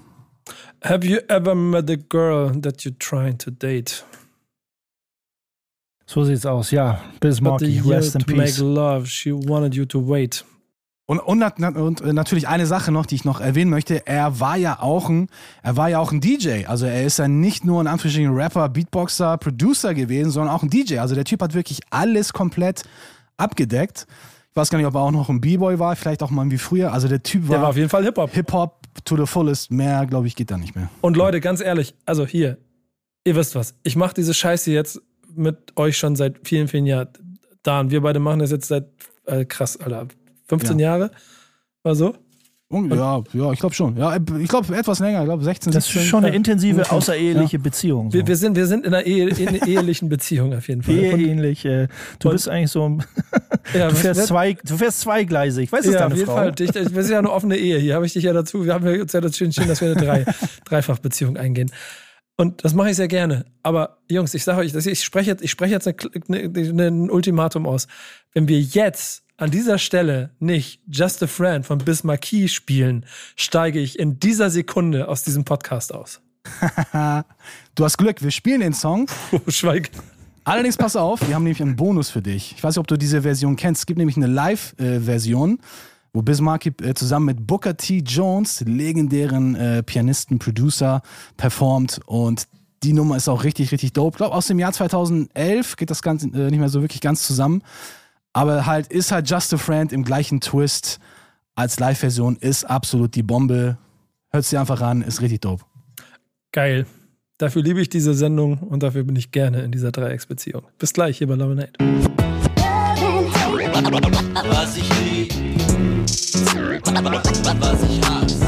Have 0.82 1.06
you 1.06 1.18
ever 1.28 1.54
met 1.54 1.88
a 1.88 1.96
girl 1.96 2.50
that 2.60 2.80
you're 2.80 2.98
trying 2.98 3.38
to 3.38 3.50
date? 3.52 4.04
So 6.06 6.24
sieht's 6.24 6.44
aus, 6.44 6.72
ja. 6.72 7.00
Bismarcky, 7.20 7.80
rest 7.88 8.16
in 8.16 8.22
to 8.22 8.30
make 8.32 8.46
peace. 8.46 8.58
love, 8.58 9.06
she 9.06 9.32
wanted 9.32 9.74
you 9.74 9.84
to 9.86 10.00
wait. 10.00 10.44
Und, 11.12 11.42
und, 11.42 11.76
und 11.76 12.00
äh, 12.00 12.12
natürlich 12.14 12.48
eine 12.48 12.64
Sache 12.64 12.90
noch, 12.90 13.04
die 13.04 13.16
ich 13.16 13.26
noch 13.26 13.42
erwähnen 13.42 13.70
möchte. 13.70 14.06
Er 14.06 14.40
war 14.40 14.56
ja 14.56 14.80
auch 14.80 15.10
ein, 15.10 15.28
er 15.62 15.76
war 15.76 15.90
ja 15.90 15.98
auch 15.98 16.10
ein 16.10 16.22
DJ. 16.22 16.64
Also 16.64 16.86
er 16.86 17.04
ist 17.04 17.18
ja 17.18 17.28
nicht 17.28 17.66
nur 17.66 17.82
ein 17.82 17.86
Anführungsstrichen 17.86 18.34
Rapper, 18.34 18.70
Beatboxer, 18.70 19.36
Producer 19.36 19.92
gewesen, 19.92 20.30
sondern 20.30 20.54
auch 20.54 20.62
ein 20.62 20.70
DJ. 20.70 21.00
Also 21.00 21.14
der 21.14 21.24
Typ 21.24 21.42
hat 21.42 21.52
wirklich 21.52 21.80
alles 21.90 22.32
komplett 22.32 22.84
abgedeckt. 23.36 24.06
Ich 24.50 24.56
weiß 24.56 24.70
gar 24.70 24.78
nicht, 24.78 24.86
ob 24.86 24.94
er 24.94 25.02
auch 25.02 25.10
noch 25.10 25.28
ein 25.28 25.42
B-Boy 25.42 25.78
war, 25.78 25.94
vielleicht 25.96 26.22
auch 26.22 26.30
mal 26.30 26.50
wie 26.50 26.56
früher. 26.56 26.94
Also 26.94 27.08
der 27.08 27.22
Typ 27.22 27.42
Der 27.42 27.56
war 27.56 27.62
war 27.64 27.68
auf 27.68 27.76
jeden 27.76 27.90
Fall 27.90 28.04
Hip-Hop. 28.04 28.30
Hip-Hop 28.32 28.86
to 29.04 29.18
the 29.18 29.26
fullest. 29.26 29.70
Mehr, 29.70 30.06
glaube 30.06 30.28
ich, 30.28 30.34
geht 30.34 30.50
da 30.50 30.56
nicht 30.56 30.74
mehr. 30.74 30.88
Und 31.02 31.18
Leute, 31.18 31.42
ganz 31.42 31.60
ehrlich, 31.60 31.94
also 32.06 32.26
hier, 32.26 32.56
ihr 33.24 33.36
wisst 33.36 33.54
was, 33.54 33.74
ich 33.82 33.96
mache 33.96 34.14
diese 34.14 34.32
Scheiße 34.32 34.70
jetzt 34.70 34.98
mit 35.34 35.76
euch 35.76 35.98
schon 35.98 36.16
seit 36.16 36.48
vielen, 36.48 36.68
vielen 36.68 36.86
Jahren. 36.86 37.08
Dan, 37.62 37.90
wir 37.90 38.00
beide 38.00 38.18
machen 38.18 38.38
das 38.38 38.50
jetzt 38.50 38.68
seit, 38.68 38.86
äh, 39.26 39.44
krass, 39.44 39.76
Alter, 39.78 40.08
15 40.60 40.78
Jahre? 40.78 41.10
War 41.82 41.94
so? 41.94 42.14
Ja, 42.70 43.22
ja, 43.34 43.52
ich 43.52 43.58
glaube 43.60 43.74
schon. 43.74 43.98
Ja, 43.98 44.16
ich 44.16 44.48
glaube 44.48 44.74
etwas 44.74 44.98
länger, 44.98 45.20
ich 45.20 45.26
glaube 45.26 45.44
16, 45.44 45.72
Das 45.72 45.84
ist 45.86 45.92
17. 45.92 46.08
schon 46.08 46.24
eine 46.24 46.28
Ja. 46.28 46.34
intensive 46.36 46.90
außereheliche 46.90 47.58
Beziehung. 47.58 48.10
So. 48.10 48.16
Wir, 48.16 48.26
wir, 48.26 48.36
sind, 48.36 48.56
wir 48.56 48.66
sind 48.66 48.86
in 48.86 48.94
einer 48.94 49.04
Ehe, 49.04 49.28
in 49.28 49.56
ehelichen 49.56 50.08
Beziehung 50.08 50.54
auf 50.54 50.68
jeden 50.68 50.82
Fall. 50.82 50.94
Eheähnlich. 50.94 51.66
Äh, 51.66 51.88
du 52.18 52.28
und- 52.28 52.34
bist 52.34 52.48
eigentlich 52.48 52.70
so. 52.70 52.96
ja, 53.74 53.88
Du 53.88 53.94
fährst, 53.94 54.26
zwei, 54.26 54.54
du 54.64 54.76
fährst 54.78 55.00
zweigleisig. 55.00 55.70
Weißt 55.70 55.86
du, 55.86 55.92
ja, 55.92 55.98
deine 55.98 56.12
auf 56.12 56.18
jeden 56.18 56.26
Frau? 56.30 56.36
Fall. 56.36 56.54
Ich, 56.58 56.74
ich, 56.74 56.94
wir 56.94 57.02
sind 57.02 57.12
ja 57.12 57.18
eine 57.18 57.30
offene 57.30 57.58
Ehe. 57.58 57.76
Hier 57.78 57.94
habe 57.94 58.06
ich 58.06 58.14
dich 58.14 58.24
ja 58.24 58.32
dazu. 58.32 58.64
Wir 58.64 58.72
haben 58.72 58.86
ja 58.86 59.02
uns 59.02 59.12
ja 59.12 59.20
dazu 59.20 59.44
entschieden, 59.44 59.68
dass 59.68 59.82
wir 59.82 59.90
eine 59.92 60.00
Drei, 60.00 60.24
Dreifachbeziehung 60.64 61.36
eingehen. 61.36 61.70
Und 62.38 62.64
das 62.64 62.72
mache 62.72 62.88
ich 62.88 62.96
sehr 62.96 63.08
gerne. 63.08 63.44
Aber 63.62 63.98
Jungs, 64.08 64.32
ich 64.32 64.44
sage 64.44 64.60
euch, 64.60 64.74
ich 64.74 65.04
spreche 65.04 65.30
jetzt, 65.30 65.42
ich 65.44 65.50
spreche 65.50 65.74
jetzt 65.74 65.86
eine, 65.86 65.96
eine, 66.56 66.86
ein 66.86 67.10
Ultimatum 67.10 67.66
aus. 67.66 67.86
Wenn 68.32 68.48
wir 68.48 68.58
jetzt 68.58 69.24
an 69.42 69.50
dieser 69.50 69.78
Stelle 69.78 70.30
nicht 70.38 70.80
Just 70.88 71.20
a 71.20 71.26
Friend 71.26 71.66
von 71.66 71.78
Bismarcky 71.78 72.46
spielen, 72.46 73.04
steige 73.34 73.80
ich 73.80 73.98
in 73.98 74.20
dieser 74.20 74.50
Sekunde 74.50 75.08
aus 75.08 75.24
diesem 75.24 75.44
Podcast 75.44 75.92
aus. 75.92 76.20
Du 77.74 77.84
hast 77.84 77.96
Glück, 77.96 78.22
wir 78.22 78.30
spielen 78.30 78.60
den 78.60 78.74
Song. 78.74 79.08
Oh, 79.32 79.40
Schweig. 79.48 79.90
Allerdings 80.44 80.76
pass 80.76 80.94
auf, 80.94 81.26
wir 81.26 81.34
haben 81.34 81.42
nämlich 81.42 81.62
einen 81.62 81.74
Bonus 81.74 82.10
für 82.10 82.22
dich. 82.22 82.54
Ich 82.56 82.62
weiß 82.62 82.76
nicht, 82.76 82.80
ob 82.80 82.86
du 82.86 82.96
diese 82.96 83.22
Version 83.22 83.56
kennst. 83.56 83.80
Es 83.80 83.86
gibt 83.86 83.98
nämlich 83.98 84.16
eine 84.16 84.26
Live-Version, 84.26 85.58
wo 86.12 86.22
Bismarck 86.22 86.66
äh, 86.66 86.94
zusammen 86.94 87.26
mit 87.26 87.46
Booker 87.46 87.76
T. 87.76 87.98
Jones, 87.98 88.60
legendären 88.66 89.56
äh, 89.56 89.82
Pianisten, 89.82 90.38
Producer, 90.38 91.02
performt. 91.36 92.00
Und 92.06 92.46
die 92.82 92.92
Nummer 92.92 93.16
ist 93.16 93.28
auch 93.28 93.42
richtig, 93.42 93.72
richtig 93.72 93.92
dope. 93.92 94.14
Ich 94.14 94.18
glaube, 94.18 94.34
aus 94.34 94.46
dem 94.46 94.58
Jahr 94.58 94.72
2011 94.72 95.76
geht 95.76 95.90
das 95.90 96.02
Ganze 96.02 96.26
äh, 96.28 96.50
nicht 96.50 96.60
mehr 96.60 96.68
so 96.68 96.82
wirklich 96.82 97.00
ganz 97.00 97.26
zusammen. 97.26 97.62
Aber 98.32 98.66
halt 98.66 98.86
ist 98.88 99.12
halt 99.12 99.28
Just 99.28 99.52
a 99.52 99.58
Friend 99.58 99.92
im 99.92 100.04
gleichen 100.04 100.40
Twist 100.40 100.98
als 101.54 101.78
Live-Version, 101.78 102.36
ist 102.36 102.64
absolut 102.64 103.14
die 103.14 103.22
Bombe. 103.22 103.76
Hört 104.30 104.44
sie 104.44 104.56
einfach 104.56 104.80
an, 104.80 105.02
ist 105.02 105.20
richtig 105.20 105.42
dope. 105.42 105.64
Geil. 106.52 106.86
Dafür 107.38 107.62
liebe 107.62 107.80
ich 107.80 107.88
diese 107.88 108.14
Sendung 108.14 108.58
und 108.58 108.82
dafür 108.82 109.04
bin 109.04 109.16
ich 109.16 109.32
gerne 109.32 109.62
in 109.62 109.72
dieser 109.72 109.90
Dreiecksbeziehung. 109.90 110.62
Bis 110.78 110.92
gleich 110.92 111.18
hier 111.18 111.26
bei 111.26 111.34
Love. 111.34 111.56
Was 114.48 114.76
ich 114.76 114.88
lieb, 115.00 115.32
was 117.60 117.82
ich 117.82 118.00
hasse. 118.08 118.46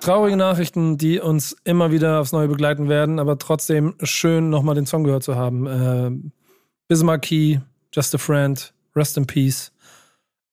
Traurige 0.00 0.36
Nachrichten, 0.36 0.98
die 0.98 1.18
uns 1.18 1.56
immer 1.64 1.90
wieder 1.90 2.20
aufs 2.20 2.32
Neue 2.32 2.48
begleiten 2.48 2.90
werden, 2.90 3.18
aber 3.18 3.38
trotzdem 3.38 3.94
schön, 4.02 4.50
nochmal 4.50 4.74
den 4.74 4.84
Song 4.84 5.04
gehört 5.04 5.22
zu 5.22 5.34
haben. 5.34 5.66
Äh, 5.66 6.10
Bismarcky, 6.88 7.60
Just 7.90 8.14
a 8.14 8.18
Friend, 8.18 8.73
Rest 8.94 9.16
in 9.16 9.26
Peace. 9.26 9.72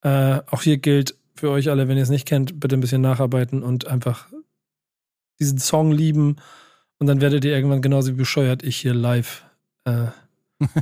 Äh, 0.02 0.40
auch 0.50 0.62
hier 0.62 0.78
gilt 0.78 1.16
für 1.36 1.50
euch 1.50 1.70
alle, 1.70 1.88
wenn 1.88 1.98
ihr 1.98 2.04
es 2.04 2.10
nicht 2.10 2.28
kennt, 2.28 2.60
bitte 2.60 2.76
ein 2.76 2.82
bisschen 2.82 3.02
nacharbeiten 3.02 3.64
und 3.64 3.88
einfach 3.88 4.28
diesen 5.40 5.58
Song 5.58 5.92
lieben. 5.92 6.38
Und 7.00 7.08
dann 7.08 7.22
werdet 7.22 7.46
ihr 7.46 7.54
irgendwann 7.54 7.82
genauso 7.82 8.12
wie 8.12 8.18
bescheuert 8.18 8.64
ich 8.64 8.78
hier 8.78 8.94
live 8.94 9.44
äh, 9.86 10.08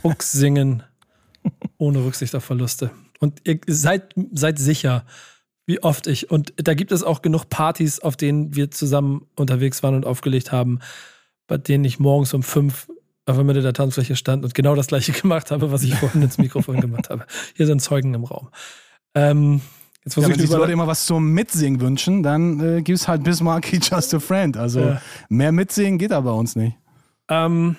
Hooks 0.04 0.32
singen, 0.34 0.84
ohne 1.78 2.04
Rücksicht 2.04 2.36
auf 2.36 2.44
Verluste. 2.44 2.92
Und 3.20 3.42
ihr 3.46 3.60
seid, 3.68 4.14
seid 4.34 4.60
sicher, 4.60 5.06
wie 5.66 5.82
oft 5.84 6.08
ich. 6.08 6.32
Und 6.32 6.54
da 6.58 6.74
gibt 6.74 6.92
es 6.92 7.04
auch 7.04 7.22
genug 7.22 7.50
Partys, 7.50 8.00
auf 8.00 8.18
denen 8.18 8.56
wir 8.56 8.72
zusammen 8.72 9.28
unterwegs 9.36 9.84
waren 9.84 9.96
und 9.96 10.06
aufgelegt 10.06 10.52
haben, 10.52 10.80
bei 11.48 11.58
denen 11.58 11.86
ich 11.86 12.00
morgens 12.00 12.34
um 12.34 12.44
fünf 12.44 12.90
auf 13.30 13.36
der 13.36 13.46
Mitte 13.46 13.62
der 13.62 13.74
Tanzfläche 13.74 14.16
stand 14.16 14.44
und 14.44 14.54
genau 14.54 14.76
das 14.76 14.88
gleiche 14.88 15.12
gemacht 15.22 15.52
habe, 15.52 15.72
was 15.72 15.84
ich 15.84 15.96
vorhin 15.96 16.22
ins 16.22 16.38
Mikrofon 16.38 16.82
gemacht 16.82 17.10
habe. 17.10 17.26
Hier 17.56 17.66
sind 17.66 17.82
Zeugen 17.82 18.14
im 18.14 18.24
Raum. 18.24 18.50
Ähm, 19.16 19.62
jetzt 20.06 20.18
Ja, 20.18 20.24
wenn 20.24 20.32
ich 20.32 20.38
sich 20.42 20.50
die 20.50 20.56
Leute 20.56 20.72
immer 20.72 20.88
was 20.88 21.06
zum 21.06 21.32
Mitsingen 21.32 21.80
wünschen, 21.82 22.24
dann 22.24 22.60
äh, 22.78 22.82
gibt 22.82 23.00
es 23.00 23.08
halt 23.08 23.24
Bismarcky 23.24 23.78
Just 23.82 24.14
a 24.14 24.20
Friend. 24.20 24.58
Also 24.58 24.82
Ja. 24.82 25.02
mehr 25.30 25.52
Mitsingen 25.52 25.98
geht 25.98 26.12
da 26.12 26.22
bei 26.22 26.32
uns 26.32 26.56
nicht. 26.56 26.76
ähm, 27.30 27.76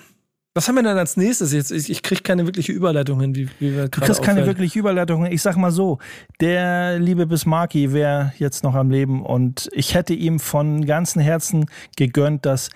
was 0.53 0.67
haben 0.67 0.75
wir 0.75 0.83
denn 0.83 0.97
als 0.97 1.15
nächstes 1.15 1.53
jetzt? 1.53 1.71
Ich, 1.71 1.89
ich 1.89 2.03
kriege 2.03 2.23
keine 2.23 2.45
wirkliche 2.45 2.73
Überleitung 2.73 3.21
hin, 3.21 3.33
wie, 3.35 3.47
wie 3.59 3.73
wir 3.73 3.83
Du 3.85 3.89
gerade 3.89 4.07
kriegst 4.07 4.21
keine 4.21 4.45
wirkliche 4.45 4.79
Überleitung. 4.79 5.25
Ich 5.25 5.41
sag 5.41 5.55
mal 5.55 5.71
so, 5.71 5.99
der 6.41 6.99
liebe 6.99 7.25
Bismarcky 7.25 7.93
wäre 7.93 8.33
jetzt 8.37 8.61
noch 8.61 8.75
am 8.75 8.91
Leben 8.91 9.23
und 9.25 9.69
ich 9.71 9.93
hätte 9.95 10.13
ihm 10.13 10.41
von 10.41 10.85
ganzem 10.85 11.21
Herzen 11.21 11.67
gegönnt, 11.95 12.45
dass 12.45 12.69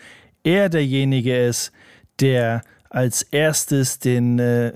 er 0.43 0.69
derjenige 0.69 1.35
ist, 1.37 1.73
der 2.19 2.61
als 2.89 3.23
erstes 3.23 3.99
den, 3.99 4.39
äh, 4.39 4.73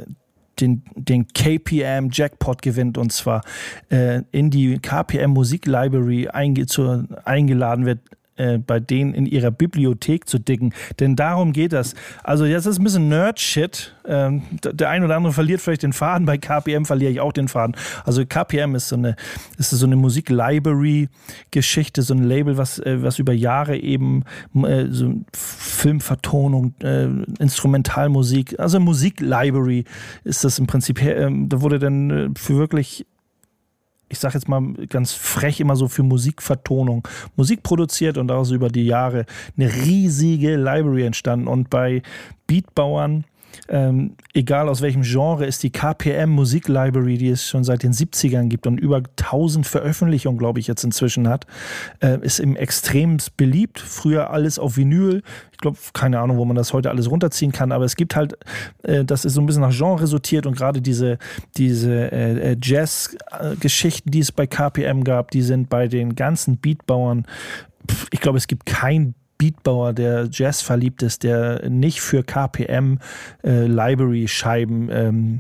den, 0.60 0.84
den 0.96 1.28
KPM 1.28 2.10
Jackpot 2.12 2.62
gewinnt 2.62 2.98
und 2.98 3.14
zwar 3.14 3.44
äh, 3.90 4.24
in 4.32 4.50
die 4.50 4.80
KPM 4.80 5.32
Musik 5.32 5.66
Library 5.66 6.28
einge 6.28 6.66
zur, 6.66 7.08
eingeladen 7.24 7.86
wird, 7.86 8.00
äh, 8.40 8.58
bei 8.58 8.80
denen 8.80 9.14
in 9.14 9.26
ihrer 9.26 9.52
Bibliothek 9.52 10.28
zu 10.28 10.40
dicken. 10.40 10.74
Denn 11.00 11.16
darum 11.16 11.54
geht 11.54 11.74
das. 11.74 11.94
Also 12.24 12.46
jetzt 12.46 12.66
ist 12.66 12.80
ein 12.80 12.84
bisschen 12.84 13.10
Nerd-Shit. 13.10 13.94
Ähm, 14.08 14.44
der 14.64 14.90
ein 14.90 15.04
oder 15.04 15.18
andere 15.18 15.34
verliert 15.34 15.62
vielleicht 15.62 15.84
den 15.84 15.94
Faden. 15.94 16.26
Bei 16.26 16.38
KPM 16.38 16.86
verliere 16.86 17.12
ich 17.12 17.20
auch 17.20 17.34
den 17.34 17.48
Faden. 17.48 17.76
Also 18.06 18.26
KPM 18.26 18.76
ist 18.76 18.90
so 18.90 18.96
eine, 18.96 19.16
ist 19.58 19.70
so 19.70 19.86
eine 19.86 19.96
Musik-Library-Geschichte, 19.96 22.02
so 22.02 22.14
ein 22.14 22.24
Label, 22.24 22.58
was, 22.58 22.80
äh, 22.80 23.04
was 23.04 23.20
über 23.20 23.34
Jahre 23.34 23.78
eben 23.78 24.24
äh, 24.56 24.86
so 24.90 25.14
Filmvertonung, 25.34 26.74
äh, 26.82 27.08
Instrumentalmusik, 27.40 28.60
also 28.60 28.80
Musik-Library 28.80 29.84
ist 30.24 30.44
das 30.44 30.58
im 30.60 30.68
Prinzip. 30.68 31.02
Ähm, 31.04 31.50
da 31.50 31.62
wurde 31.62 31.80
dann 31.80 32.10
äh, 32.10 32.30
für 32.36 32.58
wirklich 32.58 33.06
ich 34.10 34.20
sag 34.20 34.34
jetzt 34.34 34.50
mal 34.50 34.74
ganz 34.90 35.14
frech 35.14 35.60
immer 35.60 35.76
so 35.76 35.88
für 35.88 36.04
Musikvertonung 36.04 37.08
Musik 37.36 37.64
produziert 37.64 38.18
und 38.18 38.28
daraus 38.28 38.52
über 38.52 38.70
die 38.70 38.86
Jahre 38.86 39.26
eine 39.58 39.74
riesige 39.74 40.58
Library 40.58 41.06
entstanden. 41.06 41.48
Und 41.48 41.70
bei 41.70 42.02
Beatbauern, 42.48 43.26
ähm, 43.68 44.16
egal 44.34 44.70
aus 44.70 44.82
welchem 44.82 45.04
Genre, 45.04 45.46
ist 45.46 45.64
die 45.64 45.72
KPM 45.72 46.30
Musik 46.30 46.68
Library, 46.68 47.18
die 47.18 47.30
es 47.30 47.48
schon 47.48 47.64
seit 47.64 47.84
den 47.84 47.94
70ern 47.94 48.48
gibt 48.48 48.68
und 48.68 48.80
über 48.80 48.98
1000 48.98 49.68
Veröffentlichungen, 49.68 50.38
glaube 50.38 50.60
ich, 50.60 50.68
jetzt 50.68 50.84
inzwischen 50.84 51.28
hat, 51.28 51.46
äh, 52.02 52.18
ist 52.22 52.40
im 52.40 52.56
extremst 52.56 53.38
beliebt. 53.38 53.80
Früher 53.80 54.30
alles 54.30 54.60
auf 54.60 54.78
Vinyl. 54.78 55.24
Ich 55.52 55.58
glaube, 55.58 55.78
keine 55.94 56.20
Ahnung, 56.20 56.38
wo 56.38 56.46
man 56.46 56.56
das 56.56 56.74
heute 56.74 56.90
alles 56.90 57.10
runterziehen 57.10 57.52
kann, 57.52 57.72
aber 57.72 57.86
es 57.86 57.96
gibt 57.96 58.16
halt, 58.16 58.38
äh, 58.84 59.04
das 59.04 59.26
ist 59.26 59.34
so 59.34 59.42
ein 59.42 59.46
bisschen 59.46 59.62
nach 59.62 59.76
Genre 59.76 60.08
sortiert 60.08 60.46
und 60.46 60.56
gerade 60.56 60.82
diese, 60.82 61.18
diese 61.58 62.12
äh, 62.12 62.52
äh, 62.52 62.58
Jazz-Geschichten, 62.62 64.12
die 64.12 64.20
es 64.20 64.32
bei 64.32 64.48
KPM 64.48 65.04
gab, 65.04 65.32
die 65.32 65.42
sind 65.42 65.70
bei 65.70 65.88
den 65.88 66.16
ganzen 66.16 66.58
Beatbauern, 66.58 67.26
ich 68.12 68.20
glaube, 68.20 68.38
es 68.38 68.48
gibt 68.48 68.66
kein 68.66 69.16
Beatbauer, 69.40 69.94
der 69.94 70.28
Jazz 70.32 70.62
verliebt 70.62 71.02
ist, 71.02 71.24
der 71.24 71.68
nicht 71.70 72.02
für 72.02 72.24
KPM 72.24 73.00
äh, 73.44 73.66
Library 73.66 74.28
Scheiben 74.28 74.90
ähm, 74.92 75.40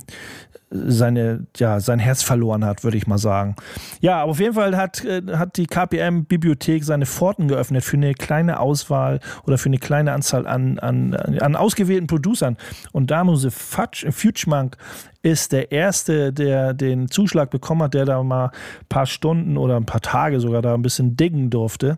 seine, 0.71 1.47
ja, 1.57 1.79
sein 1.79 1.99
Herz 1.99 2.21
verloren 2.23 2.63
hat, 2.63 2.83
würde 2.83 2.97
ich 2.97 3.07
mal 3.07 3.17
sagen. 3.17 3.55
Ja, 4.01 4.21
aber 4.21 4.31
auf 4.31 4.39
jeden 4.39 4.53
Fall 4.53 4.77
hat, 4.77 5.03
äh, 5.03 5.21
hat 5.33 5.57
die 5.57 5.65
KPM-Bibliothek 5.65 6.83
seine 6.83 7.05
Pforten 7.05 7.47
geöffnet 7.47 7.83
für 7.83 7.97
eine 7.97 8.13
kleine 8.13 8.59
Auswahl 8.59 9.19
oder 9.45 9.57
für 9.57 9.69
eine 9.69 9.79
kleine 9.79 10.13
Anzahl 10.13 10.47
an, 10.47 10.79
an, 10.79 11.13
an 11.13 11.55
ausgewählten 11.55 12.07
Producern. 12.07 12.57
Und 12.91 13.11
Damuse 13.11 13.51
Futschmank 13.51 14.77
ist 15.23 15.51
der 15.51 15.71
Erste, 15.71 16.31
der 16.31 16.73
den 16.73 17.09
Zuschlag 17.09 17.49
bekommen 17.49 17.83
hat, 17.83 17.93
der 17.93 18.05
da 18.05 18.23
mal 18.23 18.45
ein 18.45 18.85
paar 18.87 19.05
Stunden 19.05 19.57
oder 19.57 19.75
ein 19.75 19.85
paar 19.85 20.01
Tage 20.01 20.39
sogar 20.39 20.61
da 20.61 20.73
ein 20.73 20.81
bisschen 20.83 21.17
diggen 21.17 21.49
durfte. 21.49 21.97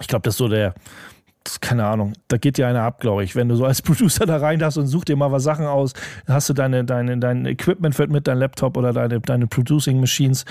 Ich 0.00 0.08
glaube, 0.08 0.22
das 0.22 0.34
ist 0.34 0.38
so 0.38 0.48
der, 0.48 0.74
keine 1.60 1.86
Ahnung, 1.86 2.12
da 2.28 2.36
geht 2.36 2.58
dir 2.58 2.68
einer 2.68 2.82
ab, 2.82 3.00
glaube 3.00 3.24
ich. 3.24 3.34
Wenn 3.34 3.48
du 3.48 3.56
so 3.56 3.64
als 3.64 3.80
Producer 3.82 4.26
da 4.26 4.36
rein 4.36 4.58
darfst 4.58 4.78
und 4.78 4.86
such 4.86 5.04
dir 5.04 5.16
mal 5.16 5.32
was 5.32 5.42
Sachen 5.42 5.66
aus, 5.66 5.94
hast 6.26 6.48
du 6.48 6.52
deine, 6.52 6.84
deine, 6.84 7.18
dein 7.18 7.46
Equipment 7.46 7.98
wird 7.98 8.10
mit, 8.10 8.28
dein 8.28 8.38
Laptop 8.38 8.76
oder 8.76 8.92
deine, 8.92 9.20
deine 9.20 9.46
Producing 9.46 10.00
Machines 10.00 10.44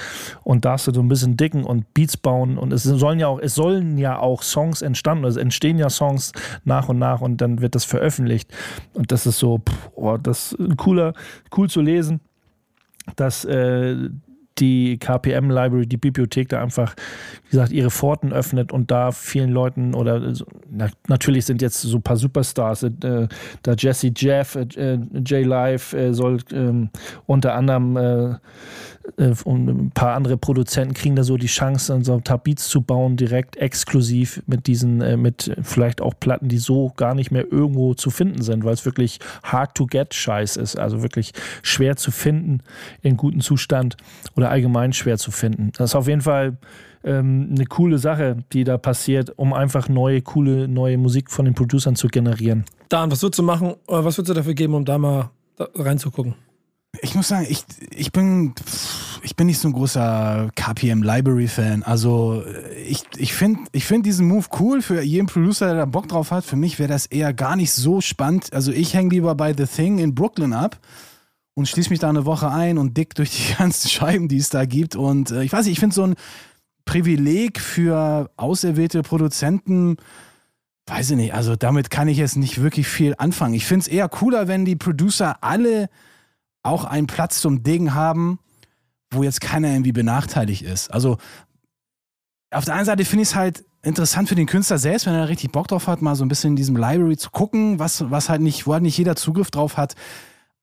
und 0.43 0.65
darfst 0.65 0.87
du 0.87 0.93
so 0.93 1.01
ein 1.01 1.07
bisschen 1.07 1.37
dicken 1.37 1.63
und 1.63 1.93
Beats 1.93 2.17
bauen 2.17 2.57
und 2.57 2.73
es 2.73 2.83
sollen 2.83 3.19
ja 3.19 3.27
auch, 3.27 3.39
es 3.39 3.55
sollen 3.55 3.97
ja 3.97 4.17
auch 4.17 4.41
Songs 4.41 4.81
entstanden, 4.81 5.25
also 5.25 5.39
entstehen 5.39 5.77
ja 5.77 5.89
Songs 5.89 6.31
nach 6.63 6.89
und 6.89 6.97
nach 6.97 7.21
und 7.21 7.37
dann 7.37 7.61
wird 7.61 7.75
das 7.75 7.85
veröffentlicht 7.85 8.51
und 8.93 9.11
das 9.11 9.25
ist 9.25 9.39
so, 9.39 9.59
pff, 9.59 9.91
oh, 9.95 10.17
das 10.17 10.53
ist 10.53 10.77
cooler, 10.77 11.13
cool 11.55 11.69
zu 11.69 11.81
lesen, 11.81 12.19
dass 13.15 13.45
äh, 13.45 14.09
die 14.59 14.97
KPM 14.97 15.49
Library, 15.49 15.87
die 15.87 15.97
Bibliothek 15.97 16.49
da 16.49 16.61
einfach, 16.61 16.95
wie 17.45 17.51
gesagt, 17.51 17.71
ihre 17.71 17.89
Pforten 17.89 18.33
öffnet 18.33 18.71
und 18.71 18.91
da 18.91 19.11
vielen 19.11 19.51
Leuten 19.51 19.93
oder 19.93 20.33
na, 20.69 20.89
natürlich 21.07 21.45
sind 21.45 21.61
jetzt 21.61 21.81
so 21.81 21.97
ein 21.97 22.03
paar 22.03 22.17
Superstars, 22.17 22.83
äh, 22.83 23.27
da 23.63 23.73
Jesse 23.77 24.11
Jeff, 24.15 24.55
äh, 24.55 24.99
J 25.25 25.45
Live 25.45 25.93
äh, 25.93 26.13
soll 26.13 26.39
ähm, 26.51 26.89
unter 27.25 27.55
anderem 27.55 27.97
äh, 27.97 28.35
und 29.17 29.67
ein 29.67 29.91
paar 29.91 30.15
andere 30.15 30.37
Produzenten 30.37 30.93
kriegen 30.93 31.15
da 31.15 31.23
so 31.23 31.37
die 31.37 31.47
Chance, 31.47 31.93
dann 31.93 32.03
so 32.03 32.13
ein 32.13 32.21
paar 32.21 32.37
Beats 32.37 32.67
zu 32.67 32.81
bauen, 32.81 33.17
direkt 33.17 33.57
exklusiv 33.57 34.41
mit 34.47 34.67
diesen, 34.67 35.01
äh, 35.01 35.17
mit 35.17 35.55
vielleicht 35.61 36.01
auch 36.01 36.13
Platten, 36.19 36.47
die 36.47 36.57
so 36.57 36.91
gar 36.95 37.15
nicht 37.15 37.31
mehr 37.31 37.51
irgendwo 37.51 37.93
zu 37.93 38.09
finden 38.09 38.41
sind, 38.41 38.63
weil 38.63 38.73
es 38.73 38.85
wirklich 38.85 39.19
hard 39.43 39.75
to 39.75 39.85
get 39.85 40.13
Scheiß 40.13 40.57
ist, 40.57 40.77
also 40.77 41.01
wirklich 41.01 41.31
schwer 41.61 41.95
zu 41.95 42.11
finden 42.11 42.59
in 43.01 43.17
gutem 43.17 43.41
Zustand 43.41 43.97
oder 44.35 44.49
allgemein 44.49 44.93
schwer 44.93 45.17
zu 45.17 45.31
finden. 45.31 45.71
Das 45.77 45.91
ist 45.91 45.95
auf 45.95 46.07
jeden 46.07 46.21
Fall 46.21 46.57
ähm, 47.03 47.49
eine 47.55 47.65
coole 47.65 47.97
Sache, 47.97 48.37
die 48.53 48.63
da 48.63 48.77
passiert, 48.77 49.37
um 49.37 49.53
einfach 49.53 49.89
neue, 49.89 50.21
coole, 50.21 50.67
neue 50.67 50.97
Musik 50.97 51.31
von 51.31 51.45
den 51.45 51.53
Producern 51.53 51.95
zu 51.95 52.07
generieren. 52.07 52.65
Dan, 52.89 53.11
was 53.11 53.21
würdest 53.21 53.39
du 53.39 53.43
machen, 53.43 53.75
oder 53.87 54.03
was 54.05 54.17
würdest 54.17 54.29
du 54.29 54.33
dafür 54.33 54.53
geben, 54.53 54.73
um 54.73 54.85
da 54.85 54.97
mal 54.97 55.29
reinzugucken? 55.75 56.35
Ich 57.01 57.15
muss 57.15 57.27
sagen, 57.27 57.45
ich, 57.47 57.63
ich 57.91 58.11
bin 58.11 58.53
ich 59.23 59.35
bin 59.35 59.47
nicht 59.47 59.59
so 59.59 59.67
ein 59.67 59.73
großer 59.73 60.49
KPM 60.55 61.03
Library 61.03 61.47
Fan. 61.47 61.83
Also 61.83 62.43
ich, 62.85 63.03
ich 63.17 63.33
finde 63.33 63.61
ich 63.71 63.85
find 63.85 64.05
diesen 64.05 64.27
Move 64.27 64.45
cool 64.59 64.81
für 64.81 65.01
jeden 65.01 65.27
Producer, 65.27 65.67
der 65.67 65.75
da 65.75 65.85
Bock 65.85 66.07
drauf 66.07 66.31
hat. 66.31 66.45
Für 66.45 66.55
mich 66.55 66.79
wäre 66.79 66.89
das 66.89 67.05
eher 67.05 67.33
gar 67.33 67.55
nicht 67.55 67.71
so 67.71 68.01
spannend. 68.01 68.53
Also 68.53 68.71
ich 68.71 68.93
hänge 68.93 69.09
lieber 69.09 69.35
bei 69.35 69.53
The 69.55 69.65
Thing 69.65 69.99
in 69.99 70.15
Brooklyn 70.15 70.53
ab 70.53 70.79
und 71.53 71.67
schließe 71.67 71.89
mich 71.89 71.99
da 71.99 72.09
eine 72.09 72.25
Woche 72.25 72.49
ein 72.49 72.77
und 72.77 72.97
dick 72.97 73.15
durch 73.15 73.31
die 73.31 73.53
ganzen 73.57 73.89
Scheiben, 73.89 74.27
die 74.27 74.37
es 74.37 74.49
da 74.49 74.65
gibt. 74.65 74.95
Und 74.95 75.31
äh, 75.31 75.43
ich 75.43 75.51
weiß 75.51 75.65
nicht, 75.65 75.73
ich 75.73 75.79
finde 75.79 75.95
so 75.95 76.03
ein 76.03 76.15
Privileg 76.85 77.59
für 77.59 78.31
auserwählte 78.37 79.03
Produzenten, 79.03 79.97
weiß 80.87 81.11
ich 81.11 81.17
nicht, 81.17 81.33
also 81.35 81.55
damit 81.55 81.91
kann 81.91 82.07
ich 82.07 82.17
jetzt 82.17 82.35
nicht 82.35 82.61
wirklich 82.61 82.87
viel 82.87 83.13
anfangen. 83.17 83.53
Ich 83.53 83.65
finde 83.65 83.81
es 83.83 83.87
eher 83.87 84.09
cooler, 84.09 84.47
wenn 84.47 84.65
die 84.65 84.75
Producer 84.75 85.37
alle 85.41 85.89
auch 86.63 86.85
einen 86.85 87.05
Platz 87.07 87.41
zum 87.41 87.61
Ding 87.61 87.93
haben, 87.93 88.39
wo 89.11 89.23
jetzt 89.23 89.41
keiner 89.41 89.69
irgendwie 89.69 89.91
benachteiligt 89.91 90.61
ist. 90.63 90.91
Also 90.93 91.17
auf 92.51 92.65
der 92.65 92.75
einen 92.75 92.85
Seite 92.85 93.05
finde 93.05 93.23
ich 93.23 93.29
es 93.29 93.35
halt 93.35 93.65
interessant 93.81 94.29
für 94.29 94.35
den 94.35 94.47
Künstler 94.47 94.77
selbst, 94.77 95.05
wenn 95.05 95.13
er 95.13 95.29
richtig 95.29 95.51
Bock 95.51 95.67
drauf 95.67 95.87
hat, 95.87 96.01
mal 96.01 96.15
so 96.15 96.25
ein 96.25 96.29
bisschen 96.29 96.51
in 96.51 96.55
diesem 96.55 96.75
Library 96.75 97.17
zu 97.17 97.29
gucken, 97.29 97.79
was, 97.79 98.09
was 98.09 98.29
halt 98.29 98.41
nicht, 98.41 98.67
wo 98.67 98.73
halt 98.73 98.83
nicht 98.83 98.97
jeder 98.97 99.15
Zugriff 99.15 99.51
drauf 99.51 99.77
hat. 99.77 99.95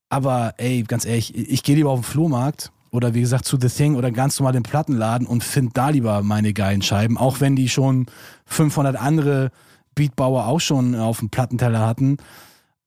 Aber 0.09 0.53
ey, 0.57 0.83
ganz 0.83 1.05
ehrlich, 1.05 1.35
ich 1.35 1.63
gehe 1.63 1.75
lieber 1.75 1.89
auf 1.89 2.01
den 2.01 2.03
Flohmarkt 2.03 2.71
oder 2.91 3.13
wie 3.13 3.21
gesagt 3.21 3.45
zu 3.45 3.57
The 3.59 3.69
Thing 3.69 3.95
oder 3.95 4.11
ganz 4.11 4.39
normal 4.39 4.53
den 4.53 4.63
Plattenladen 4.63 5.27
und 5.27 5.43
finde 5.43 5.71
da 5.73 5.89
lieber 5.89 6.21
meine 6.23 6.53
geilen 6.53 6.81
Scheiben, 6.81 7.17
auch 7.17 7.41
wenn 7.41 7.55
die 7.55 7.69
schon 7.69 8.05
500 8.45 8.95
andere 8.95 9.51
Beatbauer 9.95 10.45
auch 10.45 10.61
schon 10.61 10.95
auf 10.95 11.19
dem 11.19 11.29
Plattenteller 11.29 11.85
hatten. 11.85 12.17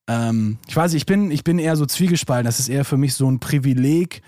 Ähm, 0.09 0.59
ich 0.67 0.77
weiß, 0.77 0.95
ich 0.95 1.07
bin, 1.07 1.31
ich 1.31 1.45
bin 1.45 1.59
eher 1.59 1.77
so 1.77 1.85
zwiegespalten. 1.85 2.47
Das 2.47 2.61
ist 2.61 2.69
eher 2.69 2.85
für 2.85 2.97
mich 2.97 3.15
so 3.15 3.31
ein 3.31 3.41
Privileg. 3.41 4.23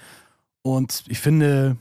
Und 0.62 1.04
ich 1.08 1.18
finde, 1.18 1.76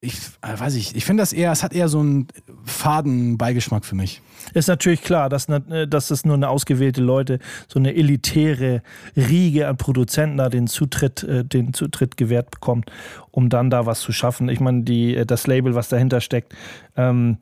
ich 0.00 0.14
äh, 0.42 0.58
weiß 0.58 0.76
ich, 0.76 0.94
ich 0.94 1.04
finde 1.04 1.22
das 1.22 1.32
eher, 1.32 1.50
es 1.50 1.62
hat 1.62 1.72
eher 1.72 1.88
so 1.88 1.98
einen 1.98 2.28
faden 2.64 3.36
Beigeschmack 3.36 3.84
für 3.84 3.96
mich. 3.96 4.22
Ist 4.54 4.68
natürlich 4.68 5.02
klar, 5.02 5.28
dass, 5.28 5.48
äh, 5.48 5.88
dass 5.88 6.10
es 6.10 6.24
nur 6.24 6.34
eine 6.34 6.48
ausgewählte 6.48 7.00
Leute, 7.00 7.40
so 7.66 7.80
eine 7.80 7.94
elitäre 7.94 8.82
Riege 9.16 9.66
an 9.66 9.76
Produzenten 9.76 10.36
da 10.36 10.48
den 10.48 10.68
Zutritt, 10.68 11.24
äh, 11.24 11.44
den 11.44 11.74
Zutritt 11.74 12.16
gewährt 12.16 12.50
bekommt, 12.50 12.92
um 13.38 13.48
dann 13.50 13.70
da 13.70 13.86
was 13.86 14.00
zu 14.00 14.10
schaffen. 14.10 14.48
Ich 14.48 14.58
meine, 14.58 14.82
die, 14.82 15.24
das 15.24 15.46
Label, 15.46 15.76
was 15.76 15.88
dahinter 15.88 16.20
steckt, 16.20 16.56
ähm, 16.96 17.38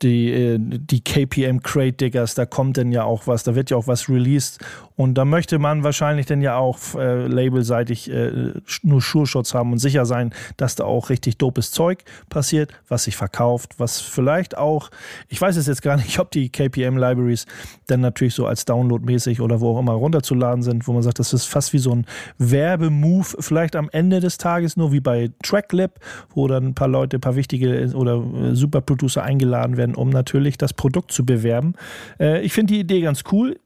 die, 0.00 0.56
die 0.60 1.02
KPM 1.02 1.60
Crate 1.60 1.96
Diggers, 1.96 2.36
da 2.36 2.46
kommt 2.46 2.76
dann 2.76 2.92
ja 2.92 3.02
auch 3.02 3.26
was, 3.26 3.42
da 3.42 3.56
wird 3.56 3.68
ja 3.68 3.76
auch 3.76 3.88
was 3.88 4.08
released 4.08 4.60
und 4.94 5.14
da 5.14 5.24
möchte 5.24 5.58
man 5.58 5.82
wahrscheinlich 5.82 6.26
dann 6.26 6.40
ja 6.40 6.56
auch 6.56 6.78
äh, 6.94 7.26
labelseitig 7.26 8.08
äh, 8.12 8.52
nur 8.82 9.02
Schuhschutz 9.02 9.52
haben 9.52 9.72
und 9.72 9.78
sicher 9.78 10.06
sein, 10.06 10.32
dass 10.56 10.76
da 10.76 10.84
auch 10.84 11.10
richtig 11.10 11.36
dopes 11.38 11.72
Zeug 11.72 12.04
passiert, 12.28 12.72
was 12.86 13.04
sich 13.04 13.16
verkauft, 13.16 13.74
was 13.78 14.00
vielleicht 14.00 14.56
auch, 14.56 14.90
ich 15.28 15.40
weiß 15.40 15.56
es 15.56 15.66
jetzt 15.66 15.82
gar 15.82 15.96
nicht, 15.96 16.18
ob 16.20 16.30
die 16.30 16.48
KPM-Libraries 16.48 17.46
dann 17.88 18.02
natürlich 18.02 18.34
so 18.34 18.46
als 18.46 18.64
Download-mäßig 18.66 19.40
oder 19.40 19.60
wo 19.60 19.74
auch 19.74 19.80
immer 19.80 19.94
runterzuladen 19.94 20.62
sind, 20.62 20.86
wo 20.86 20.92
man 20.92 21.02
sagt, 21.02 21.18
das 21.18 21.32
ist 21.32 21.46
fast 21.46 21.72
wie 21.72 21.78
so 21.78 21.92
ein 21.92 22.06
Werbemove, 22.38 23.36
vielleicht 23.40 23.74
am 23.74 23.88
Ende 23.90 24.20
des 24.20 24.38
Tages, 24.38 24.76
nur 24.76 24.92
wie 24.92 25.00
bei 25.00 25.30
Tracklab, 25.42 25.98
wo 26.34 26.48
dann 26.48 26.66
ein 26.66 26.74
paar 26.74 26.88
Leute, 26.88 27.18
ein 27.18 27.20
paar 27.20 27.36
wichtige 27.36 27.92
oder 27.94 28.16
äh, 28.16 28.54
Superproducer 28.54 29.22
eingeladen 29.22 29.76
werden, 29.76 29.94
um 29.94 30.10
natürlich 30.10 30.58
das 30.58 30.72
Produkt 30.72 31.12
zu 31.12 31.24
bewerben. 31.24 31.74
Äh, 32.18 32.42
ich 32.42 32.52
finde 32.52 32.74
die 32.74 32.80
Idee 32.80 33.00
ganz 33.00 33.24
cool. 33.32 33.58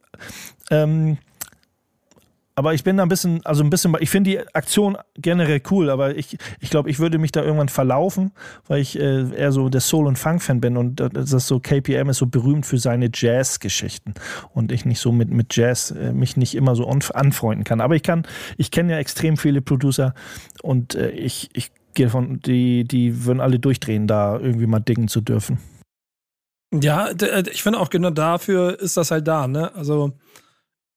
Ähm, 0.71 1.19
aber 2.57 2.75
ich 2.75 2.85
bin 2.85 2.97
da 2.97 3.03
ein 3.03 3.09
bisschen, 3.09 3.45
also 3.45 3.65
ein 3.65 3.71
bisschen, 3.71 3.97
ich 3.99 4.11
finde 4.11 4.31
die 4.31 4.55
Aktion 4.55 4.97
generell 5.17 5.61
cool, 5.71 5.91
aber 5.91 6.17
ich, 6.17 6.39
ich 6.61 6.71
glaube, 6.71 6.89
ich 6.89 7.01
würde 7.01 7.19
mich 7.19 7.33
da 7.33 7.43
irgendwann 7.43 7.69
verlaufen, 7.69 8.33
weil 8.69 8.81
ich 8.81 8.99
äh, 8.99 9.29
eher 9.35 9.51
so 9.51 9.69
der 9.69 9.81
Soul- 9.81 10.07
und 10.07 10.19
Funk-Fan 10.19 10.61
bin 10.61 10.77
und 10.77 11.01
das 11.01 11.33
ist 11.33 11.49
so, 11.49 11.59
KPM 11.59 12.11
ist 12.11 12.19
so 12.19 12.27
berühmt 12.27 12.65
für 12.65 12.79
seine 12.79 13.11
Jazz-Geschichten 13.13 14.15
und 14.53 14.71
ich 14.71 14.85
nicht 14.85 15.01
so 15.01 15.11
mit, 15.11 15.31
mit 15.31 15.57
Jazz 15.57 15.91
äh, 15.91 16.13
mich 16.13 16.37
nicht 16.37 16.55
immer 16.55 16.77
so 16.77 16.87
anfreunden 16.87 17.65
kann. 17.65 17.81
Aber 17.81 17.97
ich 17.97 18.03
kann, 18.03 18.25
ich 18.57 18.71
kenne 18.71 18.93
ja 18.93 18.99
extrem 18.99 19.37
viele 19.37 19.61
Producer 19.61 20.15
und 20.63 20.95
äh, 20.95 21.11
ich, 21.11 21.51
ich 21.55 21.73
gehe 21.95 22.07
davon, 22.07 22.41
die, 22.41 22.85
die 22.85 23.25
würden 23.25 23.41
alle 23.41 23.59
durchdrehen, 23.59 24.07
da 24.07 24.39
irgendwie 24.39 24.67
mal 24.67 24.81
dingen 24.81 25.09
zu 25.09 25.21
dürfen. 25.21 25.59
Ja, 26.73 27.09
äh, 27.09 27.45
ich 27.51 27.63
finde 27.65 27.81
auch 27.81 27.91
genau 27.91 28.11
dafür 28.11 28.79
ist 28.79 28.97
das 28.97 29.11
halt 29.11 29.27
da, 29.27 29.49
ne? 29.49 29.75
Also, 29.75 30.13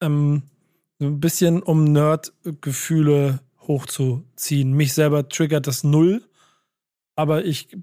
ähm, 0.02 0.44
ein 1.00 1.20
bisschen 1.20 1.62
um 1.62 1.84
Nerd-Gefühle 1.84 3.40
hochzuziehen. 3.62 4.74
Mich 4.74 4.94
selber 4.94 5.30
triggert 5.30 5.68
das 5.68 5.84
null, 5.84 6.24
aber 7.16 7.46
ich 7.46 7.78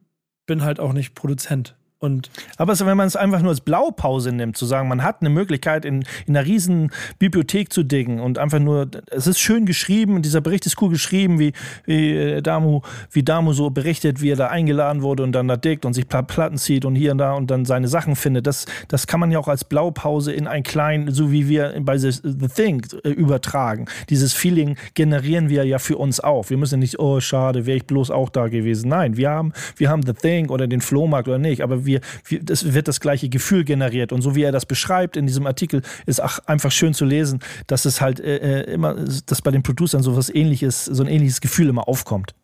bin 0.47 0.63
halt 0.63 0.81
auch 0.81 0.93
nicht 0.93 1.15
Produzent. 1.15 1.77
Und 2.05 2.31
Aber 2.59 2.79
wenn 2.79 2.97
man 2.97 3.07
es 3.07 3.17
einfach 3.17 3.41
nur 3.41 3.51
als 3.51 3.63
Blaupause 3.63 4.31
nimmt, 4.31 4.57
zu 4.57 4.67
sagen, 4.67 4.89
man 4.89 5.03
hat 5.03 5.21
eine 5.21 5.31
Möglichkeit, 5.31 5.85
in, 5.85 6.05
in 6.27 6.37
einer 6.37 6.47
riesen 6.47 6.91
Bibliothek 7.19 7.73
zu 7.73 7.83
diggen 7.83 8.21
und 8.21 8.39
einfach 8.39 8.59
nur, 8.59 8.89
es 9.11 9.27
ist 9.27 9.41
schön 9.41 9.65
geschrieben, 9.65 10.21
dieser 10.23 10.43
Bericht 10.43 10.67
ist 10.67 10.81
cool 10.83 10.91
geschrieben, 10.91 11.39
wie, 11.39 11.53
wie, 11.87 12.13
äh, 12.13 12.43
Damu, 12.43 12.83
wie 13.11 13.23
Damu 13.23 13.55
so 13.55 13.71
berichtet, 13.71 14.21
wie 14.21 14.31
er 14.31 14.37
da 14.37 14.49
eingeladen 14.49 15.03
wurde 15.03 15.23
und 15.23 15.33
dann 15.33 15.49
da 15.49 15.57
diggt 15.57 15.87
und 15.87 15.95
sich 15.95 16.07
Platten 16.07 16.59
zieht 16.59 16.85
und 16.85 16.95
hier 16.95 17.13
und 17.13 17.19
da 17.19 17.33
und 17.33 17.51
dann 17.51 17.65
seine 17.65 17.89
Sachen 17.89 18.17
findet. 18.17 18.47
Das, 18.47 18.67
das 18.89 19.07
kann 19.07 19.21
man 19.21 19.31
ja 19.31 19.39
auch 19.39 19.49
als 19.49 19.65
Blaupause 19.65 20.33
in 20.33 20.47
ein 20.47 20.63
kleinen, 20.63 21.11
so 21.11 21.33
wie 21.33 21.49
wir 21.49 21.75
bei 21.81 21.97
The, 21.97 22.11
The 22.11 22.49
Thing 22.49 22.87
äh, 23.03 23.09
übertragen. 23.09 23.87
Dieses 24.11 24.35
Feeling 24.35 24.77
generieren 24.93 25.49
wir 25.49 25.65
ja 25.65 25.79
für 25.79 25.97
uns 25.97 26.21
auch. 26.21 26.51
Wir 26.51 26.59
müssen 26.59 26.81
nicht, 26.81 26.99
oh 26.99 27.21
schade, 27.21 27.65
wäre 27.65 27.79
ich 27.79 27.87
bloß 27.87 28.11
auch 28.11 28.29
da 28.29 28.49
gewesen. 28.49 28.91
Nein, 28.91 29.17
wir 29.17 29.31
haben, 29.31 29.55
wir 29.77 29.89
haben 29.89 30.03
The 30.05 30.13
Thing 30.13 30.51
oder 30.51 30.67
den 30.67 30.83
Flohmarkt 30.83 31.29
oder 31.29 31.39
nicht, 31.39 31.63
aber 31.63 31.87
wir 31.87 31.94
wir, 31.95 32.01
wir, 32.27 32.43
das 32.43 32.73
wird 32.75 32.89
das 32.89 33.01
gleiche 33.01 33.29
Gefühl 33.29 33.65
generiert. 33.65 34.13
Und 34.13 34.23
so 34.23 34.35
wie 34.35 34.43
er 34.43 34.53
das 34.53 34.67
beschreibt 34.67 35.17
in 35.17 35.27
diesem 35.27 35.47
Artikel, 35.47 35.83
ist 36.07 36.23
auch 36.23 36.39
einfach 36.47 36.73
schön 36.73 36.95
zu 36.95 37.05
lesen, 37.05 37.41
dass 37.67 37.85
es 37.85 38.01
halt 38.01 38.21
äh, 38.21 38.63
äh 38.63 38.73
immer, 38.73 38.95
dass 39.27 39.43
bei 39.43 39.51
den 39.51 39.63
Producern 39.63 40.03
so 40.03 40.17
was 40.17 40.29
ähnliches, 40.29 40.85
so 40.85 41.03
ein 41.03 41.09
ähnliches 41.09 41.41
Gefühl 41.41 41.69
immer 41.69 41.89
aufkommt. 41.89 42.35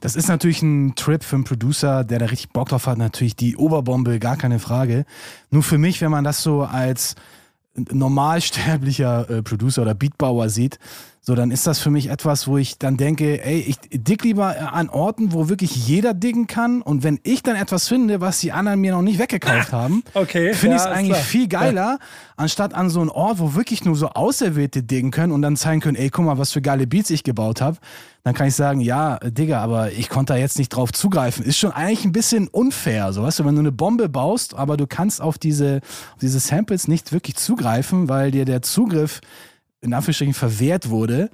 Das 0.00 0.16
ist 0.16 0.28
natürlich 0.28 0.62
ein 0.62 0.94
Trip 0.96 1.22
für 1.22 1.36
einen 1.36 1.44
Producer, 1.44 2.02
der 2.02 2.18
da 2.18 2.26
richtig 2.26 2.50
Bock 2.50 2.68
drauf 2.68 2.86
hat. 2.86 2.98
Natürlich 2.98 3.36
die 3.36 3.56
Oberbombe, 3.56 4.18
gar 4.18 4.36
keine 4.36 4.58
Frage. 4.58 5.04
Nur 5.50 5.62
für 5.62 5.78
mich, 5.78 6.00
wenn 6.00 6.10
man 6.10 6.24
das 6.24 6.42
so 6.42 6.62
als 6.62 7.14
normalsterblicher 7.74 9.30
äh, 9.30 9.42
Producer 9.42 9.82
oder 9.82 9.94
Beatbauer 9.94 10.48
sieht, 10.48 10.78
so, 11.28 11.34
dann 11.34 11.50
ist 11.50 11.66
das 11.66 11.78
für 11.78 11.90
mich 11.90 12.08
etwas, 12.08 12.48
wo 12.48 12.56
ich 12.56 12.78
dann 12.78 12.96
denke, 12.96 13.44
ey, 13.44 13.60
ich 13.60 13.76
dick 13.92 14.24
lieber 14.24 14.72
an 14.72 14.88
Orten, 14.88 15.34
wo 15.34 15.50
wirklich 15.50 15.86
jeder 15.86 16.14
diggen 16.14 16.46
kann. 16.46 16.80
Und 16.80 17.02
wenn 17.02 17.20
ich 17.22 17.42
dann 17.42 17.54
etwas 17.54 17.86
finde, 17.86 18.22
was 18.22 18.40
die 18.40 18.50
anderen 18.50 18.80
mir 18.80 18.92
noch 18.92 19.02
nicht 19.02 19.18
weggekauft 19.18 19.70
haben, 19.72 20.04
okay, 20.14 20.54
finde 20.54 20.76
ich 20.76 20.80
es 20.80 20.88
eigentlich 20.88 21.10
klar. 21.10 21.22
viel 21.22 21.48
geiler, 21.48 21.82
ja. 21.82 21.98
anstatt 22.38 22.72
an 22.72 22.88
so 22.88 23.02
einen 23.02 23.10
Ort, 23.10 23.40
wo 23.40 23.54
wirklich 23.54 23.84
nur 23.84 23.94
so 23.94 24.08
Auserwählte 24.08 24.82
diggen 24.82 25.10
können 25.10 25.34
und 25.34 25.42
dann 25.42 25.56
zeigen 25.56 25.82
können, 25.82 25.96
ey, 25.98 26.08
guck 26.08 26.24
mal, 26.24 26.38
was 26.38 26.52
für 26.52 26.62
geile 26.62 26.86
Beats 26.86 27.10
ich 27.10 27.24
gebaut 27.24 27.60
habe. 27.60 27.76
Dann 28.24 28.32
kann 28.32 28.48
ich 28.48 28.54
sagen, 28.54 28.80
ja, 28.80 29.18
Digga, 29.18 29.62
aber 29.62 29.92
ich 29.92 30.08
konnte 30.08 30.32
da 30.32 30.38
jetzt 30.38 30.58
nicht 30.58 30.70
drauf 30.70 30.92
zugreifen. 30.92 31.44
Ist 31.44 31.58
schon 31.58 31.72
eigentlich 31.72 32.04
ein 32.06 32.12
bisschen 32.12 32.48
unfair, 32.48 33.12
so 33.12 33.22
weißt 33.22 33.40
du, 33.40 33.44
wenn 33.44 33.54
du 33.54 33.60
eine 33.60 33.72
Bombe 33.72 34.08
baust, 34.08 34.54
aber 34.54 34.78
du 34.78 34.86
kannst 34.86 35.20
auf 35.20 35.36
diese, 35.36 35.80
auf 36.14 36.20
diese 36.20 36.40
Samples 36.40 36.88
nicht 36.88 37.12
wirklich 37.12 37.36
zugreifen, 37.36 38.08
weil 38.08 38.30
dir 38.30 38.46
der 38.46 38.62
Zugriff 38.62 39.20
in 39.80 39.94
Anführungsstrichen 39.94 40.34
verwehrt 40.34 40.90
wurde, 40.90 41.30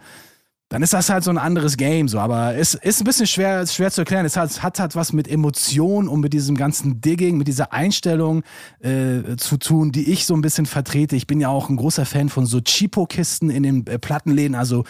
dann 0.71 0.83
ist 0.83 0.93
das 0.93 1.09
halt 1.09 1.23
so 1.23 1.31
ein 1.31 1.39
anderes 1.39 1.77
Game, 1.77 2.09
so. 2.09 2.19
Aber 2.19 2.57
es 2.57 2.75
ist 2.75 3.01
ein 3.01 3.05
bisschen 3.05 3.27
schwer, 3.27 3.67
schwer 3.67 3.91
zu 3.91 4.01
erklären. 4.01 4.25
Es 4.25 4.37
hat, 4.37 4.63
hat 4.63 4.81
halt 4.81 4.97
was 4.97 5.13
mit 5.13 5.29
Emotion 5.29 6.09
und 6.09 6.21
mit 6.21 6.33
diesem 6.33 6.57
ganzen 6.57 7.01
Digging, 7.01 7.37
mit 7.37 7.47
dieser 7.47 7.73
Einstellung 7.73 8.43
äh, 8.81 9.37
zu 9.37 9.59
tun, 9.59 9.93
die 9.93 10.11
ich 10.11 10.27
so 10.27 10.35
ein 10.35 10.41
bisschen 10.41 10.67
vertrete. 10.67 11.17
Ich 11.17 11.27
bin 11.27 11.39
ja 11.39 11.49
auch 11.49 11.69
ein 11.69 11.77
großer 11.77 12.07
Fan 12.07 12.29
von 12.29 12.47
so 12.47 12.61
Cheapo-Kisten 12.61 13.51
in 13.51 13.63
den 13.63 13.87
äh, 13.87 13.99
Plattenläden. 13.99 14.57
Also, 14.57 14.85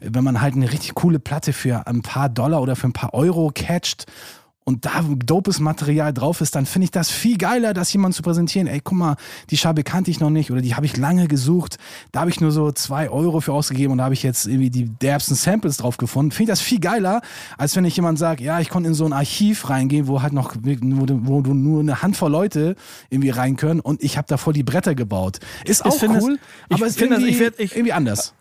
wenn 0.00 0.24
man 0.24 0.40
halt 0.40 0.54
eine 0.54 0.72
richtig 0.72 0.94
coole 0.94 1.18
Platte 1.18 1.52
für 1.52 1.86
ein 1.86 2.02
paar 2.02 2.28
Dollar 2.28 2.62
oder 2.62 2.76
für 2.76 2.86
ein 2.86 2.94
paar 2.94 3.12
Euro 3.12 3.50
catcht 3.52 4.06
und 4.68 4.84
da 4.84 5.04
dopes 5.24 5.60
Material 5.60 6.12
drauf 6.12 6.40
ist, 6.40 6.56
dann 6.56 6.66
finde 6.66 6.86
ich 6.86 6.90
das 6.90 7.08
viel 7.08 7.38
geiler, 7.38 7.72
das 7.72 7.92
jemand 7.92 8.16
zu 8.16 8.22
präsentieren. 8.22 8.66
Ey, 8.66 8.80
guck 8.82 8.98
mal, 8.98 9.16
die 9.48 9.56
Scheibe 9.56 9.84
kannte 9.84 10.10
ich 10.10 10.18
noch 10.18 10.28
nicht 10.28 10.50
oder 10.50 10.60
die 10.60 10.74
habe 10.74 10.84
ich 10.86 10.96
lange 10.96 11.28
gesucht. 11.28 11.76
Da 12.10 12.20
habe 12.20 12.30
ich 12.30 12.40
nur 12.40 12.50
so 12.50 12.72
zwei 12.72 13.08
Euro 13.08 13.40
für 13.40 13.52
ausgegeben 13.52 13.92
und 13.92 13.98
da 13.98 14.04
habe 14.04 14.14
ich 14.14 14.24
jetzt 14.24 14.44
irgendwie 14.46 14.70
die 14.70 14.86
derbsten 14.86 15.36
Samples 15.36 15.76
drauf 15.76 15.98
gefunden. 15.98 16.32
Finde 16.32 16.50
ich 16.50 16.58
das 16.58 16.60
viel 16.60 16.80
geiler, 16.80 17.20
als 17.56 17.76
wenn 17.76 17.84
ich 17.84 17.94
jemand 17.94 18.18
sage, 18.18 18.42
ja, 18.42 18.58
ich 18.58 18.68
konnte 18.68 18.88
in 18.88 18.94
so 18.94 19.04
ein 19.04 19.12
Archiv 19.12 19.70
reingehen, 19.70 20.08
wo 20.08 20.20
halt 20.20 20.32
noch, 20.32 20.56
wo, 20.56 21.06
wo 21.08 21.42
du 21.42 21.54
nur 21.54 21.78
eine 21.78 22.02
Handvoll 22.02 22.32
Leute 22.32 22.74
irgendwie 23.08 23.30
rein 23.30 23.54
können 23.54 23.78
und 23.78 24.02
ich 24.02 24.18
habe 24.18 24.26
da 24.26 24.36
voll 24.36 24.52
die 24.52 24.64
Bretter 24.64 24.96
gebaut. 24.96 25.38
Ist 25.64 25.84
auch 25.84 25.96
cool, 26.02 26.40
es, 26.68 26.74
aber 26.74 26.86
ist 26.88 27.00
irgendwie, 27.00 27.28
ich, 27.28 27.40
ich, 27.40 27.76
irgendwie 27.76 27.92
anders. 27.92 28.34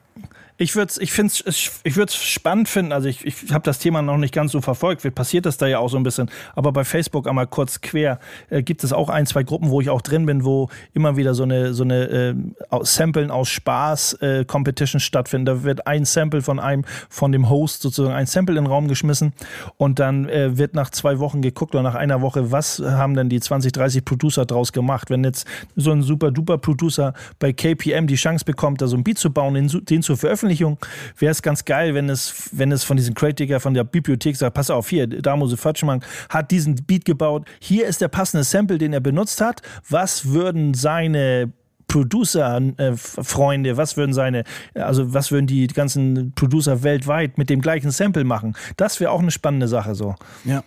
Ich 0.57 0.75
würde 0.75 0.89
es 0.89 0.97
ich 0.97 1.11
find's, 1.11 1.43
ich 1.83 1.95
spannend 2.13 2.69
finden. 2.69 2.93
Also 2.93 3.09
ich, 3.09 3.25
ich 3.25 3.51
habe 3.51 3.63
das 3.63 3.79
Thema 3.79 4.01
noch 4.01 4.17
nicht 4.17 4.33
ganz 4.33 4.53
so 4.53 4.61
verfolgt. 4.61 5.03
Wie 5.03 5.11
passiert 5.11 5.45
das 5.45 5.57
da 5.57 5.67
ja 5.67 5.79
auch 5.79 5.89
so 5.89 5.97
ein 5.97 6.03
bisschen. 6.03 6.31
Aber 6.55 6.71
bei 6.71 6.85
Facebook 6.85 7.27
einmal 7.27 7.47
kurz 7.47 7.81
quer 7.81 8.19
äh, 8.49 8.63
gibt 8.63 8.85
es 8.85 8.93
auch 8.93 9.09
ein, 9.09 9.25
zwei 9.25 9.43
Gruppen, 9.43 9.69
wo 9.69 9.81
ich 9.81 9.89
auch 9.89 10.01
drin 10.01 10.25
bin, 10.25 10.45
wo 10.45 10.69
immer 10.93 11.17
wieder 11.17 11.33
so 11.33 11.43
eine, 11.43 11.73
so 11.73 11.83
eine 11.83 12.05
äh, 12.05 12.35
Samplen 12.83 13.31
aus 13.31 13.49
Spaß 13.49 14.13
äh, 14.21 14.45
Competition 14.45 15.01
stattfinden. 15.01 15.45
Da 15.45 15.63
wird 15.63 15.87
ein 15.87 16.05
Sample 16.05 16.41
von 16.41 16.59
einem, 16.59 16.85
von 17.09 17.33
dem 17.33 17.49
Host 17.49 17.81
sozusagen 17.81 18.15
ein 18.15 18.25
Sample 18.25 18.57
in 18.57 18.63
den 18.63 18.71
Raum 18.71 18.87
geschmissen 18.87 19.33
und 19.75 19.99
dann 19.99 20.29
äh, 20.29 20.57
wird 20.57 20.73
nach 20.73 20.89
zwei 20.89 21.19
Wochen 21.19 21.41
geguckt 21.41 21.75
oder 21.75 21.83
nach 21.83 21.95
einer 21.95 22.21
Woche, 22.21 22.53
was 22.53 22.79
haben 22.79 23.15
denn 23.15 23.27
die 23.27 23.41
20, 23.41 23.73
30 23.73 24.05
Producer 24.05 24.45
draus 24.45 24.71
gemacht. 24.71 25.09
Wenn 25.09 25.25
jetzt 25.25 25.45
so 25.75 25.91
ein 25.91 26.01
super 26.01 26.31
duper 26.31 26.57
Producer 26.57 27.13
bei 27.39 27.51
KPM 27.51 28.07
die 28.07 28.15
Chance 28.15 28.45
bekommt, 28.45 28.81
da 28.81 28.87
so 28.87 28.95
ein 28.95 29.03
Beat 29.03 29.17
zu 29.17 29.31
bauen, 29.31 29.53
den, 29.55 29.67
den 29.67 30.01
zu 30.01 30.15
veröffentlichen, 30.15 30.44
Veröffentlichung 30.45 30.77
wäre 31.17 31.31
es 31.31 31.41
ganz 31.41 31.65
geil, 31.65 31.93
wenn 31.95 32.09
es, 32.09 32.49
wenn 32.51 32.71
es 32.71 32.83
von 32.83 32.97
diesem 32.97 33.13
Crate 33.15 33.59
von 33.59 33.73
der 33.73 33.83
Bibliothek 33.83 34.35
sagt, 34.35 34.55
pass 34.55 34.69
auf, 34.69 34.89
hier, 34.89 35.07
Damose 35.07 35.57
Fatschmann 35.57 36.03
hat 36.29 36.51
diesen 36.51 36.75
Beat 36.75 37.05
gebaut, 37.05 37.47
hier 37.59 37.87
ist 37.87 38.01
der 38.01 38.07
passende 38.07 38.43
Sample, 38.43 38.77
den 38.77 38.93
er 38.93 38.99
benutzt 38.99 39.41
hat, 39.41 39.61
was 39.89 40.29
würden 40.29 40.73
seine 40.73 41.51
Producer-Freunde, 41.87 43.69
äh, 43.69 43.77
was 43.77 43.97
würden 43.97 44.13
seine, 44.13 44.43
also 44.73 45.13
was 45.13 45.31
würden 45.31 45.47
die 45.47 45.67
ganzen 45.67 46.33
Producer 46.33 46.83
weltweit 46.83 47.37
mit 47.37 47.49
dem 47.49 47.61
gleichen 47.61 47.91
Sample 47.91 48.23
machen? 48.23 48.55
Das 48.77 48.99
wäre 48.99 49.11
auch 49.11 49.21
eine 49.21 49.31
spannende 49.31 49.67
Sache 49.67 49.95
so. 49.95 50.15
Ja. 50.43 50.63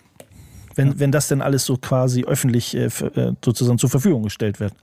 Wenn, 0.74 0.89
ja. 0.89 0.95
wenn 0.99 1.12
das 1.12 1.29
denn 1.29 1.43
alles 1.43 1.64
so 1.64 1.76
quasi 1.76 2.24
öffentlich 2.24 2.76
äh, 2.76 2.87
äh 2.87 3.33
sozusagen 3.45 3.79
zur 3.79 3.91
Verfügung 3.91 4.22
gestellt 4.22 4.61
wird. 4.61 4.74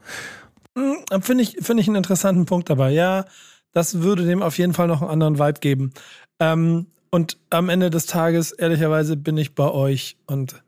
Hm, 0.76 1.22
Finde 1.22 1.42
ich, 1.42 1.56
find 1.62 1.80
ich 1.80 1.86
einen 1.86 1.96
interessanten 1.96 2.44
Punkt 2.44 2.68
dabei. 2.68 2.90
Ja, 2.90 3.24
das 3.72 4.02
würde 4.02 4.24
dem 4.24 4.42
auf 4.42 4.58
jeden 4.58 4.74
Fall 4.74 4.86
noch 4.86 5.02
einen 5.02 5.10
anderen 5.10 5.38
Vibe 5.38 5.60
geben. 5.60 5.92
Ähm, 6.40 6.86
und 7.10 7.38
am 7.50 7.68
Ende 7.68 7.90
des 7.90 8.06
Tages, 8.06 8.52
ehrlicherweise, 8.52 9.16
bin 9.16 9.36
ich 9.36 9.54
bei 9.54 9.70
euch 9.70 10.16
und 10.26 10.62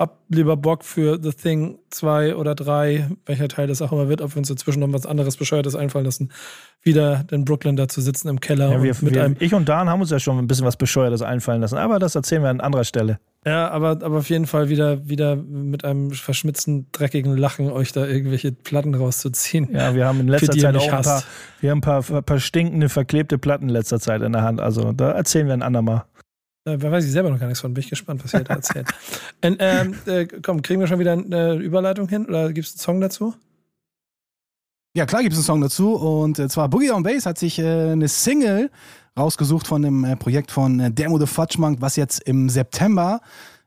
hab 0.00 0.18
lieber 0.30 0.56
Bock 0.56 0.82
für 0.82 1.18
The 1.22 1.32
Thing 1.32 1.78
2 1.90 2.34
oder 2.36 2.54
3, 2.54 3.10
welcher 3.26 3.48
Teil 3.48 3.66
das 3.66 3.82
auch 3.82 3.92
immer 3.92 4.08
wird, 4.08 4.22
ob 4.22 4.34
wir 4.34 4.38
uns 4.38 4.48
dazwischen 4.48 4.80
noch 4.80 4.90
was 4.94 5.04
anderes 5.04 5.36
Bescheuertes 5.36 5.76
einfallen 5.76 6.06
lassen, 6.06 6.32
wieder 6.82 7.26
in 7.30 7.44
Brooklyn 7.44 7.76
da 7.76 7.86
zu 7.86 8.00
sitzen 8.00 8.28
im 8.28 8.40
Keller. 8.40 8.72
Ja, 8.72 8.82
wir, 8.82 8.96
mit 9.02 9.14
wir, 9.14 9.24
einem 9.24 9.36
ich 9.38 9.52
und 9.52 9.68
Dan 9.68 9.90
haben 9.90 10.00
uns 10.00 10.10
ja 10.10 10.18
schon 10.18 10.38
ein 10.38 10.46
bisschen 10.46 10.64
was 10.64 10.78
Bescheuertes 10.78 11.20
einfallen 11.20 11.60
lassen, 11.60 11.76
aber 11.76 11.98
das 11.98 12.14
erzählen 12.14 12.42
wir 12.42 12.48
an 12.48 12.62
anderer 12.62 12.84
Stelle. 12.84 13.20
Ja, 13.44 13.68
aber, 13.68 13.90
aber 13.90 14.18
auf 14.18 14.30
jeden 14.30 14.46
Fall 14.46 14.70
wieder, 14.70 15.06
wieder 15.06 15.36
mit 15.36 15.84
einem 15.84 16.12
verschmitzten, 16.12 16.86
dreckigen 16.92 17.36
Lachen 17.36 17.70
euch 17.70 17.92
da 17.92 18.06
irgendwelche 18.06 18.52
Platten 18.52 18.94
rauszuziehen. 18.94 19.68
Ja, 19.70 19.94
wir 19.94 20.06
haben 20.06 20.20
in 20.20 20.28
letzter 20.28 20.56
Zeit 20.56 20.76
auch 20.76 20.92
ein 20.92 21.02
paar, 21.02 21.22
wir 21.60 21.70
haben 21.70 21.78
ein 21.78 21.82
paar, 21.82 22.04
ein 22.10 22.24
paar 22.24 22.40
stinkende, 22.40 22.88
verklebte 22.88 23.36
Platten 23.36 23.64
in 23.64 23.70
letzter 23.70 24.00
Zeit 24.00 24.22
in 24.22 24.32
der 24.32 24.42
Hand. 24.42 24.62
Also 24.62 24.92
da 24.92 25.10
erzählen 25.10 25.46
wir 25.46 25.52
ein 25.52 25.62
andermal. 25.62 26.04
Äh, 26.64 26.76
wer 26.78 26.92
weiß 26.92 27.04
ich 27.04 27.12
selber 27.12 27.30
noch 27.30 27.38
gar 27.38 27.46
nichts 27.46 27.60
von. 27.60 27.72
Bin 27.72 27.82
ich 27.82 27.90
gespannt, 27.90 28.22
was 28.22 28.34
ihr 28.34 28.44
da 28.44 28.54
erzählt. 28.54 28.88
Und, 29.44 29.56
ähm, 29.60 29.94
äh, 30.06 30.26
komm, 30.26 30.62
kriegen 30.62 30.80
wir 30.80 30.86
schon 30.86 30.98
wieder 30.98 31.12
eine 31.12 31.54
Überleitung 31.54 32.08
hin 32.08 32.26
oder 32.26 32.52
gibt 32.52 32.66
es 32.66 32.74
einen 32.74 32.80
Song 32.80 33.00
dazu? 33.00 33.34
Ja, 34.94 35.06
klar 35.06 35.22
gibt 35.22 35.32
es 35.32 35.38
einen 35.38 35.44
Song 35.44 35.60
dazu. 35.60 35.94
Und 35.94 36.38
äh, 36.38 36.48
zwar 36.48 36.68
Boogie 36.68 36.88
Down 36.88 37.02
Bass 37.02 37.26
hat 37.26 37.38
sich 37.38 37.58
äh, 37.58 37.92
eine 37.92 38.08
Single 38.08 38.70
rausgesucht 39.18 39.66
von 39.66 39.82
dem 39.82 40.04
äh, 40.04 40.16
Projekt 40.16 40.50
von 40.50 40.80
äh, 40.80 40.90
Demo 40.90 41.18
the 41.18 41.26
Fudge 41.26 41.56
was 41.58 41.96
jetzt 41.96 42.22
im 42.22 42.48
September 42.48 43.20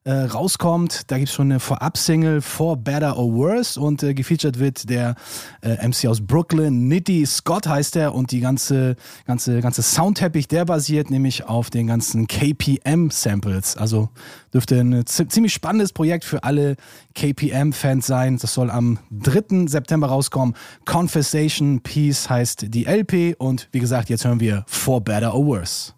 äh, 0.05 0.11
rauskommt. 0.11 1.11
Da 1.11 1.17
gibt 1.17 1.29
es 1.29 1.35
schon 1.35 1.51
eine 1.51 1.59
Vorab-Single 1.59 2.41
For 2.41 2.77
Better 2.77 3.17
or 3.17 3.33
Worse 3.33 3.79
und 3.79 4.03
äh, 4.03 4.13
gefeatured 4.13 4.59
wird 4.59 4.89
der 4.89 5.15
äh, 5.61 5.87
MC 5.87 6.07
aus 6.07 6.21
Brooklyn, 6.21 6.87
Nitty 6.87 7.25
Scott 7.25 7.67
heißt 7.67 7.95
er 7.95 8.13
und 8.13 8.31
die 8.31 8.39
ganze, 8.39 8.95
ganze, 9.25 9.61
ganze 9.61 9.81
Soundteppich, 9.81 10.47
der 10.47 10.65
basiert 10.65 11.09
nämlich 11.09 11.45
auf 11.45 11.69
den 11.69 11.87
ganzen 11.87 12.27
KPM-Samples. 12.27 13.77
Also 13.77 14.09
dürfte 14.53 14.79
ein 14.79 15.05
ziemlich 15.05 15.53
spannendes 15.53 15.93
Projekt 15.93 16.25
für 16.25 16.43
alle 16.43 16.75
KPM-Fans 17.15 18.05
sein. 18.05 18.37
Das 18.37 18.53
soll 18.53 18.69
am 18.69 18.99
3. 19.11 19.67
September 19.67 20.07
rauskommen. 20.07 20.55
Conversation 20.85 21.81
Peace 21.81 22.29
heißt 22.29 22.65
die 22.73 22.85
LP 22.85 23.35
und 23.37 23.69
wie 23.71 23.79
gesagt, 23.79 24.09
jetzt 24.09 24.25
hören 24.25 24.39
wir 24.39 24.65
For 24.67 25.01
Better 25.01 25.33
or 25.33 25.45
Worse. 25.45 25.93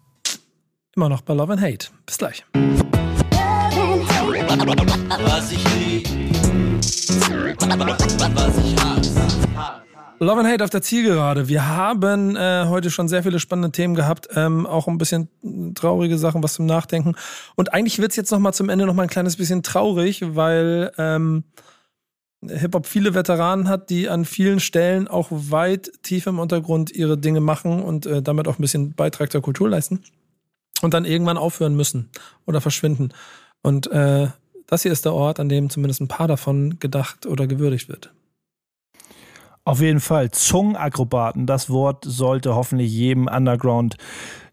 Immer 0.94 1.08
noch 1.08 1.20
bei 1.20 1.34
Love 1.34 1.52
and 1.52 1.60
Hate. 1.60 1.88
Bis 2.06 2.16
gleich. 2.16 2.44
Love 10.18 10.40
and 10.40 10.48
Hate 10.48 10.64
auf 10.64 10.70
der 10.70 10.80
Zielgerade. 10.80 11.48
Wir 11.48 11.68
haben 11.68 12.36
äh, 12.36 12.64
heute 12.66 12.90
schon 12.90 13.06
sehr 13.06 13.22
viele 13.22 13.38
spannende 13.38 13.70
Themen 13.70 13.94
gehabt, 13.94 14.28
ähm, 14.34 14.66
auch 14.66 14.88
ein 14.88 14.96
bisschen 14.96 15.28
traurige 15.74 16.16
Sachen, 16.16 16.42
was 16.42 16.54
zum 16.54 16.64
Nachdenken. 16.64 17.16
Und 17.54 17.74
eigentlich 17.74 17.98
wird 17.98 18.12
es 18.12 18.16
jetzt 18.16 18.30
noch 18.30 18.38
mal 18.38 18.54
zum 18.54 18.70
Ende 18.70 18.86
noch 18.86 18.94
mal 18.94 19.02
ein 19.02 19.10
kleines 19.10 19.36
bisschen 19.36 19.62
traurig, 19.62 20.22
weil 20.34 20.90
ähm, 20.96 21.44
Hip-Hop 22.48 22.86
viele 22.86 23.14
Veteranen 23.14 23.68
hat, 23.68 23.90
die 23.90 24.08
an 24.08 24.24
vielen 24.24 24.60
Stellen 24.60 25.06
auch 25.06 25.28
weit 25.30 25.90
tief 26.02 26.26
im 26.26 26.38
Untergrund 26.38 26.90
ihre 26.92 27.18
Dinge 27.18 27.40
machen 27.40 27.82
und 27.82 28.06
äh, 28.06 28.22
damit 28.22 28.48
auch 28.48 28.58
ein 28.58 28.62
bisschen 28.62 28.94
Beitrag 28.94 29.30
zur 29.30 29.42
Kultur 29.42 29.68
leisten 29.68 30.02
und 30.80 30.94
dann 30.94 31.04
irgendwann 31.04 31.36
aufhören 31.36 31.76
müssen 31.76 32.08
oder 32.46 32.62
verschwinden. 32.62 33.10
Und 33.62 33.90
äh, 33.90 34.28
das 34.66 34.82
hier 34.82 34.92
ist 34.92 35.04
der 35.04 35.14
Ort, 35.14 35.40
an 35.40 35.48
dem 35.48 35.70
zumindest 35.70 36.00
ein 36.00 36.08
paar 36.08 36.28
davon 36.28 36.78
gedacht 36.78 37.26
oder 37.26 37.46
gewürdigt 37.46 37.88
wird. 37.88 38.12
Auf 39.64 39.80
jeden 39.80 40.00
Fall. 40.00 40.30
Zungenakrobaten, 40.30 41.46
das 41.46 41.70
Wort 41.70 42.04
sollte 42.06 42.54
hoffentlich 42.54 42.92
jedem 42.92 43.26
Underground 43.26 43.96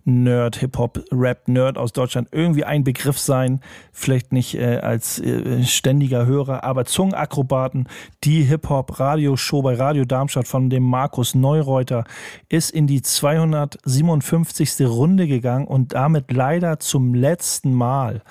Nerd, 0.06 0.58
Hip-Hop, 0.58 1.06
Rap-Nerd 1.12 1.78
aus 1.78 1.94
Deutschland 1.94 2.28
irgendwie 2.32 2.66
ein 2.66 2.84
Begriff 2.84 3.18
sein. 3.18 3.62
Vielleicht 3.92 4.34
nicht 4.34 4.56
äh, 4.56 4.78
als 4.78 5.20
äh, 5.20 5.64
ständiger 5.64 6.26
Hörer, 6.26 6.64
aber 6.64 6.86
Zungenakrobaten, 6.86 7.88
die 8.24 8.42
Hip-Hop-Radioshow 8.44 9.62
bei 9.62 9.76
Radio 9.76 10.04
Darmstadt 10.04 10.48
von 10.48 10.70
dem 10.70 10.84
Markus 10.84 11.36
Neureuter 11.36 12.04
ist 12.50 12.72
in 12.72 12.88
die 12.88 13.02
257. 13.02 14.82
Runde 14.82 15.28
gegangen 15.28 15.68
und 15.68 15.94
damit 15.94 16.32
leider 16.32 16.80
zum 16.80 17.14
letzten 17.14 17.74
Mal. 17.74 18.22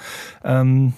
Ähm, 0.45 0.93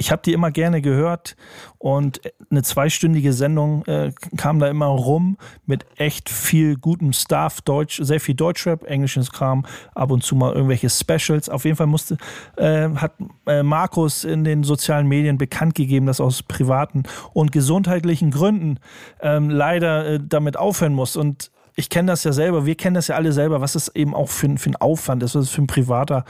ich 0.00 0.10
habe 0.10 0.22
die 0.24 0.32
immer 0.32 0.50
gerne 0.50 0.80
gehört 0.80 1.36
und 1.76 2.22
eine 2.50 2.62
zweistündige 2.62 3.34
Sendung 3.34 3.84
äh, 3.84 4.12
kam 4.38 4.58
da 4.58 4.66
immer 4.68 4.86
rum 4.86 5.36
mit 5.66 5.84
echt 5.96 6.30
viel 6.30 6.76
gutem 6.76 7.12
Stuff, 7.12 7.60
Deutsch, 7.60 8.00
sehr 8.02 8.18
viel 8.18 8.34
Deutschrap, 8.34 8.84
englisches 8.84 9.30
Kram, 9.30 9.66
ab 9.94 10.10
und 10.10 10.24
zu 10.24 10.36
mal 10.36 10.54
irgendwelche 10.54 10.88
Specials. 10.88 11.50
Auf 11.50 11.66
jeden 11.66 11.76
Fall 11.76 11.86
musste, 11.86 12.16
äh, 12.56 12.88
hat 12.94 13.12
äh, 13.46 13.62
Markus 13.62 14.24
in 14.24 14.42
den 14.42 14.64
sozialen 14.64 15.06
Medien 15.06 15.36
bekannt 15.36 15.74
gegeben, 15.74 16.06
dass 16.06 16.18
aus 16.18 16.42
privaten 16.42 17.02
und 17.34 17.52
gesundheitlichen 17.52 18.30
Gründen 18.30 18.78
ähm, 19.20 19.50
leider 19.50 20.14
äh, 20.14 20.20
damit 20.26 20.56
aufhören 20.56 20.94
muss. 20.94 21.14
Und 21.14 21.50
ich 21.76 21.88
kenne 21.88 22.12
das 22.12 22.24
ja 22.24 22.32
selber, 22.32 22.66
wir 22.66 22.74
kennen 22.74 22.94
das 22.94 23.08
ja 23.08 23.16
alle 23.16 23.32
selber, 23.32 23.60
was 23.60 23.74
es 23.74 23.94
eben 23.94 24.14
auch 24.14 24.28
für, 24.28 24.56
für 24.56 24.70
ein 24.70 24.76
Aufwand 24.76 25.22
ist, 25.22 25.34
was 25.34 25.44
es 25.44 25.50
für 25.50 25.62
ein 25.62 25.66
privater, 25.66 26.24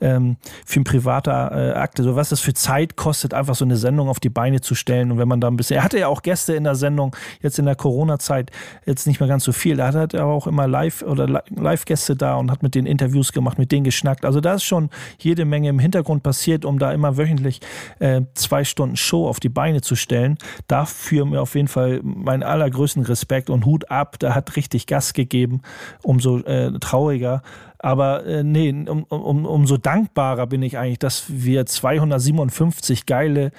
ähm, 0.00 0.36
für 0.64 0.80
ein 0.80 0.84
privater 0.84 1.52
äh, 1.52 1.78
Akt 1.78 1.98
ist, 1.98 2.06
was 2.14 2.32
es 2.32 2.40
für 2.40 2.54
Zeit 2.54 2.96
kostet, 2.96 3.34
einfach 3.34 3.54
so 3.54 3.64
eine 3.64 3.76
Sendung 3.76 4.08
auf 4.08 4.20
die 4.20 4.28
Beine 4.28 4.60
zu 4.60 4.74
stellen. 4.74 5.12
Und 5.12 5.18
wenn 5.18 5.28
man 5.28 5.40
da 5.40 5.48
ein 5.48 5.56
bisschen, 5.56 5.76
er 5.76 5.84
hatte 5.84 5.98
ja 5.98 6.08
auch 6.08 6.22
Gäste 6.22 6.54
in 6.54 6.64
der 6.64 6.74
Sendung, 6.74 7.14
jetzt 7.42 7.58
in 7.58 7.66
der 7.66 7.76
Corona-Zeit, 7.76 8.50
jetzt 8.84 9.06
nicht 9.06 9.20
mehr 9.20 9.28
ganz 9.28 9.44
so 9.44 9.52
viel, 9.52 9.76
da 9.76 9.92
hat 9.92 10.14
er 10.14 10.26
auch 10.26 10.46
immer 10.46 10.66
live 10.66 11.02
oder 11.02 11.42
Live-Gäste 11.54 12.16
da 12.16 12.36
und 12.36 12.50
hat 12.50 12.62
mit 12.62 12.74
denen 12.74 12.86
Interviews 12.86 13.32
gemacht, 13.32 13.58
mit 13.58 13.72
denen 13.72 13.84
geschnackt. 13.84 14.24
Also 14.24 14.40
da 14.40 14.54
ist 14.54 14.64
schon 14.64 14.90
jede 15.18 15.44
Menge 15.44 15.68
im 15.68 15.78
Hintergrund 15.78 16.22
passiert, 16.22 16.64
um 16.64 16.78
da 16.78 16.92
immer 16.92 17.16
wöchentlich 17.16 17.60
äh, 17.98 18.22
zwei 18.34 18.64
Stunden 18.64 18.96
Show 18.96 19.28
auf 19.28 19.40
die 19.40 19.48
Beine 19.48 19.80
zu 19.80 19.96
stellen. 19.96 20.38
Dafür 20.68 21.24
mir 21.24 21.40
auf 21.40 21.54
jeden 21.54 21.68
Fall 21.68 22.00
meinen 22.02 22.42
allergrößten 22.42 23.02
Respekt 23.02 23.50
und 23.50 23.66
Hut 23.66 23.90
ab, 23.90 24.18
da 24.18 24.34
hat 24.34 24.56
richtig 24.56 24.85
Gas 24.86 25.12
gegeben, 25.12 25.62
umso 26.02 26.38
äh, 26.38 26.78
trauriger. 26.78 27.42
Aber 27.78 28.24
äh, 28.26 28.42
nee, 28.42 28.70
um, 28.70 29.04
um, 29.04 29.44
umso 29.44 29.76
dankbarer 29.76 30.46
bin 30.46 30.62
ich 30.62 30.78
eigentlich, 30.78 30.98
dass 30.98 31.24
wir 31.28 31.66
257 31.66 33.06
geile 33.06 33.52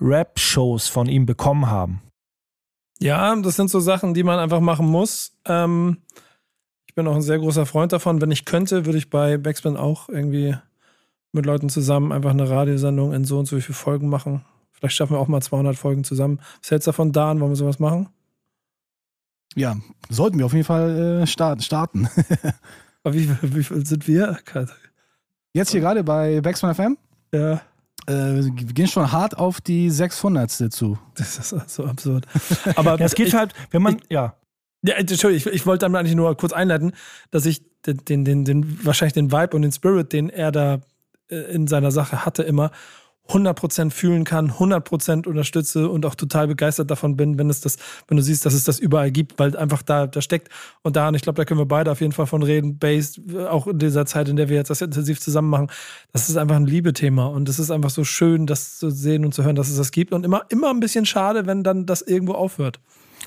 Rap-Shows 0.00 0.88
von 0.88 1.08
ihm 1.08 1.26
bekommen 1.26 1.70
haben. 1.70 2.02
Ja, 3.00 3.34
das 3.36 3.56
sind 3.56 3.70
so 3.70 3.80
Sachen, 3.80 4.14
die 4.14 4.22
man 4.22 4.38
einfach 4.38 4.60
machen 4.60 4.86
muss. 4.86 5.36
Ähm, 5.44 5.98
ich 6.86 6.94
bin 6.94 7.06
auch 7.06 7.14
ein 7.14 7.22
sehr 7.22 7.38
großer 7.38 7.66
Freund 7.66 7.92
davon. 7.92 8.20
Wenn 8.20 8.30
ich 8.30 8.44
könnte, 8.44 8.86
würde 8.86 8.98
ich 8.98 9.10
bei 9.10 9.38
Backspin 9.38 9.76
auch 9.76 10.08
irgendwie 10.08 10.54
mit 11.32 11.46
Leuten 11.46 11.68
zusammen 11.68 12.12
einfach 12.12 12.30
eine 12.30 12.48
Radiosendung 12.48 13.12
in 13.12 13.24
so 13.24 13.38
und 13.38 13.46
so 13.46 13.58
viele 13.58 13.74
Folgen 13.74 14.08
machen. 14.08 14.44
Vielleicht 14.70 14.96
schaffen 14.96 15.14
wir 15.14 15.18
auch 15.18 15.28
mal 15.28 15.40
200 15.40 15.76
Folgen 15.76 16.04
zusammen. 16.04 16.40
Was 16.60 16.70
hältst 16.70 16.86
du 16.86 16.90
davon, 16.90 17.12
Dan? 17.12 17.40
Wollen 17.40 17.52
wir 17.52 17.56
sowas 17.56 17.78
machen? 17.78 18.08
Ja, 19.54 19.76
sollten 20.08 20.38
wir 20.38 20.46
auf 20.46 20.52
jeden 20.52 20.64
Fall 20.64 21.22
äh, 21.22 21.26
starten. 21.26 22.08
Aber 23.04 23.14
wie, 23.14 23.28
wie 23.42 23.64
viel 23.64 23.84
sind 23.86 24.06
wir? 24.06 24.38
Jetzt 25.52 25.70
hier 25.72 25.80
gerade 25.80 26.04
bei 26.04 26.40
Backspin 26.40 26.74
FM? 26.74 26.98
Ja. 27.34 27.54
Äh, 28.06 28.42
wir 28.42 28.50
gehen 28.52 28.88
schon 28.88 29.12
hart 29.12 29.36
auf 29.36 29.60
die 29.60 29.90
600. 29.90 30.50
zu. 30.72 30.98
Das 31.14 31.38
ist 31.52 31.70
so 31.70 31.84
absurd. 31.84 32.26
Aber 32.76 33.00
es 33.00 33.14
geht 33.14 33.28
ich, 33.28 33.34
halt, 33.34 33.52
wenn 33.70 33.82
man, 33.82 33.96
ich- 33.96 34.04
ja. 34.10 34.36
Ja, 34.84 34.94
Entschuldigung, 34.96 35.36
ich, 35.52 35.60
ich 35.60 35.66
wollte 35.66 35.84
damit 35.84 36.00
eigentlich 36.00 36.16
nur 36.16 36.36
kurz 36.36 36.52
einleiten, 36.52 36.92
dass 37.30 37.46
ich 37.46 37.62
den, 37.86 37.98
den, 38.04 38.24
den, 38.24 38.44
den, 38.44 38.84
wahrscheinlich 38.84 39.12
den 39.12 39.30
Vibe 39.30 39.54
und 39.54 39.62
den 39.62 39.70
Spirit, 39.70 40.12
den 40.12 40.28
er 40.28 40.50
da 40.50 40.80
äh, 41.30 41.36
in 41.36 41.68
seiner 41.68 41.92
Sache 41.92 42.24
hatte, 42.24 42.42
immer 42.42 42.72
100% 43.28 43.90
fühlen 43.90 44.24
kann, 44.24 44.50
100% 44.50 45.26
unterstütze 45.26 45.88
und 45.88 46.04
auch 46.04 46.14
total 46.14 46.48
begeistert 46.48 46.90
davon 46.90 47.16
bin, 47.16 47.38
wenn 47.38 47.48
es 47.48 47.60
das, 47.60 47.76
wenn 48.08 48.16
du 48.16 48.22
siehst, 48.22 48.44
dass 48.44 48.52
es 48.52 48.64
das 48.64 48.78
überall 48.78 49.10
gibt, 49.10 49.38
weil 49.38 49.56
einfach 49.56 49.82
da, 49.82 50.06
da 50.06 50.20
steckt. 50.20 50.48
Und 50.82 50.96
da, 50.96 51.08
und 51.08 51.14
ich 51.14 51.22
glaube, 51.22 51.36
da 51.36 51.44
können 51.44 51.60
wir 51.60 51.66
beide 51.66 51.90
auf 51.90 52.00
jeden 52.00 52.12
Fall 52.12 52.26
von 52.26 52.42
reden, 52.42 52.78
Bass, 52.78 53.20
äh, 53.32 53.46
auch 53.46 53.66
in 53.66 53.78
dieser 53.78 54.06
Zeit, 54.06 54.28
in 54.28 54.36
der 54.36 54.48
wir 54.48 54.56
jetzt 54.56 54.70
das 54.70 54.82
intensiv 54.82 55.20
zusammen 55.20 55.50
machen, 55.50 55.70
das 56.12 56.28
ist 56.28 56.36
einfach 56.36 56.56
ein 56.56 56.66
Liebethema 56.66 57.26
und 57.26 57.48
es 57.48 57.58
ist 57.58 57.70
einfach 57.70 57.90
so 57.90 58.04
schön, 58.04 58.46
das 58.46 58.78
zu 58.78 58.90
sehen 58.90 59.24
und 59.24 59.32
zu 59.32 59.44
hören, 59.44 59.56
dass 59.56 59.70
es 59.70 59.76
das 59.76 59.92
gibt. 59.92 60.12
Und 60.12 60.24
immer, 60.24 60.42
immer 60.48 60.70
ein 60.70 60.80
bisschen 60.80 61.06
schade, 61.06 61.46
wenn 61.46 61.62
dann 61.62 61.86
das 61.86 62.02
irgendwo 62.02 62.34
aufhört. 62.34 62.80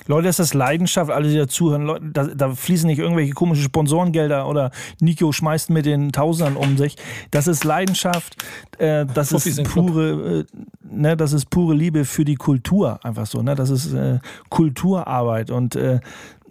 Leute, 0.06 0.26
das 0.26 0.38
ist 0.38 0.54
Leidenschaft, 0.54 1.10
alle, 1.10 1.28
die 1.28 1.36
da 1.36 1.48
zuhören. 1.48 1.82
Leute, 1.82 2.06
da, 2.12 2.24
da 2.24 2.54
fließen 2.54 2.86
nicht 2.86 2.98
irgendwelche 2.98 3.32
komischen 3.32 3.64
Sponsorengelder 3.64 4.48
oder 4.48 4.70
Nico 5.00 5.32
schmeißt 5.32 5.70
mit 5.70 5.86
den 5.86 6.12
Tausendern 6.12 6.56
um 6.56 6.76
sich. 6.76 6.96
Das 7.30 7.46
ist 7.46 7.64
Leidenschaft, 7.64 8.36
äh, 8.78 9.06
das 9.06 9.32
ist 9.32 9.62
pure, 9.64 10.40
äh, 10.40 10.44
ne, 10.82 11.16
das 11.16 11.32
ist 11.32 11.50
pure 11.50 11.74
Liebe 11.74 12.04
für 12.04 12.24
die 12.24 12.36
Kultur, 12.36 13.04
einfach 13.04 13.26
so. 13.26 13.42
Ne? 13.42 13.54
Das 13.54 13.70
ist 13.70 13.92
äh, 13.92 14.18
Kulturarbeit 14.48 15.50
und 15.50 15.76
äh, 15.76 16.00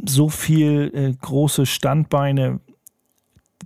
so 0.05 0.29
viel 0.29 0.91
äh, 0.93 1.13
große 1.13 1.65
Standbeine 1.65 2.59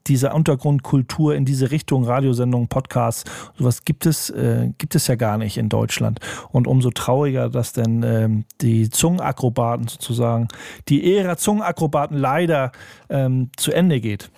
dieser 0.09 0.35
Untergrundkultur 0.35 1.35
in 1.35 1.45
diese 1.45 1.71
Richtung, 1.71 2.03
Radiosendungen, 2.03 2.67
Podcasts, 2.67 3.23
sowas 3.57 3.85
gibt 3.85 4.05
es, 4.05 4.29
äh, 4.31 4.71
gibt 4.77 4.95
es 4.95 5.07
ja 5.07 5.15
gar 5.15 5.37
nicht 5.37 5.57
in 5.57 5.69
Deutschland. 5.69 6.19
Und 6.51 6.67
umso 6.67 6.89
trauriger, 6.89 7.49
dass 7.49 7.73
denn 7.73 8.03
ähm, 8.03 8.45
die 8.61 8.89
Zungenakrobaten 8.89 9.87
sozusagen, 9.87 10.47
die 10.89 11.15
Ära 11.15 11.37
Zungenakrobaten 11.37 12.17
leider 12.17 12.71
ähm, 13.09 13.51
zu 13.55 13.71
Ende 13.71 14.01
geht. 14.01 14.29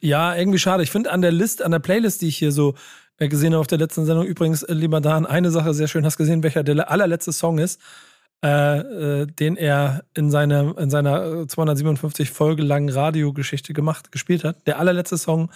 Ja, 0.00 0.34
irgendwie 0.34 0.58
schade. 0.58 0.82
Ich 0.82 0.90
finde 0.90 1.12
an 1.12 1.22
der 1.22 1.32
List, 1.32 1.62
an 1.62 1.70
der 1.70 1.78
Playlist, 1.78 2.22
die 2.22 2.28
ich 2.28 2.38
hier 2.38 2.52
so 2.52 2.74
äh, 3.18 3.28
gesehen 3.28 3.52
habe 3.52 3.60
auf 3.60 3.66
der 3.66 3.78
letzten 3.78 4.06
Sendung, 4.06 4.26
übrigens, 4.26 4.62
äh, 4.62 4.72
lieber 4.72 5.00
Dan, 5.00 5.26
eine 5.26 5.50
Sache 5.50 5.74
sehr 5.74 5.88
schön. 5.88 6.04
Hast 6.04 6.16
gesehen, 6.16 6.42
welcher 6.42 6.64
der 6.64 6.90
allerletzte 6.90 7.32
Song 7.32 7.58
ist, 7.58 7.80
äh, 8.44 8.78
äh, 9.22 9.26
den 9.26 9.56
er 9.56 10.04
in, 10.14 10.30
seine, 10.30 10.74
in 10.78 10.90
seiner 10.90 11.42
äh, 11.42 11.46
257 11.46 12.30
Folge 12.30 12.62
langen 12.62 12.88
Radiogeschichte 12.88 13.72
gemacht, 13.72 14.12
gespielt 14.12 14.44
hat? 14.44 14.66
Der 14.66 14.78
allerletzte 14.78 15.16
Song. 15.16 15.50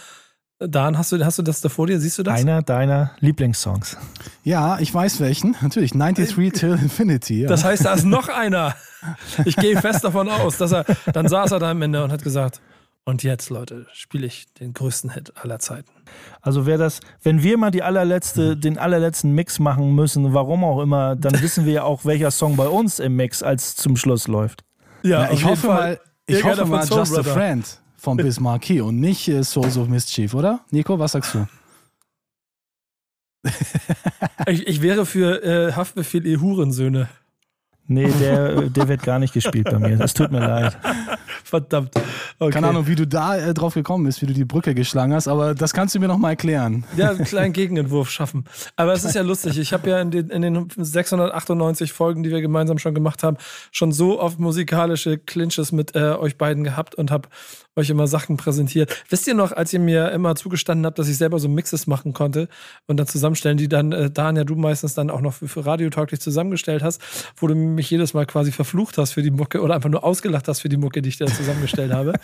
Äh, 0.59 0.69
Dan, 0.69 0.97
hast 0.97 1.13
du, 1.13 1.25
hast 1.25 1.39
du 1.39 1.43
das 1.43 1.61
da 1.61 1.69
vor 1.69 1.87
dir? 1.87 2.01
Siehst 2.01 2.19
du 2.19 2.23
das? 2.23 2.41
Einer 2.41 2.63
deiner 2.63 3.13
Lieblingssongs. 3.21 3.97
Ja, 4.45 4.79
ich 4.79 4.93
weiß 4.93 5.21
welchen. 5.21 5.57
Natürlich, 5.61 5.93
93 5.93 6.53
till 6.53 6.71
Infinity. 6.71 7.43
Ja. 7.43 7.49
Das 7.49 7.65
heißt, 7.65 7.85
da 7.85 7.93
ist 7.93 8.05
noch 8.05 8.29
einer. 8.29 8.75
Ich 9.45 9.57
gehe 9.57 9.81
fest 9.81 10.05
davon 10.05 10.29
aus, 10.29 10.57
dass 10.57 10.73
er, 10.73 10.85
dann 11.13 11.29
saß 11.29 11.53
er 11.53 11.59
da 11.59 11.71
am 11.71 11.83
Ende 11.83 12.03
und 12.03 12.13
hat 12.13 12.23
gesagt, 12.23 12.61
und 13.05 13.23
jetzt, 13.23 13.51
Leute, 13.51 13.87
spiele 13.93 14.27
ich 14.27 14.53
den 14.55 14.73
größten 14.75 15.11
Hit 15.11 15.33
aller 15.37 15.59
Zeiten. 15.59 15.91
Also 16.43 16.67
wer 16.67 16.79
das, 16.79 17.01
wenn 17.23 17.43
wir 17.43 17.59
mal 17.59 17.71
die 17.71 17.83
allerletzte, 17.83 18.57
den 18.57 18.79
allerletzten 18.79 19.33
Mix 19.35 19.59
machen 19.59 19.95
müssen, 19.95 20.33
warum 20.35 20.65
auch 20.65 20.81
immer, 20.81 21.17
dann 21.17 21.33
wissen 21.43 21.67
wir 21.67 21.73
ja 21.73 21.83
auch, 21.85 22.05
welcher 22.05 22.31
Song 22.31 22.57
bei 22.57 22.69
uns 22.69 22.99
im 22.99 23.17
Mix 23.17 23.43
als 23.43 23.77
zum 23.77 23.97
Schluss 23.97 24.29
läuft. 24.29 24.65
ja, 25.03 25.27
auf 25.27 25.33
ich 25.33 25.45
hoffe 25.45 25.67
mal, 25.67 26.01
ich 26.27 26.45
hoffe 26.45 26.65
mal 26.67 26.87
Just 26.87 26.93
a 26.93 27.23
Brother. 27.23 27.35
Friend 27.35 27.81
von 27.97 28.17
Biz 28.19 28.41
Markie 28.41 28.81
und 28.81 29.01
nicht 29.01 29.29
äh, 29.29 29.43
Souls 29.43 29.77
of 29.77 29.89
Mischief, 29.89 30.35
oder? 30.35 30.61
Nico, 30.71 30.99
was 30.99 31.13
sagst 31.13 31.35
du? 31.35 31.47
Ich, 34.47 34.67
ich 34.67 34.83
wäre 34.83 35.07
für 35.07 35.43
äh, 35.43 35.73
Haftbefehl 35.73 36.27
ihr 36.27 36.41
Hurensöhne. 36.41 37.09
Nee, 37.91 38.09
der, 38.21 38.71
der 38.71 38.87
wird 38.87 39.03
gar 39.03 39.19
nicht 39.19 39.35
gespielt 39.35 39.69
bei 39.69 39.81
mir. 39.81 39.97
Das 39.97 40.15
tut 40.15 40.31
mir 40.31 40.39
leid. 40.39 40.79
Verdammt. 41.43 41.91
Okay. 42.39 42.53
Keine 42.53 42.69
Ahnung, 42.69 42.87
wie 42.87 42.95
du 42.95 43.05
da 43.05 43.37
äh, 43.37 43.53
drauf 43.53 43.75
gekommen 43.75 44.05
bist, 44.05 44.23
wie 44.23 44.27
du 44.27 44.33
die 44.33 44.45
Brücke 44.45 44.77
geschlagen 44.77 45.13
hast, 45.13 45.27
aber 45.27 45.57
das 45.57 45.73
kannst 45.73 45.97
du 45.97 45.99
mir 45.99 46.07
noch 46.07 46.17
mal 46.17 46.31
erklären. 46.31 46.85
Ja, 46.97 47.11
einen 47.11 47.25
kleinen 47.25 47.53
Gegenentwurf 47.53 48.09
schaffen. 48.09 48.45
Aber 48.77 48.93
es 48.93 49.03
ist 49.03 49.17
ja 49.17 49.23
lustig. 49.23 49.59
Ich 49.59 49.73
habe 49.73 49.91
ja 49.91 50.01
in 50.01 50.13
den, 50.13 50.31
in 50.31 50.43
den 50.43 50.69
698 50.77 51.93
Folgen, 51.93 52.23
die 52.23 52.31
wir 52.31 52.41
gemeinsam 52.41 52.79
schon 52.79 52.95
gemacht 52.95 53.25
haben, 53.25 53.39
schon 53.73 53.91
so 53.91 54.21
oft 54.21 54.39
musikalische 54.39 55.19
Clinches 55.19 55.73
mit 55.73 55.97
äh, 55.97 56.13
euch 56.13 56.39
beiden 56.39 56.63
gehabt 56.63 56.95
und 56.95 57.11
habe 57.11 57.29
euch 57.77 57.91
immer 57.91 58.07
Sachen 58.07 58.37
präsentiert. 58.37 59.05
Wisst 59.09 59.27
ihr 59.29 59.35
noch, 59.35 59.53
als 59.53 59.73
ihr 59.73 59.81
mir 59.81 60.11
immer 60.11 60.35
zugestanden 60.35 60.87
habt, 60.87 60.99
dass 60.99 61.09
ich 61.09 61.17
selber 61.17 61.39
so 61.39 61.49
Mixes 61.49 61.87
machen 61.87 62.13
konnte 62.13 62.49
und 62.87 62.99
dann 62.99 63.07
zusammenstellen, 63.07 63.57
die 63.57 63.69
dann, 63.69 63.93
äh, 63.93 64.11
Dan 64.11 64.37
ja 64.37 64.45
du 64.45 64.57
meistens 64.57 64.95
dann 64.95 65.09
auch 65.09 65.21
noch 65.21 65.35
für, 65.35 65.49
für 65.49 65.65
Radio 65.67 65.89
tauglich 65.91 66.21
zusammengestellt 66.21 66.83
hast, 66.83 67.01
wo 67.37 67.47
du 67.47 67.55
mich 67.55 67.89
jedes 67.91 68.13
Mal 68.13 68.27
quasi 68.27 68.51
verflucht 68.51 68.99
hast 68.99 69.13
für 69.13 69.23
die 69.23 69.31
Mucke 69.31 69.61
oder 69.61 69.75
einfach 69.75 69.89
nur 69.89 70.03
ausgelacht 70.03 70.49
hast 70.49 70.61
für 70.61 70.69
die 70.69 70.77
Mucke, 70.77 71.01
die 71.01 71.11
ich 71.11 71.19
da 71.19 71.27
zusammengestellt 71.27 71.93
habe. 71.93 72.13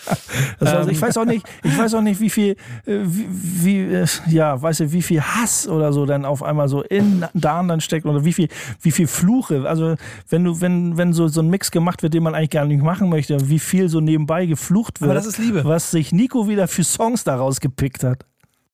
Also 0.58 0.76
Ähm. 0.76 0.88
ich 0.90 1.00
weiß 1.00 1.16
auch 1.18 1.24
nicht, 1.24 1.46
ich 1.62 1.76
weiß 1.76 1.94
auch 1.94 2.00
nicht, 2.00 2.20
wie 2.20 2.30
viel, 2.30 2.56
äh, 2.86 3.00
wie, 3.04 3.26
wie 3.30 3.78
äh, 3.94 4.06
ja, 4.28 4.60
weißt 4.60 4.80
du, 4.80 4.92
wie 4.92 5.02
viel 5.02 5.20
Hass 5.20 5.68
oder 5.68 5.92
so 5.92 6.06
dann 6.06 6.24
auf 6.24 6.42
einmal 6.42 6.68
so 6.68 6.82
in 6.82 7.24
Dan 7.34 7.68
dann 7.68 7.80
steckt 7.80 8.06
oder 8.06 8.24
wie 8.24 8.32
viel, 8.32 8.48
wie 8.80 8.90
viel 8.90 9.06
Fluche. 9.06 9.68
Also 9.68 9.96
wenn 10.28 10.44
du, 10.44 10.60
wenn, 10.60 10.96
wenn 10.96 11.12
so, 11.12 11.28
so 11.28 11.40
ein 11.40 11.48
Mix 11.48 11.70
gemacht 11.70 12.02
wird, 12.02 12.14
den 12.14 12.22
man 12.22 12.34
eigentlich 12.34 12.50
gar 12.50 12.64
nicht 12.64 12.82
machen 12.82 13.08
möchte, 13.08 13.48
wie 13.48 13.58
viel 13.58 13.88
so 13.88 14.00
nebenbei 14.00 14.46
geflucht 14.46 15.00
wird. 15.00 15.10
Aber 15.10 15.14
das 15.14 15.26
ist 15.26 15.35
Liebe. 15.38 15.64
Was 15.64 15.90
sich 15.90 16.12
Nico 16.12 16.48
wieder 16.48 16.68
für 16.68 16.84
Songs 16.84 17.24
daraus 17.24 17.60
gepickt 17.60 18.04
hat. 18.04 18.24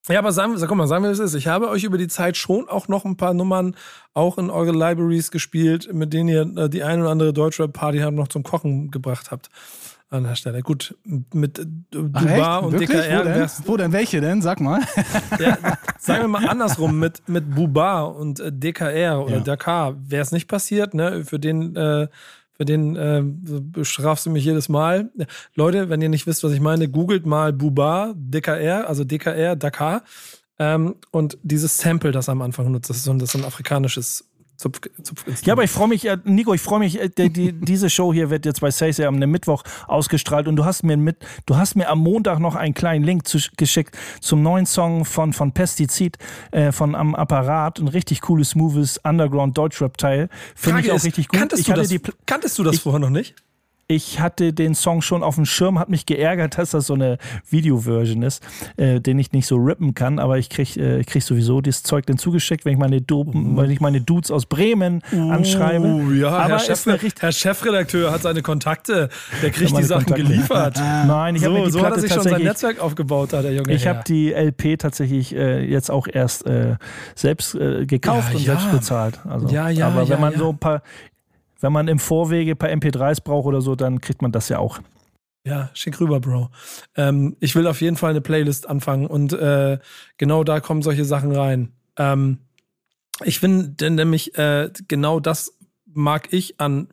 Ja, 0.08 0.18
aber 0.18 0.32
sagen, 0.32 0.58
wir- 0.58 0.66
guck 0.66 0.76
mal, 0.76 0.88
sagen 0.88 1.04
wir, 1.04 1.10
wie 1.10 1.14
es 1.14 1.20
ist. 1.20 1.34
Ich 1.34 1.46
habe 1.46 1.68
euch 1.68 1.84
über 1.84 1.96
die 1.96 2.08
Zeit 2.08 2.36
schon 2.36 2.68
auch 2.68 2.88
noch 2.88 3.04
ein 3.04 3.16
paar 3.16 3.34
Nummern 3.34 3.76
auch 4.14 4.36
in 4.36 4.50
eure 4.50 4.72
Libraries 4.72 5.30
gespielt, 5.30 5.92
mit 5.92 6.12
denen 6.12 6.28
ihr 6.28 6.42
äh, 6.56 6.68
die 6.68 6.82
ein 6.82 7.00
oder 7.00 7.10
andere 7.10 7.32
Deutschrap-Party 7.32 7.98
halt 7.98 8.14
noch 8.14 8.26
zum 8.28 8.42
Kochen 8.42 8.90
gebracht 8.90 9.30
habt. 9.30 9.48
An 10.10 10.24
der 10.24 10.34
Stelle. 10.34 10.60
Gut, 10.60 10.94
mit 11.32 11.58
äh, 11.60 11.64
Dubar 11.90 12.64
und 12.64 12.72
Wirklich? 12.72 12.90
DKR. 12.90 13.20
Wo 13.20 13.24
denn? 13.32 13.50
Wo 13.64 13.76
denn? 13.78 13.92
Welche 13.92 14.20
denn? 14.20 14.42
Sag 14.42 14.60
mal. 14.60 14.80
Ja, 15.38 15.56
sagen 15.98 16.24
wir 16.24 16.28
mal 16.28 16.46
andersrum, 16.48 16.98
mit, 16.98 17.26
mit 17.28 17.54
Bubar 17.54 18.14
und 18.16 18.38
äh, 18.40 18.52
DKR 18.52 19.22
oder 19.24 19.36
Ja. 19.36 19.40
Dakar 19.40 19.94
wäre 20.06 20.20
es 20.20 20.30
nicht 20.32 20.48
passiert, 20.48 20.92
ne? 20.94 21.24
Für 21.24 21.38
den, 21.38 21.74
äh, 21.76 22.08
für 22.62 22.66
den 22.66 22.94
äh, 22.94 23.22
bestrafst 23.24 24.24
du 24.24 24.30
mich 24.30 24.44
jedes 24.44 24.68
Mal. 24.68 25.10
Leute, 25.56 25.88
wenn 25.88 26.00
ihr 26.00 26.08
nicht 26.08 26.28
wisst, 26.28 26.44
was 26.44 26.52
ich 26.52 26.60
meine, 26.60 26.88
googelt 26.88 27.26
mal 27.26 27.52
Bubar, 27.52 28.14
DKR, 28.14 28.88
also 28.88 29.02
DKR, 29.02 29.56
Dakar. 29.56 30.04
Ähm, 30.60 30.94
und 31.10 31.38
dieses 31.42 31.76
Sample, 31.76 32.12
das 32.12 32.28
am 32.28 32.40
Anfang 32.40 32.70
nutzt, 32.70 32.88
das 32.88 32.98
ist 32.98 33.04
so 33.04 33.10
ein, 33.10 33.18
das 33.18 33.30
ist 33.30 33.32
so 33.32 33.38
ein 33.38 33.44
afrikanisches 33.44 34.30
Zupf, 34.62 34.80
Zupfinstrument. 35.02 35.46
Ja, 35.46 35.52
aber 35.54 35.64
ich 35.64 35.70
freue 35.70 35.88
mich, 35.88 36.06
äh, 36.06 36.18
Nico, 36.24 36.54
ich 36.54 36.60
freue 36.60 36.78
mich, 36.78 37.00
äh, 37.00 37.08
die, 37.08 37.30
die, 37.30 37.52
diese 37.60 37.90
Show 37.90 38.12
hier 38.12 38.30
wird 38.30 38.46
jetzt 38.46 38.60
bei 38.60 38.70
Say 38.70 38.92
am 39.04 39.18
Mittwoch 39.18 39.64
ausgestrahlt 39.88 40.46
und 40.46 40.56
du 40.56 40.64
hast 40.64 40.84
mir 40.84 40.96
mit, 40.96 41.16
du 41.46 41.56
hast 41.56 41.74
mir 41.74 41.88
am 41.88 41.98
Montag 41.98 42.38
noch 42.38 42.54
einen 42.54 42.74
kleinen 42.74 43.04
Link 43.04 43.26
zu, 43.26 43.38
geschickt 43.56 43.96
zum 44.20 44.42
neuen 44.42 44.66
Song 44.66 45.04
von, 45.04 45.32
von 45.32 45.52
Pestizid, 45.52 46.18
äh, 46.52 46.70
von 46.72 46.94
am 46.94 47.14
Apparat, 47.14 47.80
ein 47.80 47.88
richtig 47.88 48.20
cooles, 48.20 48.50
smoothes 48.50 48.98
Underground 48.98 49.58
Deutschrap-Teil. 49.58 50.28
Finde 50.54 50.80
ich 50.80 50.92
auch 50.92 50.96
ist, 50.96 51.04
richtig 51.04 51.28
gut. 51.28 51.38
Kanntest, 51.38 51.60
ich 51.60 51.66
du 51.66 51.74
das, 51.74 51.88
die, 51.88 52.00
kanntest 52.26 52.58
du 52.58 52.62
das 52.62 52.78
vorher 52.78 53.00
noch 53.00 53.10
nicht? 53.10 53.34
Ich 53.88 54.20
hatte 54.20 54.52
den 54.52 54.74
Song 54.74 55.02
schon 55.02 55.22
auf 55.22 55.34
dem 55.34 55.44
Schirm, 55.44 55.78
hat 55.78 55.88
mich 55.88 56.06
geärgert, 56.06 56.58
dass 56.62 56.70
das 56.70 56.86
so 56.86 56.94
eine 56.94 57.18
Video-Version 57.48 58.22
ist, 58.22 58.42
äh, 58.76 59.00
den 59.00 59.18
ich 59.18 59.32
nicht 59.32 59.46
so 59.46 59.56
rippen 59.56 59.94
kann, 59.94 60.18
aber 60.18 60.38
ich 60.38 60.48
krieg, 60.48 60.76
äh, 60.76 61.00
ich 61.00 61.06
krieg 61.06 61.22
sowieso 61.22 61.60
das 61.60 61.82
Zeug 61.82 62.06
dann 62.06 62.18
zugeschickt, 62.18 62.64
wenn 62.64 62.74
ich 62.74 62.78
meine, 62.78 63.00
Dopen, 63.00 63.56
wenn 63.56 63.70
ich 63.70 63.80
meine 63.80 64.00
Dudes 64.00 64.30
aus 64.30 64.46
Bremen 64.46 65.02
anschreibe. 65.12 65.86
Uh, 65.86 66.12
ja, 66.12 66.28
aber 66.28 66.58
Herr, 66.58 66.58
Chef, 66.58 66.86
Herr 67.20 67.32
Chefredakteur 67.32 68.12
hat 68.12 68.22
seine 68.22 68.42
Kontakte, 68.42 69.08
der 69.42 69.50
kriegt 69.50 69.76
die 69.76 69.82
Sachen 69.82 70.06
Kontakte. 70.06 70.22
geliefert. 70.22 70.76
Nein, 71.06 71.36
ich 71.36 71.44
habe 71.44 71.56
so, 71.56 71.64
die 71.64 71.70
so 71.70 71.78
hat 71.80 71.84
er 71.84 71.88
Platte 71.90 72.00
sich 72.02 72.12
schon 72.12 72.22
sein 72.22 72.42
Netzwerk 72.42 72.80
aufgebaut, 72.80 73.32
da 73.32 73.42
der 73.42 73.54
junge 73.54 73.72
Ich 73.72 73.86
habe 73.86 74.02
die 74.06 74.32
LP 74.32 74.78
tatsächlich 74.78 75.34
äh, 75.34 75.64
jetzt 75.64 75.90
auch 75.90 76.06
erst 76.10 76.46
äh, 76.46 76.76
selbst 77.14 77.54
äh, 77.54 77.86
gekauft 77.86 78.30
Ja, 78.30 78.36
und 78.36 78.44
ja. 78.44 78.56
selbst 78.56 78.72
bezahlt. 78.72 79.20
Also, 79.28 79.48
Ja, 79.48 79.68
ja, 79.68 79.88
aber 79.88 80.08
wenn 80.08 80.20
man 80.20 80.36
so 80.36 80.50
ein 80.50 80.58
paar, 80.58 80.82
wenn 81.62 81.72
man 81.72 81.88
im 81.88 81.98
Vorwege 81.98 82.52
ein 82.52 82.56
paar 82.56 82.70
MP3s 82.70 83.22
braucht 83.22 83.46
oder 83.46 83.60
so, 83.60 83.74
dann 83.74 84.00
kriegt 84.00 84.22
man 84.22 84.32
das 84.32 84.48
ja 84.48 84.58
auch. 84.58 84.80
Ja, 85.44 85.70
schick 85.74 86.00
rüber, 86.00 86.20
Bro. 86.20 86.50
Ähm, 86.96 87.36
ich 87.40 87.56
will 87.56 87.66
auf 87.66 87.80
jeden 87.80 87.96
Fall 87.96 88.10
eine 88.10 88.20
Playlist 88.20 88.68
anfangen 88.68 89.06
und 89.06 89.32
äh, 89.32 89.78
genau 90.16 90.44
da 90.44 90.60
kommen 90.60 90.82
solche 90.82 91.04
Sachen 91.04 91.32
rein. 91.32 91.72
Ähm, 91.96 92.38
ich 93.24 93.40
finde 93.40 93.90
nämlich, 93.90 94.36
äh, 94.38 94.70
genau 94.88 95.20
das 95.20 95.58
mag 95.84 96.32
ich 96.32 96.60
an 96.60 96.88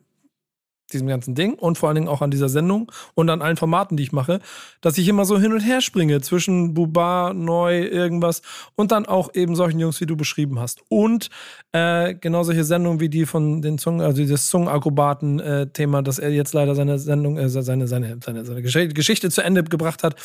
diesem 0.92 1.06
ganzen 1.06 1.34
Ding 1.34 1.54
und 1.54 1.78
vor 1.78 1.88
allen 1.88 1.96
Dingen 1.96 2.08
auch 2.08 2.22
an 2.22 2.30
dieser 2.30 2.48
Sendung 2.48 2.90
und 3.14 3.30
an 3.30 3.42
allen 3.42 3.56
Formaten, 3.56 3.96
die 3.96 4.02
ich 4.02 4.12
mache, 4.12 4.40
dass 4.80 4.98
ich 4.98 5.08
immer 5.08 5.24
so 5.24 5.38
hin 5.38 5.52
und 5.52 5.60
her 5.60 5.80
springe 5.80 6.20
zwischen 6.20 6.74
Buba, 6.74 7.32
Neu, 7.34 7.82
irgendwas 7.82 8.42
und 8.76 8.92
dann 8.92 9.06
auch 9.06 9.34
eben 9.34 9.56
solchen 9.56 9.80
Jungs, 9.80 10.00
wie 10.00 10.06
du 10.06 10.16
beschrieben 10.16 10.60
hast. 10.60 10.82
Und 10.88 11.30
äh, 11.72 12.14
genau 12.14 12.42
solche 12.42 12.64
Sendungen 12.64 13.00
wie 13.00 13.08
die 13.08 13.26
von 13.26 13.62
den 13.62 13.78
Zungen, 13.78 14.00
also 14.00 14.18
dieses 14.18 14.48
Zungenakrobaten-Thema, 14.48 16.02
dass 16.02 16.18
er 16.18 16.30
jetzt 16.30 16.52
leider 16.52 16.74
seine 16.74 16.98
Sendung, 16.98 17.38
äh, 17.38 17.48
seine, 17.48 17.86
seine, 17.86 18.18
seine, 18.20 18.44
seine 18.44 18.62
Geschichte 18.62 19.30
zu 19.30 19.42
Ende 19.42 19.64
gebracht 19.64 20.02
hat, 20.02 20.16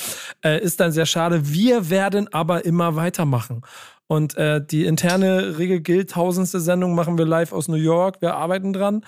äh, 0.43 0.61
ist 0.61 0.80
dann 0.80 0.91
sehr 0.91 1.05
schade. 1.05 1.51
Wir 1.51 1.89
werden 1.89 2.32
aber 2.34 2.66
immer 2.66 2.95
weitermachen. 2.95 3.61
Und 4.07 4.38
äh, 4.38 4.63
die 4.63 4.86
interne 4.86 5.57
Regel 5.57 5.82
gilt, 5.82 6.11
tausendste 6.11 6.59
Sendung 6.59 6.93
machen 6.93 7.18
wir 7.18 7.26
live 7.26 7.53
aus 7.53 7.68
New 7.68 7.76
York. 7.76 8.22
Wir 8.22 8.36
arbeiten 8.36 8.72
dran. 8.72 9.03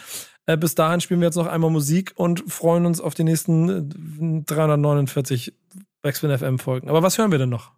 Äh, 0.47 0.57
bis 0.57 0.75
dahin 0.75 1.01
spielen 1.01 1.19
wir 1.19 1.27
jetzt 1.27 1.35
noch 1.35 1.45
einmal 1.45 1.69
Musik 1.69 2.13
und 2.15 2.51
freuen 2.51 2.85
uns 2.85 3.01
auf 3.01 3.13
die 3.13 3.25
nächsten 3.25 4.45
349 4.45 5.53
Backspin 6.01 6.35
FM 6.35 6.57
Folgen. 6.57 6.89
Aber 6.89 7.03
was 7.03 7.17
hören 7.17 7.31
wir 7.31 7.37
denn 7.37 7.49
noch? 7.49 7.71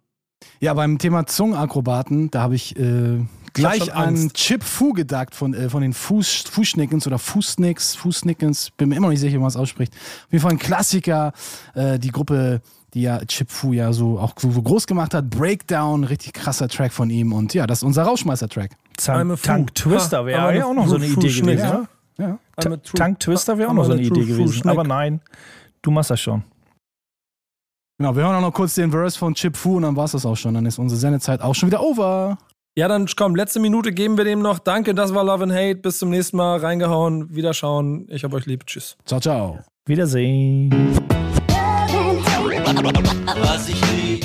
Ja, 0.60 0.72
beim 0.72 0.98
Thema 0.98 1.26
Zungenakrobaten, 1.26 2.30
da 2.30 2.42
habe 2.42 2.54
ich 2.54 2.78
äh, 2.78 3.18
gleich 3.54 3.84
schon 3.84 3.90
an 3.90 4.08
Angst. 4.08 4.36
Chip 4.36 4.62
Fu 4.62 4.92
gedacht 4.92 5.34
von, 5.34 5.52
äh, 5.52 5.68
von 5.68 5.82
den 5.82 5.92
Fuß, 5.92 6.44
Fußschnickens 6.48 7.08
oder 7.08 7.18
Fußnicks, 7.18 7.96
Fußnickens, 7.96 8.70
bin 8.70 8.88
mir 8.88 8.96
immer 8.96 9.08
noch 9.08 9.12
nicht 9.12 9.20
sicher, 9.20 9.34
wie 9.34 9.38
man 9.38 9.48
es 9.48 9.56
ausspricht. 9.56 9.92
Auf 9.92 10.32
jeden 10.32 10.42
Fall 10.42 10.52
ein 10.52 10.58
Klassiker, 10.58 11.32
äh, 11.74 11.98
die 11.98 12.12
Gruppe, 12.12 12.62
die 12.94 13.02
ja 13.02 13.18
Chip 13.24 13.50
Fu 13.50 13.72
ja 13.72 13.92
so 13.92 14.18
auch 14.20 14.34
so, 14.38 14.52
so 14.52 14.62
groß 14.62 14.86
gemacht 14.86 15.12
hat. 15.12 15.28
Breakdown, 15.28 16.04
richtig 16.04 16.34
krasser 16.34 16.68
Track 16.68 16.92
von 16.92 17.10
ihm 17.10 17.32
und 17.32 17.52
ja, 17.52 17.66
das 17.66 17.78
ist 17.78 17.84
unser 17.84 18.04
Rauschmeister-Track. 18.04 18.70
Tank. 18.96 19.42
Tank 19.42 19.74
Twister 19.74 20.24
wäre 20.24 20.56
ja 20.56 20.64
auch 20.66 20.74
noch 20.74 20.86
so 20.86 20.94
eine 20.94 21.06
Idee 21.06 21.28
gewesen. 21.28 21.58
ja. 21.58 21.72
ne? 21.72 21.88
Ja. 22.20 22.38
Tank 22.60 23.20
Twister 23.20 23.58
wäre 23.58 23.70
auch 23.70 23.74
noch 23.74 23.84
so 23.84 23.92
eine 23.92 24.02
Idee 24.02 24.24
gewesen. 24.24 24.68
Aber 24.68 24.84
nein, 24.84 25.20
du 25.82 25.90
machst 25.90 26.10
das 26.10 26.20
schon. 26.20 26.44
Genau, 27.98 28.16
wir 28.16 28.22
hören 28.22 28.36
auch 28.36 28.40
noch 28.40 28.54
kurz 28.54 28.74
den 28.76 28.90
Verse 28.90 29.18
von 29.18 29.34
Chip 29.34 29.56
Fu 29.56 29.76
und 29.76 29.82
dann 29.82 29.94
war 29.94 30.06
es 30.06 30.12
das 30.12 30.24
auch 30.24 30.36
schon. 30.36 30.54
Dann 30.54 30.64
ist 30.64 30.78
unsere 30.78 30.98
Sendezeit 30.98 31.42
auch 31.42 31.54
schon 31.54 31.68
wieder 31.68 31.82
over. 31.82 32.38
Ja, 32.74 32.88
dann 32.88 33.06
komm, 33.14 33.34
letzte 33.34 33.60
Minute 33.60 33.92
geben 33.92 34.16
wir 34.16 34.24
dem 34.24 34.40
noch. 34.40 34.58
Danke, 34.58 34.94
das 34.94 35.12
war 35.12 35.22
Love 35.22 35.42
and 35.42 35.52
Hate. 35.52 35.76
Bis 35.76 35.98
zum 35.98 36.08
nächsten 36.08 36.36
Mal. 36.38 36.60
Reingehauen, 36.60 37.34
wiederschauen. 37.34 38.06
Ich 38.08 38.24
hab 38.24 38.32
euch 38.32 38.46
lieb. 38.46 38.64
Tschüss. 38.66 38.96
Ciao, 39.04 39.20
ciao. 39.20 39.58
Wiedersehen. 39.86 40.70
Was 43.42 43.68
ich 43.68 43.80
lieb, 43.92 44.24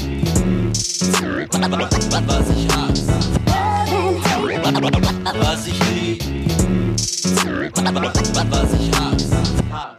was 2.28 2.50
ich 2.50 2.68
hasse. 2.74 3.15
Was 7.26 8.74
ich 8.74 8.92
hab. 9.72 9.95